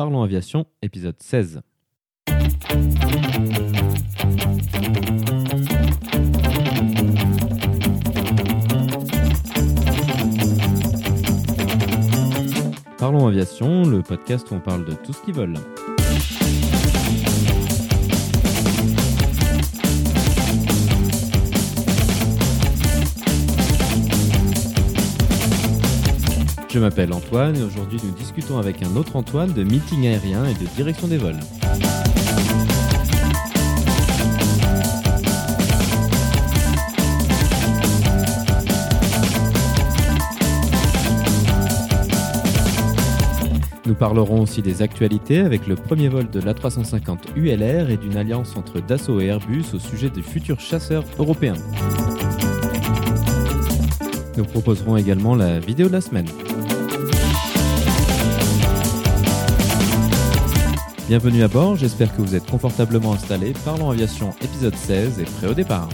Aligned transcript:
Parlons 0.00 0.22
Aviation, 0.22 0.64
épisode 0.80 1.16
16. 1.20 1.60
Parlons 12.96 13.26
Aviation, 13.26 13.82
le 13.82 14.00
podcast 14.00 14.50
où 14.50 14.54
on 14.54 14.60
parle 14.60 14.86
de 14.86 14.94
tout 14.94 15.12
ce 15.12 15.20
qui 15.20 15.32
vole. 15.32 15.52
Je 26.72 26.78
m'appelle 26.78 27.12
Antoine 27.12 27.56
et 27.56 27.62
aujourd'hui 27.64 27.98
nous 28.04 28.12
discutons 28.12 28.56
avec 28.58 28.80
un 28.84 28.94
autre 28.94 29.16
Antoine 29.16 29.52
de 29.52 29.64
meeting 29.64 30.06
aérien 30.06 30.44
et 30.44 30.54
de 30.54 30.68
direction 30.76 31.08
des 31.08 31.16
vols. 31.16 31.34
Nous 43.84 43.94
parlerons 43.96 44.42
aussi 44.42 44.62
des 44.62 44.80
actualités 44.82 45.40
avec 45.40 45.66
le 45.66 45.74
premier 45.74 46.08
vol 46.08 46.30
de 46.30 46.40
l'A350 46.40 47.34
ULR 47.34 47.90
et 47.90 47.96
d'une 47.96 48.16
alliance 48.16 48.56
entre 48.56 48.80
Dassault 48.80 49.20
et 49.20 49.26
Airbus 49.26 49.64
au 49.74 49.80
sujet 49.80 50.08
des 50.08 50.22
futurs 50.22 50.60
chasseurs 50.60 51.04
européens. 51.18 51.54
Nous 54.36 54.44
proposerons 54.44 54.96
également 54.96 55.34
la 55.34 55.58
vidéo 55.58 55.88
de 55.88 55.94
la 55.94 56.00
semaine. 56.00 56.26
Bienvenue 61.10 61.42
à 61.42 61.48
bord, 61.48 61.74
j'espère 61.74 62.14
que 62.14 62.22
vous 62.22 62.36
êtes 62.36 62.48
confortablement 62.48 63.14
installés. 63.14 63.52
Parlons 63.64 63.90
Aviation 63.90 64.30
épisode 64.42 64.76
16 64.76 65.18
et 65.18 65.24
prêt 65.24 65.48
au 65.48 65.54
départ. 65.54 65.88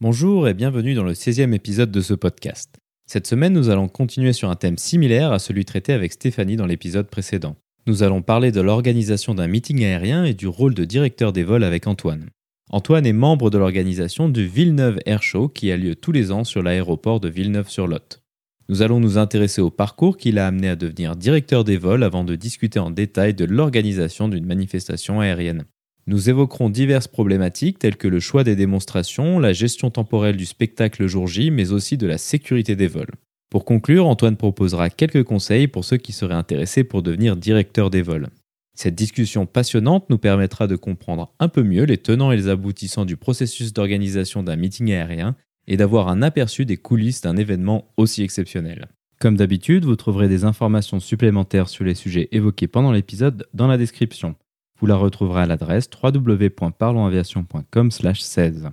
Bonjour 0.00 0.48
et 0.48 0.54
bienvenue 0.54 0.94
dans 0.94 1.04
le 1.04 1.12
16e 1.12 1.52
épisode 1.52 1.90
de 1.90 2.00
ce 2.00 2.14
podcast. 2.14 2.78
Cette 3.04 3.26
semaine, 3.26 3.52
nous 3.52 3.68
allons 3.68 3.88
continuer 3.88 4.32
sur 4.32 4.48
un 4.48 4.56
thème 4.56 4.78
similaire 4.78 5.32
à 5.32 5.38
celui 5.38 5.66
traité 5.66 5.92
avec 5.92 6.14
Stéphanie 6.14 6.56
dans 6.56 6.64
l'épisode 6.64 7.10
précédent. 7.10 7.56
Nous 7.86 8.02
allons 8.02 8.22
parler 8.22 8.52
de 8.52 8.62
l'organisation 8.62 9.34
d'un 9.34 9.48
meeting 9.48 9.84
aérien 9.84 10.24
et 10.24 10.32
du 10.32 10.46
rôle 10.46 10.72
de 10.72 10.86
directeur 10.86 11.34
des 11.34 11.44
vols 11.44 11.64
avec 11.64 11.86
Antoine. 11.86 12.30
Antoine 12.72 13.04
est 13.04 13.12
membre 13.12 13.50
de 13.50 13.58
l'organisation 13.58 14.28
du 14.28 14.46
Villeneuve 14.46 15.00
Air 15.04 15.24
Show 15.24 15.48
qui 15.48 15.72
a 15.72 15.76
lieu 15.76 15.96
tous 15.96 16.12
les 16.12 16.30
ans 16.30 16.44
sur 16.44 16.62
l'aéroport 16.62 17.18
de 17.18 17.28
Villeneuve-sur-Lot. 17.28 18.22
Nous 18.68 18.82
allons 18.82 19.00
nous 19.00 19.18
intéresser 19.18 19.60
au 19.60 19.70
parcours 19.70 20.16
qui 20.16 20.30
l'a 20.30 20.46
amené 20.46 20.68
à 20.68 20.76
devenir 20.76 21.16
directeur 21.16 21.64
des 21.64 21.76
vols 21.76 22.04
avant 22.04 22.22
de 22.22 22.36
discuter 22.36 22.78
en 22.78 22.92
détail 22.92 23.34
de 23.34 23.44
l'organisation 23.44 24.28
d'une 24.28 24.46
manifestation 24.46 25.18
aérienne. 25.18 25.64
Nous 26.06 26.30
évoquerons 26.30 26.70
diverses 26.70 27.08
problématiques 27.08 27.80
telles 27.80 27.96
que 27.96 28.06
le 28.06 28.20
choix 28.20 28.44
des 28.44 28.54
démonstrations, 28.54 29.40
la 29.40 29.52
gestion 29.52 29.90
temporelle 29.90 30.36
du 30.36 30.46
spectacle 30.46 31.08
jour 31.08 31.26
J, 31.26 31.50
mais 31.50 31.72
aussi 31.72 31.96
de 31.96 32.06
la 32.06 32.18
sécurité 32.18 32.76
des 32.76 32.86
vols. 32.86 33.16
Pour 33.50 33.64
conclure, 33.64 34.06
Antoine 34.06 34.36
proposera 34.36 34.90
quelques 34.90 35.24
conseils 35.24 35.66
pour 35.66 35.84
ceux 35.84 35.96
qui 35.96 36.12
seraient 36.12 36.34
intéressés 36.34 36.84
pour 36.84 37.02
devenir 37.02 37.34
directeur 37.34 37.90
des 37.90 38.02
vols. 38.02 38.28
Cette 38.74 38.94
discussion 38.94 39.46
passionnante 39.46 40.08
nous 40.10 40.18
permettra 40.18 40.66
de 40.66 40.76
comprendre 40.76 41.32
un 41.38 41.48
peu 41.48 41.62
mieux 41.62 41.84
les 41.84 41.98
tenants 41.98 42.32
et 42.32 42.36
les 42.36 42.48
aboutissants 42.48 43.04
du 43.04 43.16
processus 43.16 43.72
d'organisation 43.72 44.42
d'un 44.42 44.56
meeting 44.56 44.92
aérien 44.92 45.36
et 45.66 45.76
d'avoir 45.76 46.08
un 46.08 46.22
aperçu 46.22 46.64
des 46.64 46.76
coulisses 46.76 47.20
d'un 47.20 47.36
événement 47.36 47.92
aussi 47.96 48.22
exceptionnel. 48.22 48.88
Comme 49.20 49.36
d'habitude, 49.36 49.84
vous 49.84 49.96
trouverez 49.96 50.28
des 50.28 50.44
informations 50.44 50.98
supplémentaires 50.98 51.68
sur 51.68 51.84
les 51.84 51.94
sujets 51.94 52.28
évoqués 52.32 52.68
pendant 52.68 52.92
l'épisode 52.92 53.46
dans 53.52 53.66
la 53.66 53.76
description. 53.76 54.34
Vous 54.78 54.86
la 54.86 54.96
retrouverez 54.96 55.42
à 55.42 55.46
l'adresse 55.46 55.90
www.parlonsaviation.com/16. 56.02 58.70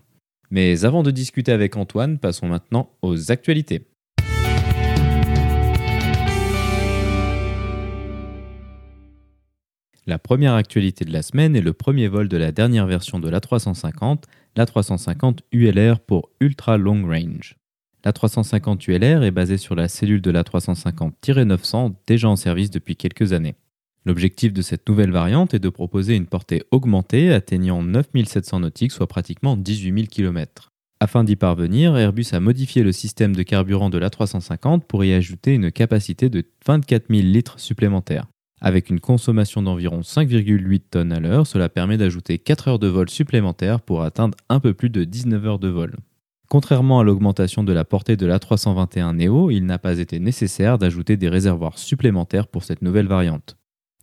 Mais 0.49 0.85
avant 0.85 1.03
de 1.03 1.11
discuter 1.11 1.51
avec 1.51 1.75
Antoine, 1.75 2.17
passons 2.17 2.47
maintenant 2.47 2.91
aux 3.01 3.29
actualités. 3.31 3.89
La 10.09 10.18
première 10.18 10.53
actualité 10.53 11.03
de 11.03 11.12
la 11.12 11.22
semaine 11.22 11.57
est 11.57 11.62
le 11.62 11.73
premier 11.73 12.07
vol 12.07 12.29
de 12.29 12.38
la 12.38 12.53
dernière 12.53 12.88
version 12.88 13.19
de 13.19 13.29
l'A350, 13.29 14.23
l'A350 14.56 15.40
ULR 15.51 16.00
pour 16.00 16.29
Ultra 16.40 16.78
Long 16.78 17.06
Range. 17.06 17.57
L'A350 18.06 18.90
ULR 18.90 19.25
est 19.25 19.31
basée 19.31 19.57
sur 19.57 19.75
la 19.75 19.90
cellule 19.90 20.22
de 20.22 20.31
l'A350-900 20.31 21.96
déjà 22.07 22.29
en 22.29 22.38
service 22.38 22.72
depuis 22.72 22.96
quelques 22.96 23.34
années. 23.34 23.56
L'objectif 24.06 24.53
de 24.53 24.62
cette 24.62 24.88
nouvelle 24.88 25.12
variante 25.12 25.53
est 25.53 25.59
de 25.59 25.67
proposer 25.67 26.16
une 26.16 26.28
portée 26.28 26.63
augmentée 26.72 27.34
atteignant 27.34 27.84
9700 27.84 28.62
nautiques, 28.62 28.94
soit 28.94 29.07
pratiquement 29.07 29.57
18 29.57 29.94
000 29.94 30.07
km. 30.09 30.72
Afin 31.01 31.25
d'y 31.25 31.35
parvenir, 31.35 31.97
Airbus 31.97 32.28
a 32.31 32.40
modifié 32.40 32.81
le 32.81 32.94
système 32.94 33.35
de 33.35 33.44
carburant 33.44 33.90
de 33.90 33.97
l'A350 33.97 34.84
pour 34.88 35.03
y 35.03 35.12
ajouter 35.12 35.53
une 35.53 35.69
capacité 35.69 36.29
de 36.29 36.46
24 36.66 37.07
000 37.09 37.23
litres 37.23 37.59
supplémentaires. 37.59 38.28
Avec 38.59 38.90
une 38.90 39.00
consommation 39.00 39.62
d'environ 39.62 40.01
5,8 40.01 40.81
tonnes 40.90 41.12
à 41.12 41.19
l'heure, 41.19 41.45
cela 41.45 41.69
permet 41.69 41.97
d'ajouter 41.97 42.40
4 42.40 42.68
heures 42.68 42.79
de 42.79 42.88
vol 42.88 43.09
supplémentaires 43.09 43.81
pour 43.81 44.01
atteindre 44.01 44.38
un 44.50 44.59
peu 44.59 44.73
plus 44.73 44.90
de 44.90 45.03
19 45.03 45.45
heures 45.45 45.59
de 45.59 45.68
vol. 45.68 45.95
Contrairement 46.50 47.00
à 47.00 47.03
l'augmentation 47.03 47.63
de 47.63 47.73
la 47.73 47.84
portée 47.84 48.16
de 48.16 48.25
l'A321 48.25 49.16
Neo, 49.17 49.51
il 49.51 49.66
n'a 49.66 49.78
pas 49.78 50.00
été 50.00 50.19
nécessaire 50.19 50.78
d'ajouter 50.78 51.17
des 51.17 51.29
réservoirs 51.29 51.78
supplémentaires 51.78 52.47
pour 52.47 52.63
cette 52.63 52.81
nouvelle 52.81 53.07
variante. 53.07 53.57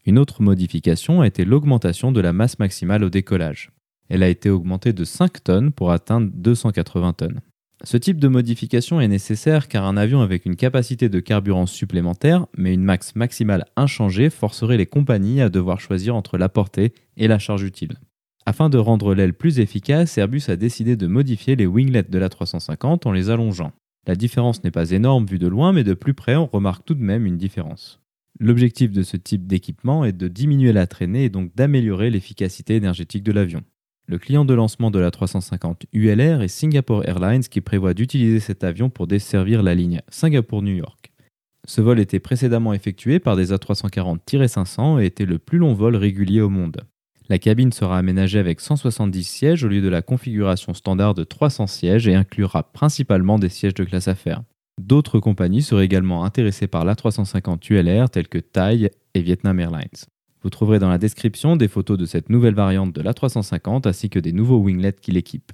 Une 0.04 0.19
autre 0.19 0.43
modification 0.43 1.22
a 1.22 1.26
été 1.26 1.44
l'augmentation 1.44 2.12
de 2.12 2.20
la 2.20 2.34
masse 2.34 2.59
maximale 2.59 3.03
au 3.03 3.10
décollage. 3.10 3.72
Elle 4.10 4.22
a 4.22 4.28
été 4.28 4.50
augmentée 4.50 4.93
de 4.93 5.04
5 5.04 5.43
tonnes 5.43 5.72
pour 5.72 5.91
atteindre 5.91 6.31
280 6.34 7.14
tonnes. 7.14 7.41
Ce 7.82 7.96
type 7.96 8.18
de 8.18 8.28
modification 8.28 9.00
est 9.00 9.08
nécessaire 9.08 9.68
car 9.68 9.84
un 9.84 9.96
avion 9.96 10.20
avec 10.20 10.46
une 10.46 10.56
capacité 10.56 11.08
de 11.08 11.20
carburant 11.20 11.66
supplémentaire, 11.66 12.46
mais 12.56 12.72
une 12.72 12.84
max 12.84 13.16
maximale 13.16 13.66
inchangée, 13.76 14.30
forcerait 14.30 14.76
les 14.76 14.86
compagnies 14.86 15.40
à 15.40 15.48
devoir 15.48 15.80
choisir 15.80 16.14
entre 16.14 16.38
la 16.38 16.48
portée 16.48 16.94
et 17.16 17.28
la 17.28 17.38
charge 17.38 17.64
utile. 17.64 17.98
Afin 18.46 18.68
de 18.68 18.78
rendre 18.78 19.14
l'aile 19.14 19.34
plus 19.34 19.58
efficace, 19.58 20.16
Airbus 20.18 20.44
a 20.48 20.56
décidé 20.56 20.96
de 20.96 21.06
modifier 21.06 21.56
les 21.56 21.66
winglets 21.66 22.10
de 22.10 22.18
la 22.18 22.28
350 22.28 23.06
en 23.06 23.12
les 23.12 23.30
allongeant. 23.30 23.72
La 24.06 24.16
différence 24.16 24.62
n'est 24.62 24.70
pas 24.70 24.90
énorme 24.90 25.26
vue 25.26 25.38
de 25.38 25.46
loin, 25.46 25.72
mais 25.72 25.84
de 25.84 25.94
plus 25.94 26.14
près, 26.14 26.36
on 26.36 26.46
remarque 26.46 26.84
tout 26.84 26.94
de 26.94 27.02
même 27.02 27.26
une 27.26 27.38
différence. 27.38 28.00
L'objectif 28.38 28.92
de 28.92 29.02
ce 29.02 29.16
type 29.16 29.46
d'équipement 29.46 30.04
est 30.04 30.12
de 30.12 30.28
diminuer 30.28 30.72
la 30.72 30.86
traînée 30.86 31.24
et 31.24 31.30
donc 31.30 31.54
d'améliorer 31.54 32.10
l'efficacité 32.10 32.76
énergétique 32.76 33.22
de 33.22 33.32
l'avion. 33.32 33.62
Le 34.06 34.19
client 34.19 34.44
de 34.44 34.53
lancement 34.53 34.91
de 34.91 34.98
la 34.98 35.10
350 35.10 35.87
ULR 35.94 36.42
est 36.42 36.48
Singapore 36.48 37.09
Airlines 37.09 37.44
qui 37.44 37.62
prévoit 37.62 37.94
d'utiliser 37.94 38.38
cet 38.38 38.62
avion 38.62 38.91
pour 38.91 39.06
desservir 39.06 39.62
la 39.62 39.75
ligne 39.75 40.03
Singapour-New 40.09 40.76
York. 40.76 41.10
Ce 41.66 41.81
vol 41.81 41.98
était 41.98 42.20
précédemment 42.20 42.75
effectué 42.75 43.19
par 43.19 43.34
des 43.34 43.50
A340-500 43.50 45.00
et 45.00 45.06
était 45.06 45.25
le 45.25 45.38
plus 45.38 45.56
long 45.56 45.72
vol 45.72 45.97
régulier 45.97 46.43
au 46.43 46.50
monde. 46.50 46.82
La 47.31 47.38
cabine 47.38 47.72
sera 47.72 47.97
aménagée 47.97 48.38
avec 48.38 48.60
170 48.60 49.25
sièges 49.25 49.64
au 49.64 49.69
lieu 49.69 49.81
de 49.81 49.88
la 49.88 50.03
configuration 50.03 50.75
standard 50.75 51.14
de 51.14 51.25
300 51.25 51.66
sièges 51.66 52.06
et 52.06 52.14
inclura 52.14 52.64
principalement 52.75 53.38
des 53.38 53.48
sièges 53.48 53.72
de 53.72 53.84
classe 53.84 54.09
affaires. 54.09 54.43
D'autres 54.78 55.19
compagnies 55.19 55.62
seraient 55.62 55.87
également 55.87 56.25
intéressées 56.25 56.66
par 56.66 56.84
l'A350 56.84 57.72
ULR 57.72 58.10
telles 58.10 58.28
que 58.28 58.38
Thai 58.38 58.91
et 59.14 59.22
Vietnam 59.22 59.59
Airlines. 59.60 59.88
Vous 60.44 60.50
trouverez 60.50 60.78
dans 60.78 60.91
la 60.91 60.99
description 60.99 61.56
des 61.56 61.69
photos 61.69 61.97
de 61.97 62.05
cette 62.05 62.28
nouvelle 62.28 62.55
variante 62.55 62.93
de 62.93 63.00
l'A350 63.00 63.88
ainsi 63.88 64.10
que 64.10 64.19
des 64.19 64.32
nouveaux 64.32 64.59
winglets 64.59 65.00
qui 65.00 65.11
l'équipent. 65.11 65.52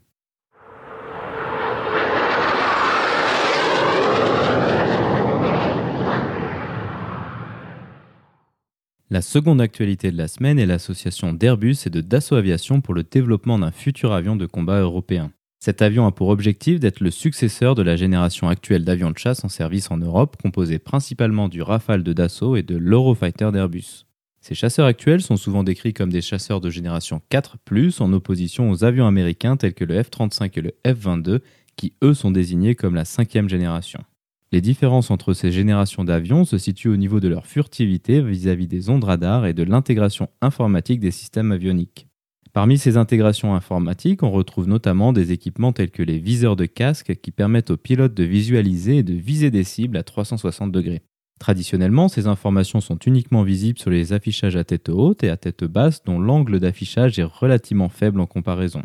La 9.11 9.23
seconde 9.23 9.61
actualité 9.61 10.11
de 10.11 10.17
la 10.17 10.27
semaine 10.27 10.59
est 10.59 10.67
l'association 10.67 11.33
d'Airbus 11.33 11.77
et 11.87 11.91
de 11.91 12.01
Dassault 12.01 12.35
Aviation 12.35 12.81
pour 12.81 12.95
le 12.95 13.05
développement 13.05 13.61
d'un 13.61 13.71
futur 13.71 14.13
avion 14.13 14.35
de 14.35 14.47
combat 14.47 14.81
européen. 14.81 15.31
Cet 15.61 15.83
avion 15.83 16.05
a 16.07 16.11
pour 16.11 16.29
objectif 16.31 16.81
d'être 16.81 17.01
le 17.01 17.13
successeur 17.13 17.77
de 17.77 17.83
la 17.83 17.95
génération 17.95 18.49
actuelle 18.49 18.85
d'avions 18.85 19.13
de 19.13 19.19
chasse 19.19 19.45
en 19.45 19.49
service 19.49 19.93
en 19.93 19.99
Europe, 19.99 20.37
composée 20.43 20.81
principalement 20.81 21.49
du 21.49 21.63
Rafale 21.63 22.03
de 22.03 22.13
Dassault 22.13 22.57
et 22.57 22.65
de 22.65 22.77
l'Eurofighter 22.77 23.51
d'Airbus. 23.53 24.07
Ces 24.41 24.55
chasseurs 24.55 24.87
actuels 24.87 25.21
sont 25.21 25.37
souvent 25.37 25.63
décrits 25.63 25.93
comme 25.93 26.11
des 26.11 26.23
chasseurs 26.23 26.63
de 26.63 26.71
génération 26.71 27.21
4⁇ 27.29 27.59
en 28.03 28.13
opposition 28.15 28.71
aux 28.71 28.85
avions 28.85 29.07
américains 29.07 29.57
tels 29.57 29.75
que 29.75 29.85
le 29.85 30.01
F-35 30.01 30.59
et 30.59 30.63
le 30.63 30.73
F-22 30.87 31.41
qui 31.77 31.93
eux 32.03 32.15
sont 32.15 32.31
désignés 32.31 32.75
comme 32.75 32.95
la 32.95 33.05
cinquième 33.05 33.49
génération. 33.49 34.03
Les 34.51 34.63
différences 34.63 35.11
entre 35.11 35.35
ces 35.35 35.53
générations 35.53 36.05
d'avions 36.05 36.45
se 36.45 36.59
situent 36.59 36.89
au 36.89 36.97
niveau 36.97 37.21
de 37.21 37.29
leur 37.29 37.47
furtivité 37.47 38.21
vis-à-vis 38.23 38.67
des 38.67 38.89
ondes 38.89 39.05
radar 39.05 39.47
et 39.47 39.53
de 39.53 39.63
l'intégration 39.63 40.29
informatique 40.41 41.01
des 41.01 41.13
systèmes 41.13 41.53
avioniques. 41.53 42.09
Parmi 42.53 42.79
ces 42.79 42.97
intégrations 42.97 43.55
informatiques, 43.55 44.23
on 44.25 44.31
retrouve 44.31 44.67
notamment 44.67 45.13
des 45.13 45.31
équipements 45.33 45.73
tels 45.73 45.93
que 45.93 46.03
les 46.03 46.19
viseurs 46.19 46.57
de 46.57 46.67
casque 46.67 47.15
qui 47.23 47.31
permettent 47.31 47.71
aux 47.71 47.77
pilotes 47.77 48.15
de 48.15 48.25
visualiser 48.25 48.99
et 48.99 49.03
de 49.05 49.15
viser 49.15 49.51
des 49.51 49.65
cibles 49.65 49.97
à 49.97 50.03
360 50.03 50.73
degrés. 50.73 51.03
Traditionnellement, 51.41 52.09
ces 52.09 52.27
informations 52.27 52.83
sont 52.83 52.99
uniquement 52.99 53.43
visibles 53.43 53.79
sur 53.79 53.89
les 53.89 54.13
affichages 54.13 54.57
à 54.57 54.65
tête 54.65 54.91
haute 54.91 55.25
et 55.25 55.31
à 55.31 55.39
tête 55.39 55.65
basse 55.65 56.05
dont 56.05 56.21
l'angle 56.21 56.61
d'affichage 56.61 57.19
est 57.19 57.25
relativement 57.25 57.89
faible 57.89 58.21
en 58.21 58.27
comparaison. 58.27 58.83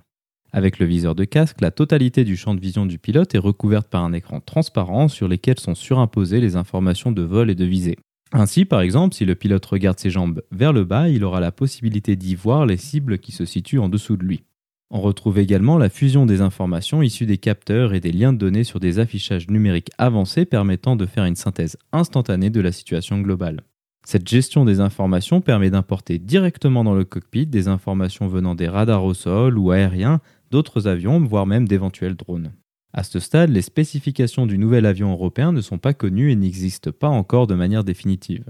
Avec 0.54 0.80
le 0.80 0.86
viseur 0.86 1.16
de 1.16 1.26
casque, 1.26 1.60
la 1.60 1.72
totalité 1.72 2.24
du 2.24 2.38
champ 2.38 2.56
de 2.56 2.62
vision 2.62 2.86
du 2.86 2.98
pilote 2.98 3.36
est 3.36 3.40
recouverte 3.40 3.90
par 3.90 4.06
un 4.06 4.14
écran 4.14 4.40
transparent 4.40 5.10
sur 5.10 5.28
lequel 5.28 5.60
sont 5.60 5.76
surimposées 5.76 6.40
les 6.40 6.56
informations 6.56 7.12
de 7.12 7.24
vol 7.24 7.50
et 7.50 7.56
de 7.56 7.66
visée. 7.66 7.98
Ainsi, 8.32 8.64
par 8.64 8.80
exemple, 8.80 9.16
si 9.16 9.26
le 9.26 9.36
pilote 9.36 9.66
regarde 9.66 10.00
ses 10.00 10.10
jambes 10.10 10.42
vers 10.52 10.72
le 10.72 10.86
bas, 10.86 11.10
il 11.10 11.26
aura 11.26 11.42
la 11.42 11.52
possibilité 11.52 12.16
d'y 12.16 12.36
voir 12.36 12.66
les 12.66 12.78
cibles 12.78 13.20
qui 13.20 13.34
se 13.34 13.44
situent 13.44 13.80
en 13.80 13.90
dessous 13.90 14.16
de 14.16 14.24
lui. 14.24 14.44
On 14.92 15.02
retrouve 15.02 15.40
également 15.40 15.78
la 15.78 15.90
fusion 15.90 16.26
des 16.26 16.42
informations 16.42 17.02
issues 17.02 17.26
des 17.26 17.40
capteurs 17.40 17.94
et 17.94 18.00
des 18.00 18.12
liens 18.12 18.34
de 18.34 18.38
données 18.38 18.64
sur 18.64 18.80
des 18.80 19.00
affichages 19.00 19.50
numériques 19.50 19.90
avancés 19.98 20.46
permettant 20.46 20.96
de 20.96 21.06
faire 21.06 21.26
une 21.26 21.36
synthèse 21.36 21.78
instantanée 21.92 22.52
de 22.52 22.62
la 22.62 22.72
situation 22.72 23.20
globale. 23.20 23.62
Cette 24.06 24.28
gestion 24.28 24.66
des 24.66 24.82
informations 24.82 25.42
permet 25.42 25.72
d'importer 25.72 26.20
directement 26.20 26.84
dans 26.84 26.94
le 26.94 27.06
cockpit 27.06 27.48
des 27.48 27.68
informations 27.68 28.28
venant 28.28 28.54
des 28.54 28.68
radars 28.68 29.04
au 29.04 29.16
sol 29.16 29.58
ou 29.58 29.72
aériens, 29.72 30.22
d'autres 30.52 30.88
avions, 30.88 31.20
voire 31.20 31.48
même 31.48 31.68
d'éventuels 31.68 32.16
drones. 32.16 32.54
À 32.94 33.04
ce 33.04 33.20
stade, 33.20 33.50
les 33.50 33.64
spécifications 33.64 34.46
du 34.46 34.60
nouvel 34.60 34.86
avion 34.86 35.12
européen 35.12 35.52
ne 35.52 35.62
sont 35.62 35.80
pas 35.80 35.96
connues 35.96 36.32
et 36.32 36.36
n'existent 36.36 36.92
pas 36.92 37.10
encore 37.10 37.48
de 37.48 37.56
manière 37.56 37.84
définitive. 37.84 38.46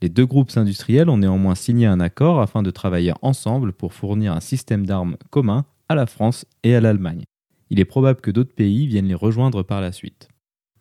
Les 0.00 0.08
deux 0.08 0.26
groupes 0.26 0.56
industriels 0.56 1.10
ont 1.10 1.18
néanmoins 1.18 1.54
signé 1.54 1.86
un 1.86 2.00
accord 2.00 2.40
afin 2.40 2.62
de 2.62 2.70
travailler 2.70 3.12
ensemble 3.20 3.72
pour 3.74 3.92
fournir 3.92 4.32
un 4.32 4.40
système 4.40 4.86
d'armes 4.86 5.16
commun 5.30 5.66
à 5.88 5.94
la 5.94 6.06
France 6.06 6.46
et 6.62 6.74
à 6.74 6.80
l'Allemagne. 6.80 7.24
Il 7.70 7.80
est 7.80 7.84
probable 7.84 8.20
que 8.20 8.30
d'autres 8.30 8.54
pays 8.54 8.86
viennent 8.86 9.08
les 9.08 9.14
rejoindre 9.14 9.62
par 9.62 9.80
la 9.80 9.92
suite. 9.92 10.28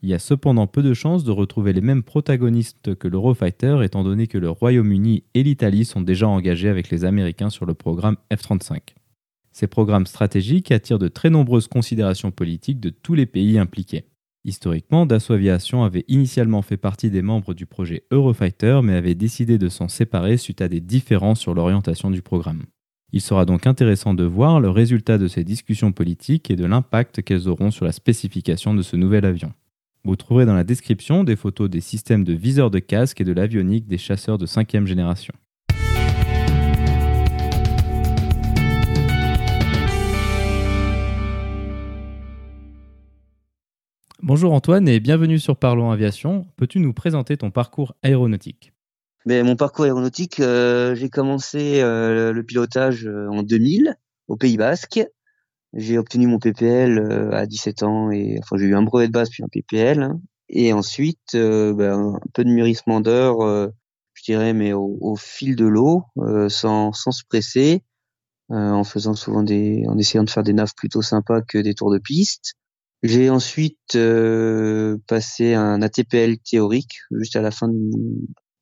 Il 0.02 0.10
y 0.10 0.14
a 0.14 0.20
cependant 0.20 0.68
peu 0.68 0.84
de 0.84 0.94
chances 0.94 1.24
de 1.24 1.32
retrouver 1.32 1.72
les 1.72 1.82
mêmes 1.82 2.04
protagonistes 2.04 2.94
que 2.96 3.08
l'Eurofighter 3.08 3.78
étant 3.84 4.04
donné 4.04 4.28
que 4.28 4.38
le 4.38 4.50
Royaume-Uni 4.50 5.24
et 5.34 5.44
l'Italie 5.44 5.86
sont 5.86 6.02
déjà 6.02 6.28
engagés 6.28 6.68
avec 6.68 6.90
les 6.90 7.06
Américains 7.06 7.50
sur 7.50 7.66
le 7.66 7.74
programme 7.74 8.18
F-35. 8.30 8.96
Ces 9.54 9.68
programmes 9.68 10.06
stratégiques 10.06 10.72
attirent 10.72 11.00
de 11.00 11.08
très 11.08 11.30
nombreuses 11.30 11.68
considérations 11.68 12.32
politiques 12.32 12.82
de 12.82 12.90
tous 12.90 13.14
les 13.14 13.26
pays 13.26 13.58
impliqués. 13.58 14.04
Historiquement, 14.44 15.06
Dassault 15.06 15.36
Aviation 15.36 15.86
avait 15.86 16.04
initialement 16.10 16.62
fait 16.62 16.76
partie 16.76 17.10
des 17.10 17.22
membres 17.22 17.54
du 17.54 17.66
projet 17.66 18.04
Eurofighter 18.12 18.82
mais 18.84 18.96
avait 18.96 19.16
décidé 19.16 19.58
de 19.58 19.70
s'en 19.70 19.88
séparer 19.88 20.36
suite 20.36 20.60
à 20.60 20.68
des 20.68 20.82
différences 20.82 21.40
sur 21.40 21.54
l'orientation 21.54 22.12
du 22.12 22.22
programme. 22.22 22.64
Il 23.16 23.22
sera 23.22 23.46
donc 23.46 23.68
intéressant 23.68 24.16
de 24.16 24.24
voir 24.24 24.60
le 24.60 24.72
résultat 24.72 25.20
de 25.20 25.28
ces 25.28 25.44
discussions 25.44 25.92
politiques 25.92 26.50
et 26.50 26.56
de 26.56 26.66
l'impact 26.66 27.22
qu'elles 27.22 27.48
auront 27.48 27.70
sur 27.70 27.86
la 27.86 27.92
spécification 27.92 28.74
de 28.74 28.82
ce 28.82 28.96
nouvel 28.96 29.24
avion. 29.24 29.54
Vous 30.04 30.16
trouverez 30.16 30.48
dans 30.48 30.56
la 30.56 30.64
description 30.64 31.24
des 31.24 31.36
photos 31.36 31.70
des 31.70 31.80
systèmes 31.80 32.24
de 32.24 32.34
viseurs 32.34 32.72
de 32.72 32.80
casque 32.80 33.22
et 33.22 33.24
de 33.24 33.32
l'avionique 33.32 33.88
des 33.88 34.00
chasseurs 34.00 34.40
de 34.40 34.48
5 34.48 34.84
génération. 34.88 35.32
Bonjour 44.24 44.54
Antoine 44.54 44.88
et 44.88 45.00
bienvenue 45.00 45.38
sur 45.38 45.56
Parlons 45.56 45.92
Aviation. 45.92 46.48
Peux-tu 46.58 46.80
nous 46.80 46.94
présenter 46.94 47.38
ton 47.38 47.52
parcours 47.52 47.94
aéronautique? 48.02 48.73
Mais 49.26 49.42
Mon 49.44 49.56
parcours 49.56 49.86
aéronautique, 49.86 50.40
euh, 50.40 50.96
j'ai 50.96 51.10
commencé 51.10 51.82
euh, 51.82 52.34
le 52.34 52.44
pilotage 52.44 53.06
euh, 53.08 53.30
en 53.30 53.42
2000 53.44 53.96
au 54.28 54.36
Pays 54.36 54.58
Basque. 54.58 55.02
J'ai 55.74 55.98
obtenu 55.98 56.28
mon 56.28 56.40
PPL 56.40 57.34
à 57.34 57.48
17 57.48 57.84
ans 57.84 58.12
et 58.12 58.38
enfin 58.40 58.58
j'ai 58.58 58.66
eu 58.66 58.76
un 58.76 58.84
brevet 58.84 59.08
de 59.08 59.12
base 59.12 59.30
puis 59.30 59.44
un 59.44 59.48
PPL. 59.48 60.12
Et 60.50 60.72
ensuite, 60.72 61.36
ben, 61.36 62.14
un 62.16 62.20
peu 62.32 62.44
de 62.44 62.50
mûrissement 62.50 63.02
d'heures, 63.02 63.72
je 64.14 64.24
dirais, 64.24 64.54
mais 64.54 64.72
au, 64.72 65.16
fil 65.16 65.56
de 65.56 65.66
l'eau, 65.66 66.04
sans, 66.48 66.94
sans 66.94 67.12
se 67.12 67.24
presser, 67.28 67.82
en 68.50 68.84
faisant 68.84 69.16
souvent 69.16 69.42
des, 69.42 69.84
en 69.88 69.98
essayant 69.98 70.24
de 70.24 70.30
faire 70.30 70.44
des 70.44 70.54
naves 70.54 70.76
plutôt 70.78 71.02
sympas 71.02 71.42
que 71.42 71.58
des 71.58 71.74
tours 71.74 71.92
de 71.92 71.98
piste. 71.98 72.54
J'ai 73.04 73.30
ensuite 73.30 73.96
euh, 73.96 74.98
passé 75.08 75.56
un 75.56 75.82
ATPL 75.82 76.38
théorique 76.38 77.00
juste 77.12 77.36
à 77.36 77.42
la 77.42 77.52
fin 77.52 77.68
de, 77.68 77.92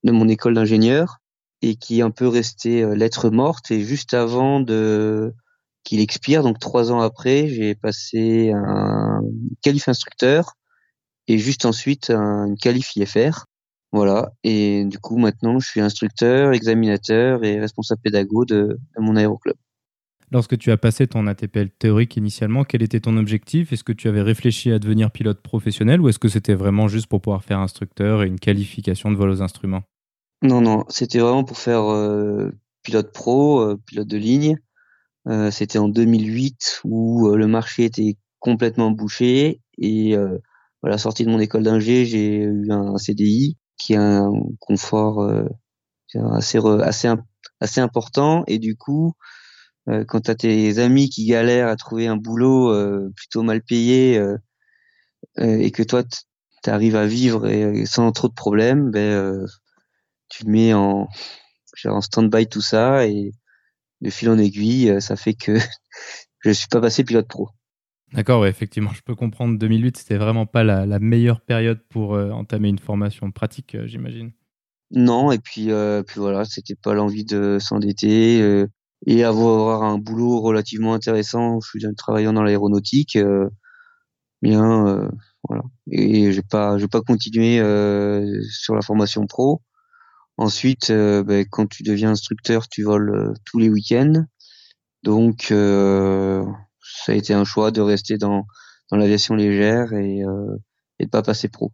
mon 0.09 0.27
école 0.27 0.55
d'ingénieur 0.55 1.17
et 1.61 1.75
qui 1.75 1.99
est 1.99 2.01
un 2.01 2.11
peu 2.11 2.27
resté 2.27 2.83
euh, 2.83 2.95
lettre 2.95 3.29
morte. 3.29 3.69
Et 3.71 3.81
juste 3.81 4.13
avant 4.13 4.59
de 4.59 5.33
qu'il 5.83 5.99
expire, 5.99 6.43
donc 6.43 6.59
trois 6.59 6.91
ans 6.91 7.01
après, 7.01 7.47
j'ai 7.47 7.75
passé 7.75 8.51
un 8.51 9.21
qualif 9.63 9.87
instructeur 9.87 10.53
et 11.27 11.37
juste 11.37 11.65
ensuite 11.65 12.09
un 12.09 12.55
qualif 12.55 12.95
IFR. 12.95 13.45
Voilà. 13.91 14.31
Et 14.43 14.85
du 14.85 14.99
coup, 14.99 15.17
maintenant, 15.17 15.59
je 15.59 15.67
suis 15.67 15.81
instructeur, 15.81 16.53
examinateur 16.53 17.43
et 17.43 17.59
responsable 17.59 18.01
pédago 18.01 18.45
de, 18.45 18.79
de 18.95 19.01
mon 19.01 19.15
aéroclub. 19.15 19.55
Lorsque 20.31 20.57
tu 20.57 20.71
as 20.71 20.77
passé 20.77 21.07
ton 21.07 21.27
ATPL 21.27 21.69
théorique 21.71 22.15
initialement, 22.15 22.63
quel 22.63 22.81
était 22.83 23.01
ton 23.01 23.17
objectif? 23.17 23.73
Est-ce 23.73 23.83
que 23.83 23.91
tu 23.91 24.07
avais 24.07 24.21
réfléchi 24.21 24.71
à 24.71 24.79
devenir 24.79 25.11
pilote 25.11 25.41
professionnel 25.41 25.99
ou 25.99 26.07
est-ce 26.07 26.19
que 26.19 26.29
c'était 26.29 26.53
vraiment 26.53 26.87
juste 26.87 27.07
pour 27.07 27.21
pouvoir 27.21 27.43
faire 27.43 27.59
instructeur 27.59 28.23
et 28.23 28.27
une 28.27 28.39
qualification 28.39 29.11
de 29.11 29.17
vol 29.17 29.29
aux 29.29 29.41
instruments? 29.41 29.83
Non, 30.43 30.61
non, 30.61 30.85
c'était 30.89 31.19
vraiment 31.19 31.43
pour 31.43 31.57
faire 31.57 31.83
euh, 31.91 32.51
pilote 32.83 33.11
pro, 33.11 33.59
euh, 33.61 33.77
pilote 33.85 34.07
de 34.07 34.17
ligne. 34.17 34.57
Euh, 35.27 35.51
c'était 35.51 35.79
en 35.79 35.89
2008 35.89 36.81
où 36.85 37.29
le 37.29 37.47
marché 37.47 37.85
était 37.85 38.17
complètement 38.39 38.91
bouché 38.91 39.61
et 39.77 40.15
à 40.15 40.89
la 40.89 40.97
sortie 40.97 41.25
de 41.25 41.29
mon 41.31 41.39
école 41.39 41.63
d'ingé, 41.63 42.05
j'ai 42.05 42.37
eu 42.43 42.71
un 42.71 42.97
CDI 42.97 43.57
qui 43.77 43.95
a 43.95 44.01
un 44.01 44.31
confort 44.59 45.21
assez, 46.33 46.59
assez, 46.83 47.09
assez 47.59 47.81
important 47.81 48.43
et 48.47 48.59
du 48.59 48.75
coup, 48.75 49.13
euh, 49.89 50.05
quand 50.07 50.21
tu 50.21 50.31
as 50.31 50.35
tes 50.35 50.79
amis 50.79 51.09
qui 51.09 51.25
galèrent 51.25 51.67
à 51.69 51.75
trouver 51.75 52.07
un 52.07 52.17
boulot 52.17 52.71
euh, 52.73 53.11
plutôt 53.15 53.43
mal 53.43 53.61
payé 53.63 54.17
euh, 54.17 54.37
et 55.37 55.71
que 55.71 55.83
toi 55.83 56.03
tu 56.03 56.69
arrives 56.69 56.95
à 56.95 57.05
vivre 57.07 57.47
et, 57.47 57.85
sans 57.85 58.11
trop 58.11 58.27
de 58.27 58.33
problèmes, 58.33 58.91
ben 58.91 59.45
tu 60.31 60.47
mets 60.47 60.73
en 60.73 61.07
en 61.85 62.01
stand-by 62.01 62.47
tout 62.47 62.61
ça 62.61 63.07
et 63.07 63.31
de 64.01 64.09
fil 64.09 64.29
en 64.29 64.37
aiguille, 64.37 65.01
ça 65.01 65.15
fait 65.15 65.33
que 65.33 65.57
je 66.39 66.51
suis 66.51 66.67
pas 66.67 66.81
passé 66.81 67.03
pilote 67.03 67.27
pro. 67.27 67.49
D'accord, 68.13 68.41
ouais, 68.41 68.49
effectivement, 68.49 68.91
je 68.93 69.01
peux 69.01 69.15
comprendre. 69.15 69.57
2008, 69.57 69.97
c'était 69.97 70.17
vraiment 70.17 70.45
pas 70.45 70.63
la, 70.63 70.85
la, 70.85 70.99
meilleure 70.99 71.39
période 71.39 71.79
pour 71.89 72.11
entamer 72.11 72.67
une 72.67 72.79
formation 72.79 73.31
pratique, 73.31 73.77
j'imagine. 73.85 74.31
Non, 74.91 75.31
et 75.31 75.39
puis, 75.39 75.69
puis 76.07 76.19
voilà, 76.19 76.43
c'était 76.43 76.75
pas 76.75 76.93
l'envie 76.93 77.23
de 77.23 77.57
s'endetter 77.59 78.67
et 79.05 79.23
avoir 79.23 79.83
un 79.83 79.97
boulot 79.97 80.41
relativement 80.41 80.93
intéressant. 80.93 81.59
Je 81.61 81.79
suis 81.79 81.95
travaillant 81.95 82.33
dans 82.33 82.43
l'aéronautique, 82.43 83.15
euh, 83.15 83.49
bien 84.41 84.87
euh, 84.87 85.09
voilà. 85.47 85.63
Et 85.91 86.31
j'ai 86.31 86.43
pas, 86.43 86.77
j'ai 86.77 86.87
pas 86.87 87.01
continué 87.01 87.59
euh, 87.59 88.41
sur 88.49 88.75
la 88.75 88.81
formation 88.81 89.25
pro. 89.27 89.61
Ensuite, 90.41 90.91
ben, 90.91 91.45
quand 91.49 91.67
tu 91.67 91.83
deviens 91.83 92.09
instructeur, 92.09 92.67
tu 92.67 92.81
voles 92.81 93.35
tous 93.45 93.59
les 93.59 93.69
week-ends. 93.69 94.25
Donc, 95.03 95.45
ça 95.49 97.11
a 97.11 97.13
été 97.13 97.35
un 97.35 97.43
choix 97.43 97.69
de 97.69 97.81
rester 97.81 98.17
dans 98.17 98.45
dans 98.89 98.97
l'aviation 98.97 99.35
légère 99.35 99.93
et, 99.93 100.23
et 100.97 101.05
de 101.05 101.09
pas 101.11 101.21
passer 101.21 101.47
pro. 101.47 101.71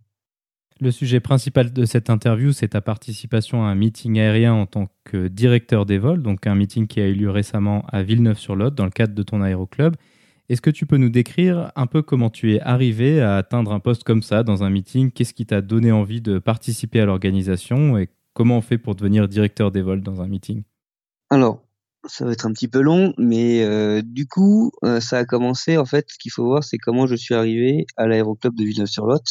Le 0.81 0.91
sujet 0.91 1.21
principal 1.21 1.71
de 1.71 1.85
cette 1.85 2.09
interview, 2.09 2.51
c'est 2.51 2.67
ta 2.67 2.81
participation 2.81 3.63
à 3.63 3.69
un 3.69 3.75
meeting 3.75 4.19
aérien 4.19 4.53
en 4.53 4.65
tant 4.65 4.89
que 5.05 5.29
directeur 5.29 5.85
des 5.85 5.97
vols, 5.97 6.21
donc 6.21 6.45
un 6.45 6.55
meeting 6.55 6.87
qui 6.87 6.99
a 6.99 7.07
eu 7.07 7.13
lieu 7.13 7.31
récemment 7.31 7.85
à 7.87 8.03
Villeneuve-sur-Lot 8.03 8.75
dans 8.75 8.83
le 8.83 8.91
cadre 8.91 9.15
de 9.15 9.23
ton 9.23 9.41
aéroclub. 9.41 9.95
Est-ce 10.49 10.61
que 10.61 10.69
tu 10.69 10.85
peux 10.85 10.97
nous 10.97 11.09
décrire 11.09 11.71
un 11.75 11.87
peu 11.87 12.01
comment 12.01 12.29
tu 12.29 12.53
es 12.53 12.61
arrivé 12.61 13.21
à 13.21 13.37
atteindre 13.37 13.71
un 13.73 13.79
poste 13.79 14.03
comme 14.03 14.21
ça 14.21 14.43
dans 14.43 14.63
un 14.63 14.69
meeting? 14.69 15.11
Qu'est-ce 15.11 15.33
qui 15.33 15.45
t'a 15.45 15.61
donné 15.61 15.91
envie 15.91 16.21
de 16.21 16.37
participer 16.37 17.01
à 17.01 17.05
l'organisation 17.05 17.97
et 17.97 18.09
comment 18.37 18.57
on 18.57 18.61
fait 18.61 18.77
pour 18.77 18.93
devenir 18.93 19.27
directeur 19.27 19.71
des 19.71 19.81
vols 19.81 20.03
dans 20.03 20.21
un 20.21 20.27
meeting? 20.27 20.61
Alors, 21.31 21.63
ça 22.05 22.23
va 22.23 22.33
être 22.33 22.45
un 22.45 22.53
petit 22.53 22.67
peu 22.67 22.81
long, 22.81 23.15
mais 23.17 23.63
euh, 23.63 24.03
du 24.05 24.27
coup, 24.27 24.71
euh, 24.85 24.99
ça 24.99 25.17
a 25.17 25.25
commencé. 25.25 25.75
En 25.75 25.85
fait, 25.85 26.05
ce 26.07 26.19
qu'il 26.19 26.31
faut 26.31 26.45
voir, 26.45 26.63
c'est 26.63 26.77
comment 26.77 27.07
je 27.07 27.15
suis 27.15 27.33
arrivé 27.33 27.87
à 27.97 28.05
l'aéroclub 28.05 28.55
de 28.55 28.63
Villeneuve-sur-Lot. 28.63 29.23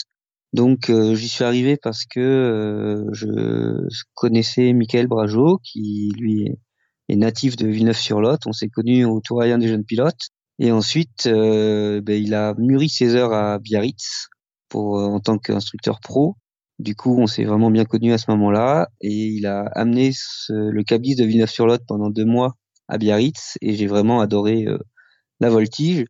Donc 0.53 0.91
euh, 0.91 1.15
j'y 1.15 1.29
suis 1.29 1.45
arrivé 1.45 1.77
parce 1.77 2.05
que 2.05 3.07
je 3.13 3.27
connaissais 4.15 4.73
Michael 4.73 5.07
Brageau, 5.07 5.61
qui 5.63 6.13
lui 6.19 6.49
est, 7.09 7.17
natif 7.17 7.55
de 7.55 7.69
Villeneuve-sur-Lot. 7.69 8.41
On 8.47 8.53
s'est 8.53 8.71
connus 8.71 9.05
au 9.05 9.21
Tour 9.21 9.41
aérien 9.41 9.59
des 9.59 9.69
jeunes 9.69 9.85
pilotes. 9.85 10.31
Et 10.59 10.73
ensuite, 10.73 11.29
ben, 11.29 12.09
il 12.09 12.35
a 12.35 12.55
mûri 12.59 12.89
ses 12.89 13.15
heures 13.15 13.33
à 13.33 13.61
Biarritz 13.61 14.27
en 14.75 15.21
tant 15.21 15.39
qu'instructeur 15.39 16.01
pro. 16.01 16.37
Du 16.79 16.95
coup, 16.95 17.17
on 17.19 17.27
s'est 17.27 17.45
vraiment 17.45 17.71
bien 17.71 17.85
connus 17.85 18.13
à 18.13 18.19
ce 18.19 18.31
moment-là. 18.31 18.89
Et 19.01 19.11
il 19.11 19.47
a 19.47 19.63
amené 19.75 20.13
le 20.49 20.83
cabis 20.83 21.17
de 21.17 21.25
Villeneuve-sur-Lot 21.25 21.83
pendant 21.87 22.11
deux 22.11 22.25
mois 22.25 22.57
à 22.89 22.99
Biarritz 22.99 23.57
et 23.61 23.75
j'ai 23.75 23.87
vraiment 23.87 24.21
adoré 24.21 24.67
la 25.41 25.51
voltige. 25.51 26.05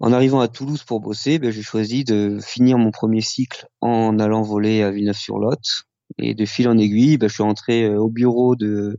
En 0.00 0.12
arrivant 0.12 0.40
à 0.40 0.48
Toulouse 0.48 0.82
pour 0.84 1.00
bosser, 1.00 1.38
ben, 1.38 1.50
j'ai 1.50 1.62
choisi 1.62 2.04
de 2.04 2.38
finir 2.42 2.76
mon 2.78 2.90
premier 2.90 3.22
cycle 3.22 3.66
en 3.80 4.18
allant 4.18 4.42
voler 4.42 4.82
à 4.82 4.90
Villeneuve-sur-Lot. 4.90 5.84
Et 6.18 6.34
de 6.34 6.44
fil 6.44 6.68
en 6.68 6.78
aiguille, 6.78 7.18
ben, 7.18 7.28
je 7.28 7.34
suis 7.34 7.42
rentré 7.42 7.88
au 7.88 8.08
bureau 8.08 8.56
de, 8.56 8.98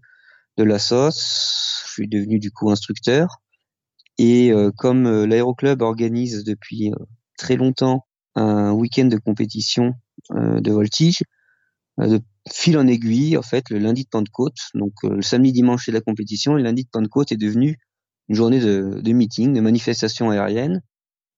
de 0.57 0.63
la 0.63 0.79
SOS. 0.79 1.83
Je 1.87 1.91
suis 1.93 2.07
devenu 2.07 2.39
du 2.39 2.51
coup 2.51 2.69
instructeur. 2.71 3.41
Et 4.19 4.51
comme 4.77 5.25
l'aéroclub 5.25 5.81
organise 5.81 6.43
depuis 6.43 6.91
très 7.37 7.55
longtemps 7.55 8.07
un 8.35 8.71
week-end 8.71 9.05
de 9.05 9.17
compétition 9.17 9.93
de 10.31 10.71
voltige, 10.71 11.23
de 11.97 12.21
fil 12.51 12.77
en 12.77 12.87
aiguille, 12.87 13.37
en 13.37 13.41
fait, 13.41 13.69
le 13.69 13.79
lundi 13.79 14.03
de 14.03 14.09
Pentecôte, 14.09 14.57
donc 14.75 14.93
euh, 15.03 15.15
le 15.15 15.21
samedi 15.21 15.51
dimanche 15.51 15.85
c'est 15.85 15.91
la 15.91 16.01
compétition, 16.01 16.53
le 16.53 16.63
lundi 16.63 16.83
de 16.83 16.89
Pentecôte 16.89 17.31
est 17.31 17.37
devenu 17.37 17.77
une 18.29 18.35
journée 18.35 18.59
de, 18.59 18.99
de 19.01 19.11
meeting, 19.11 19.53
de 19.53 19.61
manifestation 19.61 20.29
aérienne. 20.29 20.81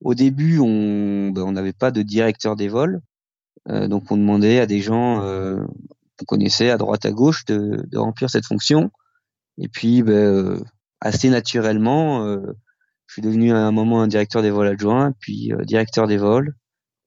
Au 0.01 0.15
début, 0.15 0.59
on 0.59 1.31
ben, 1.31 1.43
on 1.43 1.51
n'avait 1.51 1.73
pas 1.73 1.91
de 1.91 2.01
directeur 2.01 2.55
des 2.55 2.67
vols, 2.67 3.01
euh, 3.69 3.87
donc 3.87 4.11
on 4.11 4.17
demandait 4.17 4.59
à 4.59 4.65
des 4.65 4.81
gens 4.81 5.23
euh, 5.23 5.63
qu'on 6.17 6.25
connaissait 6.25 6.69
à 6.69 6.77
droite 6.77 7.05
à 7.05 7.11
gauche 7.11 7.45
de, 7.45 7.85
remplir 7.95 8.29
cette 8.29 8.45
fonction. 8.45 8.91
Et 9.57 9.67
puis, 9.67 10.03
ben, 10.03 10.13
euh, 10.13 10.59
assez 11.01 11.29
naturellement, 11.29 12.25
je 13.07 13.13
suis 13.13 13.21
devenu 13.21 13.51
à 13.51 13.57
un 13.57 13.71
moment 13.71 14.01
un 14.01 14.07
directeur 14.07 14.41
des 14.41 14.51
vols 14.51 14.67
adjoint, 14.67 15.13
puis 15.19 15.51
directeur 15.63 16.07
des 16.07 16.17
vols, 16.17 16.55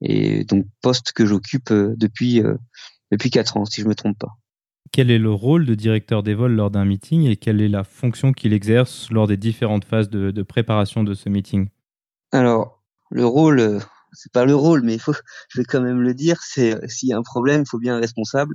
et 0.02 0.44
donc 0.44 0.66
poste 0.82 1.12
que 1.12 1.24
j'occupe 1.24 1.72
depuis 1.72 2.42
depuis 3.10 3.30
4 3.30 3.56
ans, 3.56 3.64
si 3.64 3.80
je 3.80 3.88
me 3.88 3.94
trompe 3.94 4.18
pas. 4.18 4.36
Quel 4.92 5.10
est 5.10 5.18
le 5.18 5.30
rôle 5.30 5.64
de 5.64 5.74
directeur 5.74 6.22
des 6.22 6.34
vols 6.34 6.52
lors 6.52 6.70
d'un 6.70 6.84
meeting 6.84 7.26
et 7.26 7.36
quelle 7.36 7.62
est 7.62 7.68
la 7.68 7.84
fonction 7.84 8.32
qu'il 8.32 8.52
exerce 8.52 9.10
lors 9.10 9.26
des 9.26 9.38
différentes 9.38 9.84
phases 9.84 10.10
de, 10.10 10.42
préparation 10.42 11.02
de 11.02 11.14
ce 11.14 11.30
meeting? 11.30 11.68
Alors, 12.30 12.82
le 13.10 13.24
rôle, 13.24 13.60
euh, 13.60 13.78
c'est 14.12 14.32
pas 14.32 14.44
le 14.44 14.54
rôle, 14.54 14.82
mais 14.82 14.98
faut, 14.98 15.14
je 15.48 15.60
vais 15.60 15.64
quand 15.64 15.80
même 15.80 16.00
le 16.00 16.14
dire, 16.14 16.40
c'est 16.42 16.76
s'il 16.90 17.08
y 17.08 17.12
a 17.12 17.16
un 17.16 17.22
problème, 17.22 17.62
il 17.62 17.68
faut 17.68 17.78
bien 17.78 17.96
un 17.96 18.00
responsable. 18.00 18.54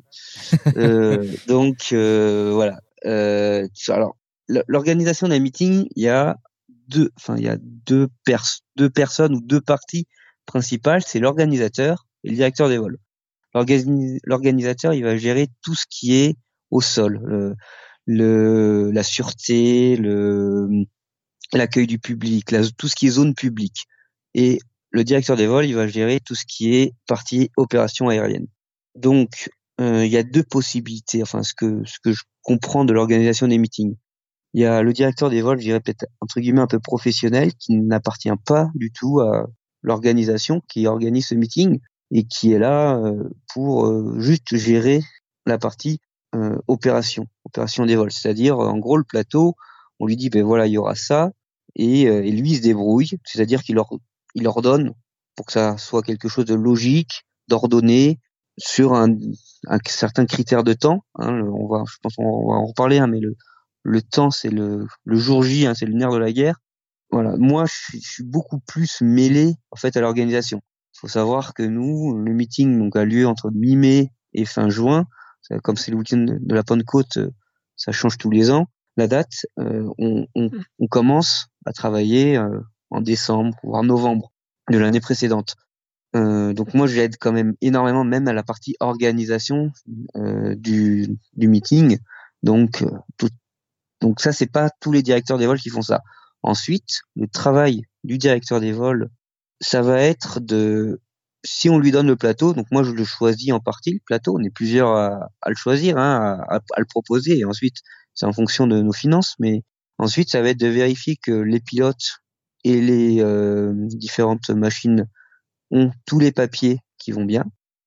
euh, 0.77 1.25
donc 1.47 1.89
euh, 1.93 2.51
voilà. 2.53 2.79
Euh, 3.05 3.67
alors, 3.89 4.15
l'organisation 4.67 5.27
d'un 5.27 5.39
meeting, 5.39 5.87
il 5.95 6.03
y 6.03 6.09
a 6.09 6.37
deux, 6.87 7.11
enfin 7.17 7.35
il 7.37 7.43
y 7.43 7.49
a 7.49 7.57
deux, 7.59 8.07
pers 8.25 8.43
deux 8.75 8.89
personnes 8.89 9.35
ou 9.35 9.41
deux 9.41 9.61
parties 9.61 10.07
principales, 10.47 11.03
c'est 11.05 11.19
l'organisateur 11.19 12.07
et 12.23 12.29
le 12.29 12.35
directeur 12.35 12.69
des 12.69 12.79
vols 12.79 12.97
l'organisateur 14.23 14.93
il 14.93 15.03
va 15.03 15.17
gérer 15.17 15.47
tout 15.61 15.75
ce 15.75 15.85
qui 15.89 16.15
est 16.15 16.35
au 16.71 16.81
sol, 16.81 17.55
la 18.07 19.03
sûreté, 19.03 19.97
l'accueil 21.53 21.87
du 21.87 21.99
public, 21.99 22.53
tout 22.77 22.87
ce 22.87 22.95
qui 22.95 23.07
est 23.07 23.11
zone 23.11 23.33
publique. 23.33 23.85
Et 24.33 24.59
le 24.91 25.03
directeur 25.03 25.35
des 25.35 25.47
vols, 25.47 25.65
il 25.65 25.75
va 25.75 25.87
gérer 25.87 26.19
tout 26.19 26.35
ce 26.35 26.45
qui 26.45 26.75
est 26.75 26.93
partie 27.07 27.49
opération 27.57 28.09
aérienne. 28.09 28.47
Donc, 28.95 29.49
euh, 29.79 30.05
il 30.05 30.11
y 30.11 30.17
a 30.17 30.23
deux 30.23 30.43
possibilités. 30.43 31.21
Enfin, 31.21 31.43
ce 31.43 31.53
que 31.53 31.83
ce 31.85 31.99
que 32.03 32.11
je 32.11 32.23
comprends 32.41 32.85
de 32.85 32.93
l'organisation 32.93 33.47
des 33.47 33.57
meetings, 33.57 33.95
il 34.53 34.61
y 34.61 34.65
a 34.65 34.81
le 34.81 34.93
directeur 34.93 35.29
des 35.29 35.41
vols, 35.41 35.59
je 35.59 35.65
dirais 35.65 35.79
peut-être 35.79 36.05
entre 36.21 36.39
guillemets 36.39 36.61
un 36.61 36.67
peu 36.67 36.79
professionnel, 36.79 37.53
qui 37.55 37.75
n'appartient 37.75 38.29
pas 38.45 38.69
du 38.75 38.91
tout 38.91 39.19
à 39.19 39.47
l'organisation 39.81 40.62
qui 40.67 40.88
organise 40.88 41.27
ce 41.27 41.36
meeting, 41.36 41.79
et 42.12 42.24
qui 42.24 42.53
est 42.53 42.60
là 42.60 42.98
euh, 42.98 43.29
pour 43.53 43.86
euh, 43.86 44.19
juste 44.19 44.55
gérer 44.55 45.01
la 45.46 45.57
partie 45.57 46.00
euh, 46.36 46.57
opération, 46.67 47.27
opération 47.46 47.86
des 47.86 47.96
vols. 47.96 48.12
C'est-à-dire, 48.12 48.60
en 48.60 48.77
gros, 48.77 48.98
le 48.98 49.03
plateau, 49.03 49.55
on 50.00 50.07
lui 50.07 50.15
dit, 50.15 50.29
ben 50.29 50.43
voilà, 50.43 50.67
il 50.67 50.74
y 50.74 50.77
aura 50.77 50.96
ça, 50.96 51.31
et, 51.75 52.03
et 52.03 52.31
lui, 52.31 52.55
se 52.55 52.62
débrouille, 52.62 53.12
c'est-à-dire 53.24 53.62
qu'il 53.62 53.75
leur, 53.75 53.89
il 54.36 54.43
leur 54.43 54.62
donne 54.62 54.93
pour 55.36 55.46
que 55.46 55.51
ça 55.51 55.77
soit 55.77 56.01
quelque 56.01 56.27
chose 56.27 56.46
de 56.46 56.55
logique, 56.55 57.24
d'ordonné, 57.48 58.19
sur 58.57 58.93
un, 58.93 59.15
un, 59.67 59.77
certain 59.86 60.25
critère 60.25 60.63
de 60.63 60.74
temps. 60.74 61.03
Hein, 61.15 61.41
on 61.41 61.67
va, 61.67 61.84
je 61.88 61.98
pense, 62.01 62.15
on 62.17 62.50
va 62.50 62.55
en 62.55 62.65
reparler, 62.65 62.98
hein, 62.98 63.07
mais 63.07 63.19
le, 63.19 63.36
le 63.84 64.01
temps, 64.01 64.31
c'est 64.31 64.50
le, 64.50 64.88
le 65.05 65.17
jour 65.17 65.43
J, 65.43 65.67
hein, 65.67 65.74
c'est 65.75 65.86
le 65.86 65.93
nerf 65.93 66.12
de 66.12 66.17
la 66.17 66.31
guerre. 66.31 66.60
Voilà, 67.09 67.35
moi, 67.37 67.65
je, 67.65 67.97
je 67.97 68.09
suis 68.09 68.23
beaucoup 68.23 68.59
plus 68.59 69.01
mêlé 69.01 69.55
en 69.71 69.75
fait 69.75 69.95
à 69.97 70.01
l'organisation. 70.01 70.61
Il 70.97 70.99
faut 71.01 71.07
savoir 71.07 71.53
que 71.53 71.63
nous, 71.63 72.17
le 72.17 72.33
meeting 72.33 72.77
donc 72.79 72.95
a 72.95 73.05
lieu 73.05 73.27
entre 73.27 73.51
mi-mai 73.51 74.11
et 74.33 74.45
fin 74.45 74.69
juin. 74.69 75.05
Comme 75.63 75.77
c'est 75.77 75.91
le 75.91 75.97
week-end 75.97 76.25
de 76.27 76.55
la 76.55 76.63
Pentecôte, 76.63 77.17
euh, 77.17 77.29
ça 77.77 77.91
change 77.91 78.17
tous 78.17 78.29
les 78.29 78.51
ans. 78.51 78.65
La 78.97 79.07
date, 79.07 79.45
euh, 79.59 79.87
on, 79.97 80.25
on, 80.35 80.47
hmm. 80.47 80.63
on, 80.79 80.87
commence 80.87 81.47
à 81.65 81.71
travailler 81.71 82.37
euh, 82.37 82.59
en 82.89 82.99
décembre, 82.99 83.55
voire 83.63 83.83
novembre 83.83 84.33
de 84.71 84.77
l'année 84.77 84.99
précédente. 84.99 85.55
Euh, 86.15 86.53
donc 86.53 86.73
moi, 86.73 86.87
j'aide 86.87 87.17
quand 87.19 87.31
même 87.31 87.53
énormément, 87.61 88.03
même 88.03 88.27
à 88.27 88.33
la 88.33 88.43
partie 88.43 88.75
organisation 88.79 89.71
euh, 90.15 90.55
du, 90.55 91.17
du 91.33 91.47
meeting. 91.47 91.99
Donc, 92.43 92.83
tout, 93.17 93.29
donc 94.01 94.19
ça, 94.19 94.31
c'est 94.31 94.51
pas 94.51 94.69
tous 94.81 94.91
les 94.91 95.03
directeurs 95.03 95.37
des 95.37 95.45
vols 95.45 95.59
qui 95.59 95.69
font 95.69 95.81
ça. 95.81 96.01
Ensuite, 96.47 97.01
le 97.17 97.27
travail 97.27 97.81
du 98.05 98.17
directeur 98.17 98.61
des 98.61 98.71
vols 98.71 99.09
ça 99.59 99.81
va 99.81 100.01
être 100.01 100.39
de 100.39 101.01
si 101.43 101.69
on 101.69 101.77
lui 101.77 101.91
donne 101.91 102.07
le 102.07 102.15
plateau, 102.15 102.53
donc 102.53 102.67
moi 102.71 102.83
je 102.83 102.91
le 102.91 103.03
choisis 103.03 103.51
en 103.51 103.59
partie 103.59 103.91
le 103.91 103.99
plateau, 104.05 104.37
on 104.37 104.43
est 104.43 104.49
plusieurs 104.49 104.95
à, 104.95 105.29
le 105.45 105.55
choisir, 105.55 105.97
hein, 105.97 106.39
à, 106.47 106.61
le 106.77 106.85
proposer, 106.85 107.39
et 107.39 107.43
ensuite 107.43 107.75
c'est 108.13 108.25
en 108.25 108.31
fonction 108.31 108.65
de 108.65 108.81
nos 108.81 108.93
finances, 108.93 109.35
mais 109.39 109.63
ensuite 109.97 110.29
ça 110.29 110.41
va 110.41 110.49
être 110.49 110.59
de 110.59 110.67
vérifier 110.67 111.17
que 111.17 111.33
les 111.33 111.59
pilotes 111.59 112.21
et 112.63 112.79
les 112.79 113.21
euh, 113.21 113.73
différentes 113.75 114.49
machines 114.49 115.05
ont 115.71 115.91
tous 116.05 116.19
les 116.19 116.31
papiers 116.31 116.79
qui 116.97 117.11
vont 117.11 117.25
bien. 117.25 117.43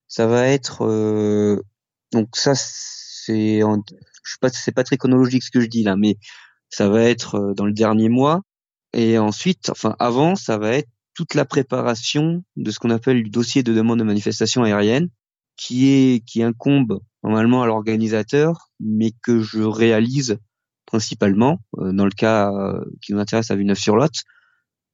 Ça 0.07 0.27
va 0.27 0.47
être 0.49 0.85
euh, 0.85 1.63
donc 2.13 2.37
ça 2.37 2.53
c'est 2.55 3.61
je 3.61 4.33
sais 4.33 4.39
pas 4.39 4.51
c'est 4.51 4.73
pas 4.73 4.85
très 4.85 4.99
chronologique 4.99 5.45
ce 5.45 5.51
que 5.51 5.61
je 5.61 5.67
dis 5.67 5.83
là, 5.83 5.97
mais 5.97 6.19
ça 6.69 6.91
va 6.91 7.03
être 7.05 7.37
euh, 7.37 7.55
dans 7.55 7.65
le 7.65 7.73
dernier 7.73 8.11
mois 8.11 8.43
et 8.93 9.19
ensuite 9.19 9.71
enfin 9.71 9.95
avant 9.99 10.37
ça 10.37 10.59
va 10.59 10.73
être 10.73 10.89
toute 11.15 11.35
la 11.35 11.45
préparation 11.45 12.45
de 12.57 12.71
ce 12.71 12.79
qu'on 12.79 12.91
appelle 12.91 13.23
le 13.23 13.29
dossier 13.29 13.63
de 13.63 13.73
demande 13.75 13.99
de 13.99 14.05
manifestation 14.05 14.63
aérienne, 14.63 15.09
qui 15.57 15.89
est 15.89 16.25
qui 16.25 16.43
incombe 16.43 17.01
normalement 17.23 17.63
à 17.63 17.67
l'organisateur, 17.67 18.71
mais 18.81 19.13
que 19.23 19.41
je 19.41 19.63
réalise 19.63 20.39
principalement 20.87 21.61
euh, 21.79 21.93
dans 21.93 22.05
le 22.07 22.11
cas 22.11 22.51
euh, 22.53 22.81
qui 23.03 23.13
nous 23.13 23.21
intéresse 23.21 23.51
à 23.51 23.57
Villeneuve-sur-Lot. 23.57 24.23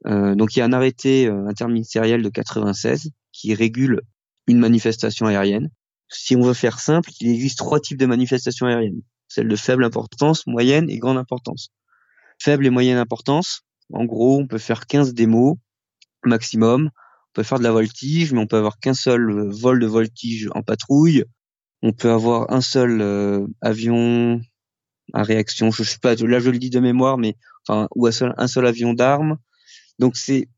Euh, 0.06 0.34
donc 0.34 0.56
il 0.56 0.58
y 0.58 0.62
a 0.62 0.64
un 0.64 0.72
arrêté 0.72 1.28
interministériel 1.28 2.22
de 2.22 2.28
96 2.28 3.10
qui 3.32 3.54
régule 3.54 4.02
une 4.46 4.58
manifestation 4.58 5.26
aérienne. 5.26 5.70
Si 6.08 6.36
on 6.36 6.42
veut 6.42 6.54
faire 6.54 6.80
simple, 6.80 7.10
il 7.20 7.30
existe 7.30 7.58
trois 7.58 7.80
types 7.80 7.98
de 7.98 8.06
manifestations 8.06 8.66
aériennes 8.66 9.02
celle 9.28 9.48
de 9.48 9.56
faible 9.56 9.84
importance, 9.84 10.46
moyenne 10.46 10.90
et 10.90 10.98
grande 10.98 11.18
importance. 11.18 11.68
Faible 12.40 12.66
et 12.66 12.70
moyenne 12.70 12.98
importance, 12.98 13.62
en 13.92 14.04
gros, 14.04 14.38
on 14.38 14.46
peut 14.46 14.58
faire 14.58 14.86
15 14.86 15.14
démos 15.14 15.56
maximum. 16.24 16.86
On 16.86 17.32
peut 17.32 17.42
faire 17.42 17.58
de 17.58 17.64
la 17.64 17.72
voltige, 17.72 18.32
mais 18.32 18.40
on 18.40 18.46
peut 18.46 18.56
avoir 18.56 18.78
qu'un 18.78 18.94
seul 18.94 19.30
euh, 19.30 19.48
vol 19.50 19.80
de 19.80 19.86
voltige 19.86 20.48
en 20.54 20.62
patrouille. 20.62 21.24
On 21.82 21.92
peut 21.92 22.10
avoir 22.10 22.50
un 22.52 22.60
seul 22.60 23.00
euh, 23.00 23.46
avion 23.60 24.40
à 25.12 25.22
réaction. 25.22 25.70
Je 25.70 25.82
sais 25.82 25.98
pas, 25.98 26.14
là 26.14 26.40
je 26.40 26.50
le 26.50 26.58
dis 26.58 26.70
de 26.70 26.80
mémoire, 26.80 27.18
mais 27.18 27.36
enfin 27.66 27.88
ou 27.94 28.06
un 28.06 28.12
seul, 28.46 28.66
avion 28.66 28.94
d'armes. 28.94 29.38
Donc 29.98 30.16
c'est 30.16 30.48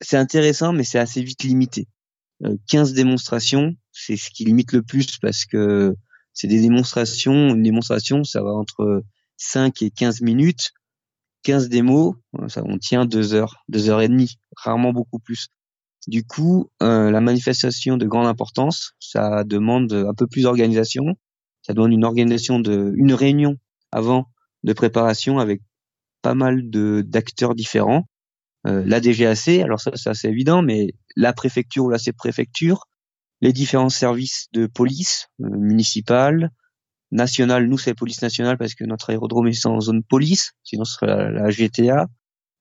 c'est 0.00 0.16
intéressant, 0.16 0.72
mais 0.72 0.84
c'est 0.84 0.98
assez 0.98 1.22
vite 1.22 1.42
limité. 1.42 1.86
15 2.68 2.92
euh, 2.92 2.94
démonstrations, 2.94 3.74
c'est 3.92 4.16
ce 4.16 4.30
qui 4.30 4.44
limite 4.44 4.72
le 4.72 4.82
plus 4.82 5.18
parce 5.18 5.44
que 5.44 5.94
c'est 6.32 6.46
des 6.46 6.60
démonstrations. 6.60 7.54
Une 7.54 7.62
démonstration, 7.62 8.24
ça 8.24 8.42
va 8.42 8.50
entre 8.50 9.02
5 9.36 9.82
et 9.82 9.90
15 9.90 10.22
minutes. 10.22 10.72
15 11.42 11.68
démos, 11.68 12.14
ça, 12.48 12.62
on 12.64 12.78
tient 12.78 13.06
deux 13.06 13.34
heures, 13.34 13.64
deux 13.68 13.88
heures 13.88 14.00
et 14.00 14.08
demie, 14.08 14.38
rarement 14.56 14.92
beaucoup 14.92 15.18
plus. 15.18 15.48
Du 16.06 16.24
coup, 16.24 16.70
euh, 16.82 17.10
la 17.10 17.20
manifestation 17.20 17.96
de 17.96 18.06
grande 18.06 18.26
importance, 18.26 18.92
ça 19.00 19.44
demande 19.44 19.92
un 19.92 20.14
peu 20.14 20.26
plus 20.26 20.42
d'organisation. 20.42 21.04
Ça 21.62 21.74
demande 21.74 21.92
une 21.92 22.04
organisation 22.04 22.58
de, 22.58 22.92
une 22.96 23.12
réunion 23.12 23.56
avant 23.92 24.26
de 24.62 24.72
préparation 24.72 25.38
avec 25.38 25.60
pas 26.22 26.34
mal 26.34 26.70
d'acteurs 26.70 27.54
différents. 27.54 28.06
Euh, 28.66 28.82
la 28.86 29.00
DGAC, 29.00 29.48
alors 29.62 29.80
ça, 29.80 29.90
c'est 29.94 30.10
assez 30.10 30.28
évident, 30.28 30.62
mais 30.62 30.88
la 31.16 31.32
préfecture 31.32 31.84
ou 31.84 31.90
la 31.90 31.98
préfecture, 32.16 32.86
les 33.40 33.52
différents 33.52 33.88
services 33.88 34.48
de 34.52 34.66
police 34.66 35.28
euh, 35.40 35.48
municipale, 35.50 36.50
nationale, 37.12 37.66
nous 37.66 37.78
c'est 37.78 37.94
police 37.94 38.22
nationale 38.22 38.58
parce 38.58 38.74
que 38.74 38.84
notre 38.84 39.10
aérodrome 39.10 39.48
est 39.48 39.66
en 39.66 39.80
zone 39.80 40.02
police, 40.02 40.52
sinon 40.62 40.84
ce 40.84 40.94
serait 40.94 41.32
la, 41.32 41.50
GTA. 41.50 42.06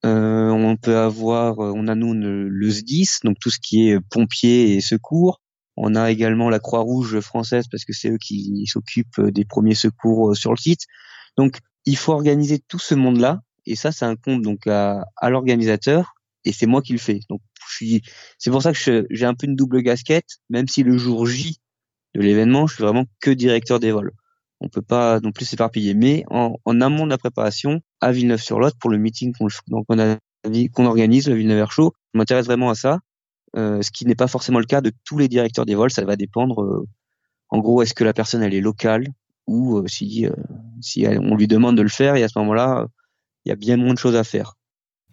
Euh, 0.06 0.50
on 0.50 0.78
peut 0.78 0.98
avoir, 0.98 1.60
euh, 1.60 1.74
on 1.76 1.88
a 1.88 1.96
nous 1.96 2.14
le, 2.14 2.70
SDIS, 2.70 3.20
donc 3.24 3.38
tout 3.40 3.50
ce 3.50 3.60
qui 3.62 3.90
est 3.90 4.00
pompiers 4.00 4.76
et 4.76 4.82
secours. 4.82 5.42
On 5.76 5.96
a 5.96 6.12
également 6.12 6.50
la 6.50 6.60
Croix-Rouge 6.60 7.20
française 7.20 7.66
parce 7.72 7.86
que 7.86 7.94
c'est 7.94 8.10
eux 8.10 8.18
qui 8.18 8.66
s'occupent 8.66 9.22
des 9.22 9.46
premiers 9.46 9.76
secours 9.76 10.32
euh, 10.32 10.36
sur 10.36 10.52
le 10.52 10.58
site. 10.58 10.82
Donc 11.38 11.60
il 11.86 11.98
faut 11.98 12.14
organiser 12.14 12.60
tout 12.60 12.80
ce 12.80 12.96
monde-là 12.96 13.42
et 13.66 13.76
ça, 13.76 13.92
c'est 13.92 14.06
un 14.06 14.16
compte 14.16 14.42
donc 14.42 14.68
à, 14.68 15.06
à 15.18 15.30
l'organisateur 15.30 16.14
et 16.46 16.54
c'est 16.54 16.66
moi 16.66 16.82
qui 16.82 16.94
le 16.94 17.00
fais. 17.00 17.20
Donc 17.30 17.42
c'est 18.40 18.52
pour 18.52 18.62
ça 18.62 18.74
que 18.74 19.06
j'ai 19.10 19.26
un 19.26 19.36
peu 19.36 19.48
une 19.48 19.56
double 19.56 19.84
casquette, 19.84 20.40
même 20.50 20.68
si 20.68 20.84
le 20.84 20.98
jour 20.98 21.26
J 21.26 21.60
de 22.16 22.22
l'événement, 22.22 22.68
je 22.68 22.76
suis 22.76 22.84
vraiment 22.84 23.06
que 23.22 23.32
directeur 23.32 23.80
des 23.80 23.92
vols. 23.92 24.12
On 24.62 24.68
peut 24.68 24.82
pas 24.82 25.20
non 25.22 25.32
plus 25.32 25.46
s'éparpiller. 25.46 25.94
Mais 25.94 26.26
en, 26.30 26.58
amont 26.82 27.06
de 27.06 27.12
la 27.12 27.18
préparation, 27.18 27.82
à 28.02 28.12
Villeneuve-sur-Lot, 28.12 28.76
pour 28.80 28.90
le 28.90 28.98
meeting 28.98 29.34
qu'on 29.34 30.86
organise, 30.86 31.30
le 31.30 31.36
Villeneuve 31.36 31.72
Show, 31.72 31.94
je 32.14 32.18
m'intéresse 32.18 32.46
vraiment 32.46 32.70
à 32.70 32.76
ça. 32.76 33.00
Euh, 33.56 33.82
ce 33.82 33.92
qui 33.92 34.06
n'est 34.06 34.16
pas 34.16 34.28
forcément 34.28 34.60
le 34.60 34.66
cas 34.66 34.82
de 34.82 34.92
tous 35.06 35.18
les 35.18 35.28
directeurs 35.28 35.66
des 35.66 35.76
vols. 35.76 35.92
Ça 35.92 36.06
va 36.06 36.16
dépendre. 36.16 36.62
Euh, 36.62 36.88
en 37.50 37.60
gros, 37.60 37.82
est-ce 37.82 37.94
que 37.94 38.04
la 38.04 38.14
personne 38.14 38.44
elle 38.44 38.54
est 38.54 38.62
locale 38.62 39.08
ou 39.48 39.88
si 39.88 40.28
euh, 40.28 40.32
si 40.82 41.08
on 41.08 41.36
lui 41.36 41.48
demande 41.48 41.76
de 41.76 41.82
le 41.82 41.90
faire 41.90 42.16
et 42.16 42.24
à 42.24 42.28
ce 42.28 42.38
moment-là, 42.40 42.86
il 43.46 43.50
y 43.50 43.52
a 43.52 43.56
bien 43.56 43.78
moins 43.78 43.94
de 43.94 43.98
choses 43.98 44.16
à 44.16 44.24
faire. 44.24 44.56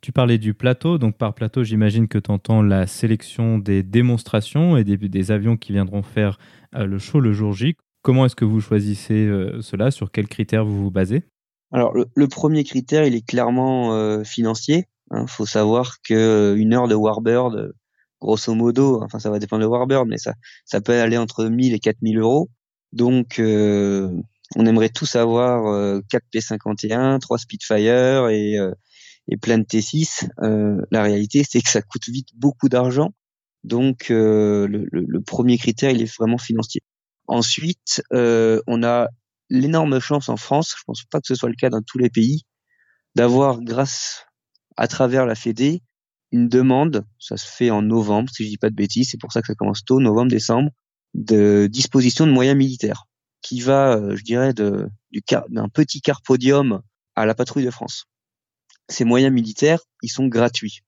Tu 0.02 0.12
parlais 0.12 0.36
du 0.36 0.52
plateau, 0.52 0.98
donc 0.98 1.16
par 1.16 1.34
plateau, 1.34 1.64
j'imagine 1.64 2.06
que 2.06 2.18
tu 2.18 2.30
entends 2.30 2.60
la 2.60 2.86
sélection 2.86 3.58
des 3.58 3.82
démonstrations 3.82 4.76
et 4.76 4.84
des, 4.84 4.98
des 4.98 5.30
avions 5.30 5.56
qui 5.56 5.72
viendront 5.72 6.02
faire 6.02 6.38
le 6.74 6.98
show 6.98 7.18
le 7.18 7.32
jour 7.32 7.54
J. 7.54 7.76
Comment 8.06 8.24
est-ce 8.24 8.36
que 8.36 8.44
vous 8.44 8.60
choisissez 8.60 9.28
cela? 9.62 9.90
Sur 9.90 10.12
quels 10.12 10.28
critères 10.28 10.64
vous 10.64 10.80
vous 10.84 10.92
basez? 10.92 11.24
Alors, 11.72 11.92
le, 11.92 12.28
premier 12.28 12.62
critère, 12.62 13.04
il 13.04 13.16
est 13.16 13.26
clairement 13.26 14.22
financier. 14.22 14.86
Il 15.10 15.16
hein. 15.16 15.26
faut 15.26 15.44
savoir 15.44 15.96
que 16.04 16.54
une 16.56 16.72
heure 16.72 16.86
de 16.86 16.94
Warbird, 16.94 17.72
grosso 18.20 18.54
modo, 18.54 19.02
enfin 19.02 19.18
ça 19.18 19.28
va 19.28 19.40
dépendre 19.40 19.62
de 19.62 19.66
Warbird, 19.66 20.06
mais 20.06 20.18
ça, 20.18 20.80
peut 20.80 20.92
aller 20.92 21.16
entre 21.18 21.46
1000 21.46 21.74
et 21.74 21.80
4000 21.80 22.18
euros. 22.18 22.48
Donc, 22.92 23.40
euh, 23.40 24.08
on 24.54 24.66
aimerait 24.66 24.88
tous 24.88 25.16
avoir 25.16 25.66
euh, 25.66 26.00
4 26.08 26.24
P51, 26.32 27.18
3 27.18 27.38
Spitfire 27.38 28.28
et, 28.28 28.56
euh, 28.56 28.70
plein 29.42 29.58
de 29.58 29.64
T6. 29.64 30.28
Euh, 30.42 30.80
la 30.92 31.02
réalité, 31.02 31.42
c'est 31.48 31.60
que 31.60 31.70
ça 31.70 31.82
coûte 31.82 32.08
vite 32.08 32.28
beaucoup 32.36 32.68
d'argent. 32.68 33.10
Donc, 33.64 34.12
euh, 34.12 34.68
le, 34.68 34.86
le, 34.92 35.04
le, 35.08 35.20
premier 35.20 35.58
critère, 35.58 35.90
il 35.90 36.00
est 36.02 36.16
vraiment 36.16 36.38
financier. 36.38 36.82
Ensuite, 37.28 38.02
on 38.10 38.82
a 38.82 39.08
l'énorme 39.50 40.00
chance 40.00 40.28
en 40.28 40.36
France, 40.36 40.74
je 40.76 40.82
pense 40.86 41.04
pas 41.04 41.20
que 41.20 41.26
ce 41.26 41.34
soit 41.34 41.48
le 41.48 41.56
cas 41.56 41.70
dans 41.70 41.82
tous 41.82 41.98
les 41.98 42.10
pays, 42.10 42.44
d'avoir, 43.14 43.60
grâce 43.60 44.26
à 44.76 44.88
travers 44.88 45.26
la 45.26 45.34
Fédé, 45.34 45.82
une 46.32 46.48
demande, 46.48 47.04
ça 47.18 47.36
se 47.36 47.46
fait 47.46 47.70
en 47.70 47.82
novembre, 47.82 48.30
si 48.30 48.44
je 48.44 48.48
dis 48.50 48.58
pas 48.58 48.70
de 48.70 48.74
bêtises, 48.74 49.10
c'est 49.10 49.20
pour 49.20 49.32
ça 49.32 49.40
que 49.40 49.46
ça 49.46 49.54
commence 49.54 49.84
tôt, 49.84 50.00
novembre, 50.00 50.30
décembre, 50.30 50.70
de 51.14 51.68
disposition 51.70 52.26
de 52.26 52.32
moyens 52.32 52.56
militaires, 52.56 53.04
qui 53.42 53.60
va, 53.60 53.94
euh, 53.94 54.16
je 54.16 54.22
dirais, 54.22 54.52
de, 54.52 54.88
du 55.10 55.22
d'un 55.48 55.68
petit 55.68 56.00
carpodium 56.00 56.82
à 57.14 57.26
la 57.26 57.34
patrouille 57.34 57.64
de 57.64 57.70
France. 57.70 58.06
Ces 58.88 59.04
moyens 59.04 59.32
militaires, 59.32 59.80
ils 60.02 60.10
sont 60.10 60.26
gratuits. 60.26 60.80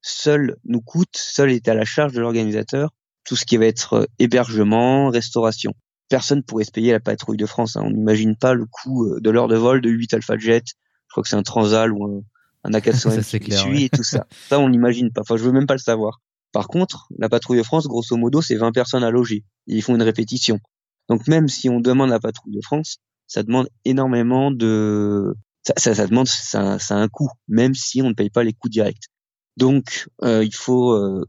Seuls 0.00 0.56
nous 0.64 0.80
coûtent, 0.80 1.16
seul 1.16 1.50
est 1.50 1.68
à 1.68 1.74
la 1.74 1.84
charge 1.84 2.12
de 2.12 2.20
l'organisateur, 2.20 2.90
tout 3.26 3.36
ce 3.36 3.44
qui 3.44 3.56
va 3.56 3.66
être 3.66 3.92
euh, 3.94 4.04
hébergement, 4.18 5.10
restauration. 5.10 5.74
Personne 6.08 6.42
pourrait 6.42 6.64
se 6.64 6.70
payer 6.70 6.92
la 6.92 7.00
patrouille 7.00 7.36
de 7.36 7.46
France. 7.46 7.76
Hein. 7.76 7.82
On 7.84 7.90
n'imagine 7.90 8.36
pas 8.36 8.54
le 8.54 8.64
coût 8.64 9.06
euh, 9.06 9.20
de 9.20 9.30
l'heure 9.30 9.48
de 9.48 9.56
vol 9.56 9.80
de 9.80 9.90
8 9.90 10.14
Alpha 10.14 10.38
Jet. 10.38 10.64
Je 11.08 11.12
crois 11.12 11.22
que 11.22 11.28
c'est 11.28 11.36
un 11.36 11.42
Transal 11.42 11.92
ou 11.92 12.04
un, 12.04 12.22
un 12.64 12.70
A400 12.70 13.38
qui 13.44 13.52
suit 13.52 13.84
et 13.84 13.88
tout 13.90 14.04
ça. 14.04 14.26
Ça, 14.48 14.58
on 14.60 14.68
n'imagine 14.68 15.12
pas. 15.12 15.22
Enfin, 15.22 15.36
je 15.36 15.42
veux 15.42 15.52
même 15.52 15.66
pas 15.66 15.74
le 15.74 15.80
savoir. 15.80 16.20
Par 16.52 16.68
contre, 16.68 17.08
la 17.18 17.28
patrouille 17.28 17.58
de 17.58 17.62
France, 17.62 17.86
grosso 17.86 18.16
modo, 18.16 18.40
c'est 18.40 18.54
20 18.54 18.72
personnes 18.72 19.04
à 19.04 19.10
loger. 19.10 19.44
ils 19.66 19.82
font 19.82 19.94
une 19.94 20.02
répétition. 20.02 20.60
Donc 21.08 21.26
même 21.28 21.48
si 21.48 21.68
on 21.68 21.80
demande 21.80 22.10
la 22.10 22.20
patrouille 22.20 22.54
de 22.54 22.62
France, 22.62 22.98
ça 23.26 23.42
demande 23.42 23.68
énormément 23.84 24.50
de... 24.50 25.34
Ça, 25.64 25.74
ça, 25.76 25.94
ça 25.96 26.06
demande, 26.06 26.28
ça, 26.28 26.78
ça, 26.78 26.96
a 26.96 26.98
un 26.98 27.08
coût, 27.08 27.28
même 27.48 27.74
si 27.74 28.00
on 28.00 28.08
ne 28.08 28.14
paye 28.14 28.30
pas 28.30 28.44
les 28.44 28.52
coûts 28.52 28.68
directs. 28.68 29.08
Donc 29.56 30.08
euh, 30.22 30.44
il 30.44 30.54
faut, 30.54 30.92
euh, 30.92 31.24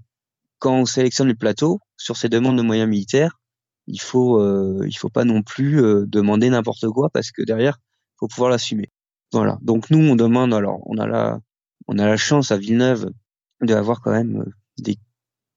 quand 0.59 0.73
on 0.73 0.85
sélectionne 0.85 1.27
le 1.27 1.35
plateau, 1.35 1.79
sur 1.97 2.17
ces 2.17 2.29
demandes 2.29 2.57
de 2.57 2.61
moyens 2.61 2.89
militaires, 2.89 3.39
il 3.87 4.01
faut, 4.01 4.41
euh, 4.41 4.79
il 4.85 4.97
faut 4.97 5.09
pas 5.09 5.23
non 5.23 5.43
plus 5.43 5.81
euh, 5.81 6.05
demander 6.07 6.49
n'importe 6.49 6.87
quoi 6.89 7.09
parce 7.09 7.31
que 7.31 7.41
derrière, 7.43 7.77
faut 8.19 8.27
pouvoir 8.27 8.49
l'assumer. 8.49 8.91
Voilà. 9.31 9.57
Donc 9.61 9.89
nous, 9.89 9.99
on 9.99 10.15
demande 10.15 10.53
alors, 10.53 10.79
on 10.85 10.97
a 10.97 11.07
la, 11.07 11.39
on 11.87 11.97
a 11.97 12.05
la 12.05 12.17
chance 12.17 12.51
à 12.51 12.57
Villeneuve 12.57 13.09
d'avoir 13.61 14.01
quand 14.01 14.11
même 14.11 14.41
euh, 14.41 14.51
des 14.77 14.97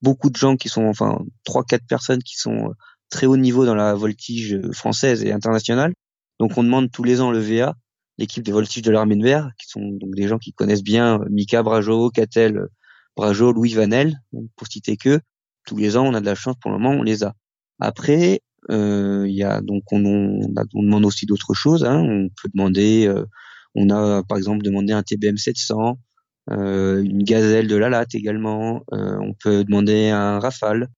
beaucoup 0.03 0.31
de 0.31 0.37
gens 0.37 0.57
qui 0.57 0.69
sont, 0.69 0.85
enfin, 0.85 1.19
trois, 1.45 1.65
quatre 1.65 1.87
personnes 1.87 2.23
qui 2.23 2.37
sont 2.37 2.71
euh, 2.71 2.73
très 3.11 3.27
haut 3.27 3.37
niveau 3.37 3.67
dans 3.67 3.75
la 3.75 3.95
voltige 3.95 4.61
française 4.73 5.23
et 5.25 5.33
internationale. 5.33 5.93
Donc 6.39 6.57
on 6.57 6.65
demande 6.65 6.91
tous 6.91 7.05
les 7.05 7.21
ans 7.21 7.31
le 7.31 7.39
VA, 7.39 7.75
l'équipe 8.19 8.45
de 8.45 8.53
voltige 8.53 8.83
de 8.83 8.91
l'armée 8.91 9.17
de 9.17 9.23
verre, 9.23 9.51
qui 9.59 9.69
sont 9.69 9.81
donc 9.81 10.15
des 10.15 10.27
gens 10.27 10.39
qui 10.39 10.53
connaissent 10.53 10.83
bien 10.83 11.21
euh, 11.21 11.27
Mika 11.31 11.63
Brajo, 11.63 12.11
Catel 12.11 12.67
Brajo, 13.16 13.53
Louis 13.53 13.75
Vanel, 13.75 14.20
pour 14.57 14.66
citer 14.68 14.96
que. 14.96 15.20
Tous 15.66 15.77
les 15.77 15.96
ans, 15.96 16.07
on 16.07 16.14
a 16.14 16.20
de 16.20 16.27
la 16.27 16.35
chance 16.35 16.57
pour 16.61 16.70
le 16.70 16.79
moment, 16.79 16.99
on 16.99 17.03
les 17.03 17.23
a. 17.23 17.35
Après, 17.81 18.40
il 18.68 19.35
y 19.35 19.42
a 19.42 19.61
donc 19.61 19.83
on, 19.92 20.05
on, 20.05 20.83
demande 20.83 21.05
aussi 21.05 21.27
d'autres 21.27 21.55
choses. 21.55 21.85
Hein. 21.85 22.01
On 22.01 22.29
peut 22.29 22.49
demander 22.55 23.12
on 23.75 23.90
a 23.90 24.23
par 24.25 24.38
exemple 24.38 24.62
demandé 24.62 24.92
un 24.92 25.03
TBM 25.03 25.37
700, 25.37 25.99
euh, 26.51 27.03
une 27.03 27.23
gazelle 27.23 27.66
de 27.66 27.77
la 27.77 27.88
latte 27.88 28.14
également. 28.14 28.83
Euh, 28.92 29.16
on 29.20 29.35
peut 29.35 29.64
demander 29.64 30.09
un 30.09 30.38
Rafale. 30.40 30.88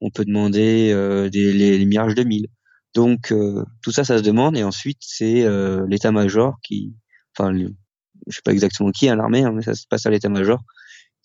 On 0.00 0.10
peut 0.10 0.24
demander 0.24 0.90
euh, 0.92 1.30
des, 1.30 1.52
les, 1.52 1.78
les, 1.78 1.86
Mirage 1.86 2.14
2000. 2.14 2.48
Donc 2.94 3.34
tout 3.82 3.92
ça, 3.92 4.04
ça 4.04 4.16
se 4.16 4.22
demande 4.22 4.56
et 4.56 4.64
ensuite 4.64 4.96
c'est 5.02 5.46
l'état-major 5.86 6.56
qui, 6.62 6.94
enfin, 7.36 7.54
je 7.54 8.34
sais 8.34 8.40
pas 8.42 8.52
exactement 8.52 8.90
qui 8.90 9.10
à 9.10 9.16
l'armée, 9.16 9.44
hein, 9.44 9.52
mais 9.54 9.60
ça 9.60 9.74
se 9.74 9.86
passe 9.86 10.06
à 10.06 10.10
l'état-major 10.10 10.62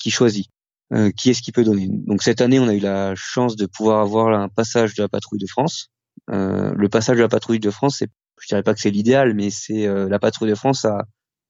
qui 0.02 0.12
choisit. 0.12 0.48
Euh, 0.94 1.10
qui 1.12 1.30
est-ce 1.30 1.42
qui 1.42 1.54
peut 1.54 1.64
donner 1.64 1.88
Donc 1.90 2.22
cette 2.22 2.42
année, 2.42 2.60
on 2.60 2.68
a 2.68 2.74
eu 2.74 2.80
la 2.80 3.16
chance 3.16 3.56
de 3.56 3.66
pouvoir 3.66 4.02
avoir 4.02 4.28
un 4.38 4.50
passage 4.50 4.94
de 4.96 5.04
la 5.04 5.08
patrouille 5.08 5.40
de 5.40 5.48
France. 5.48 5.88
Euh, 6.32 6.74
le 6.76 6.90
passage 6.90 7.16
de 7.16 7.22
la 7.22 7.30
patrouille 7.30 7.62
de 7.62 7.72
France, 7.72 7.98
c'est 8.00 8.10
je 8.42 8.48
dirais 8.48 8.64
pas 8.64 8.74
que 8.74 8.82
c'est 8.82 8.92
l'idéal, 8.92 9.34
mais 9.34 9.50
c'est 9.52 9.88
euh, 9.88 10.10
la 10.10 10.20
patrouille 10.20 10.50
de 10.50 10.56
France 10.56 10.84
à, 10.84 11.06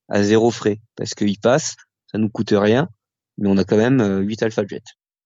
à 0.10 0.24
zéro 0.24 0.52
frais 0.52 0.80
parce 0.96 1.16
qu'il 1.16 1.40
passe, 1.40 1.76
ça 2.12 2.18
nous 2.18 2.30
coûte 2.30 2.54
rien, 2.56 2.90
mais 3.38 3.50
on 3.50 3.58
a 3.58 3.64
quand 3.64 3.78
même 3.78 4.02
euh, 4.02 4.20
8 4.20 4.44
Alpha 4.44 4.64
Jet. 4.68 4.84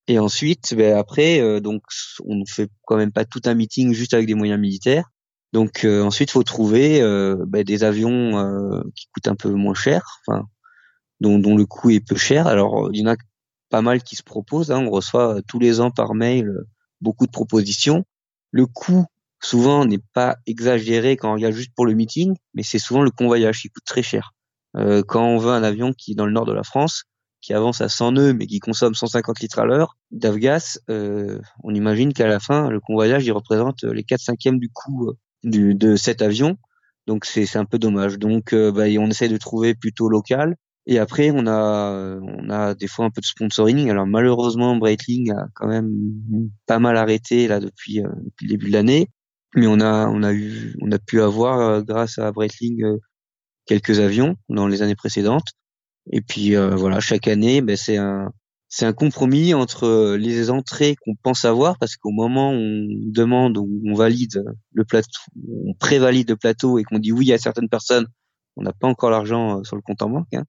Et 0.07 0.19
ensuite, 0.19 0.75
ben 0.75 0.95
après, 0.95 1.41
euh, 1.41 1.59
donc 1.59 1.81
on 2.23 2.35
ne 2.35 2.45
fait 2.47 2.69
quand 2.85 2.95
même 2.95 3.11
pas 3.11 3.25
tout 3.25 3.41
un 3.45 3.55
meeting 3.55 3.93
juste 3.93 4.13
avec 4.13 4.27
des 4.27 4.35
moyens 4.35 4.59
militaires. 4.59 5.09
Donc 5.51 5.83
euh, 5.83 6.03
ensuite, 6.03 6.31
faut 6.31 6.43
trouver 6.43 7.01
ben, 7.47 7.63
des 7.63 7.83
avions 7.83 8.83
qui 8.95 9.07
coûtent 9.13 9.27
un 9.27 9.35
peu 9.35 9.51
moins 9.51 9.73
cher, 9.73 10.21
dont, 11.25 11.55
le 11.55 11.65
coût 11.65 11.89
est 11.89 12.05
peu 12.05 12.15
cher. 12.15 12.47
Alors 12.47 12.89
il 12.93 12.99
y 12.99 13.03
en 13.03 13.11
a 13.11 13.15
pas 13.69 13.81
mal 13.81 14.03
qui 14.03 14.15
se 14.15 14.23
proposent. 14.23 14.71
Hein. 14.71 14.85
On 14.85 14.89
reçoit 14.89 15.41
tous 15.47 15.59
les 15.59 15.79
ans 15.81 15.91
par 15.91 16.13
mail 16.13 16.51
beaucoup 17.01 17.25
de 17.25 17.31
propositions. 17.31 18.05
Le 18.51 18.65
coût 18.65 19.05
souvent 19.41 19.85
n'est 19.85 20.01
pas 20.13 20.37
exagéré 20.47 21.17
quand 21.17 21.31
on 21.31 21.33
regarde 21.33 21.53
juste 21.53 21.73
pour 21.75 21.85
le 21.85 21.93
meeting, 21.93 22.35
mais 22.53 22.63
c'est 22.63 22.79
souvent 22.79 23.01
le 23.01 23.11
convoyage 23.11 23.61
qui 23.61 23.69
coûte 23.69 23.83
très 23.85 24.03
cher. 24.03 24.31
Euh, 24.77 25.03
quand 25.05 25.25
on 25.25 25.37
veut 25.37 25.51
un 25.51 25.63
avion 25.63 25.93
qui 25.93 26.13
est 26.13 26.15
dans 26.15 26.25
le 26.25 26.31
nord 26.31 26.45
de 26.45 26.53
la 26.53 26.63
France, 26.63 27.03
qui 27.41 27.53
avance 27.53 27.81
à 27.81 27.89
100 27.89 28.13
nœuds 28.13 28.33
mais 28.33 28.47
qui 28.47 28.59
consomme 28.59 28.95
150 28.95 29.39
litres 29.39 29.59
à 29.59 29.65
l'heure 29.65 29.97
d'avgas, 30.11 30.79
euh, 30.89 31.39
on 31.63 31.73
imagine 31.73 32.13
qu'à 32.13 32.27
la 32.27 32.39
fin, 32.39 32.69
le 32.69 32.79
convoyage 32.79 33.25
il 33.25 33.31
représente 33.31 33.83
les 33.83 34.03
4 34.03 34.19
cinquièmes 34.19 34.59
du 34.59 34.69
coût 34.69 35.09
euh, 35.09 35.13
de 35.43 35.95
cet 35.95 36.21
avion. 36.21 36.57
Donc 37.07 37.25
c'est 37.25 37.55
un 37.55 37.65
peu 37.65 37.77
dommage. 37.77 38.17
Donc 38.17 38.53
euh, 38.53 38.71
bah, 38.71 38.85
on 38.99 39.09
essaie 39.09 39.29
de 39.29 39.37
trouver 39.37 39.75
plutôt 39.75 40.09
local. 40.09 40.55
Et 40.87 40.99
après, 40.99 41.31
on 41.31 41.47
a, 41.47 42.19
on 42.21 42.49
a 42.49 42.75
des 42.75 42.87
fois 42.87 43.05
un 43.05 43.09
peu 43.09 43.21
de 43.21 43.25
sponsoring. 43.25 43.89
Alors 43.89 44.05
malheureusement, 44.05 44.75
Breitling 44.75 45.31
a 45.31 45.47
quand 45.55 45.67
même 45.67 45.91
pas 46.67 46.79
mal 46.79 46.95
arrêté 46.97 47.47
là 47.47 47.59
depuis, 47.59 48.01
euh, 48.01 48.09
depuis 48.23 48.45
le 48.45 48.49
début 48.49 48.67
de 48.67 48.73
l'année 48.73 49.09
mais 49.55 49.67
on 49.67 49.79
a 49.79 50.07
on 50.07 50.21
a 50.23 50.33
eu 50.33 50.75
on 50.81 50.91
a 50.91 50.99
pu 50.99 51.21
avoir 51.21 51.59
euh, 51.59 51.81
grâce 51.81 52.19
à 52.19 52.31
Breitling 52.31 52.83
euh, 52.83 52.97
quelques 53.65 53.99
avions 53.99 54.35
dans 54.49 54.67
les 54.67 54.81
années 54.81 54.95
précédentes 54.95 55.47
et 56.11 56.21
puis 56.21 56.55
euh, 56.55 56.75
voilà 56.75 56.99
chaque 56.99 57.27
année 57.27 57.61
ben 57.61 57.75
c'est 57.75 57.97
un 57.97 58.31
c'est 58.67 58.85
un 58.85 58.93
compromis 58.93 59.53
entre 59.53 60.15
les 60.15 60.49
entrées 60.49 60.95
qu'on 61.01 61.15
pense 61.15 61.45
avoir 61.45 61.77
parce 61.77 61.95
qu'au 61.95 62.11
moment 62.11 62.51
où 62.51 62.55
on 62.55 62.87
demande 62.89 63.57
ou 63.57 63.81
on 63.85 63.93
valide 63.93 64.43
le 64.73 64.83
plateau 64.83 65.21
on 65.65 65.73
prévalide 65.73 66.29
le 66.29 66.35
plateau 66.35 66.77
et 66.77 66.83
qu'on 66.83 66.99
dit 66.99 67.11
oui 67.11 67.31
à 67.31 67.37
certaines 67.37 67.69
personnes 67.69 68.07
on 68.57 68.63
n'a 68.63 68.73
pas 68.73 68.87
encore 68.87 69.09
l'argent 69.09 69.63
sur 69.63 69.75
le 69.75 69.81
compte 69.81 70.01
en 70.01 70.09
banque 70.09 70.33
hein. 70.33 70.43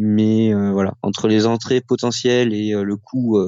Mais 0.00 0.52
voilà 0.72 0.94
entre 1.02 1.28
les 1.28 1.46
entrées 1.46 1.80
potentielles 1.80 2.52
et 2.54 2.72
le 2.72 2.96
coût 2.96 3.38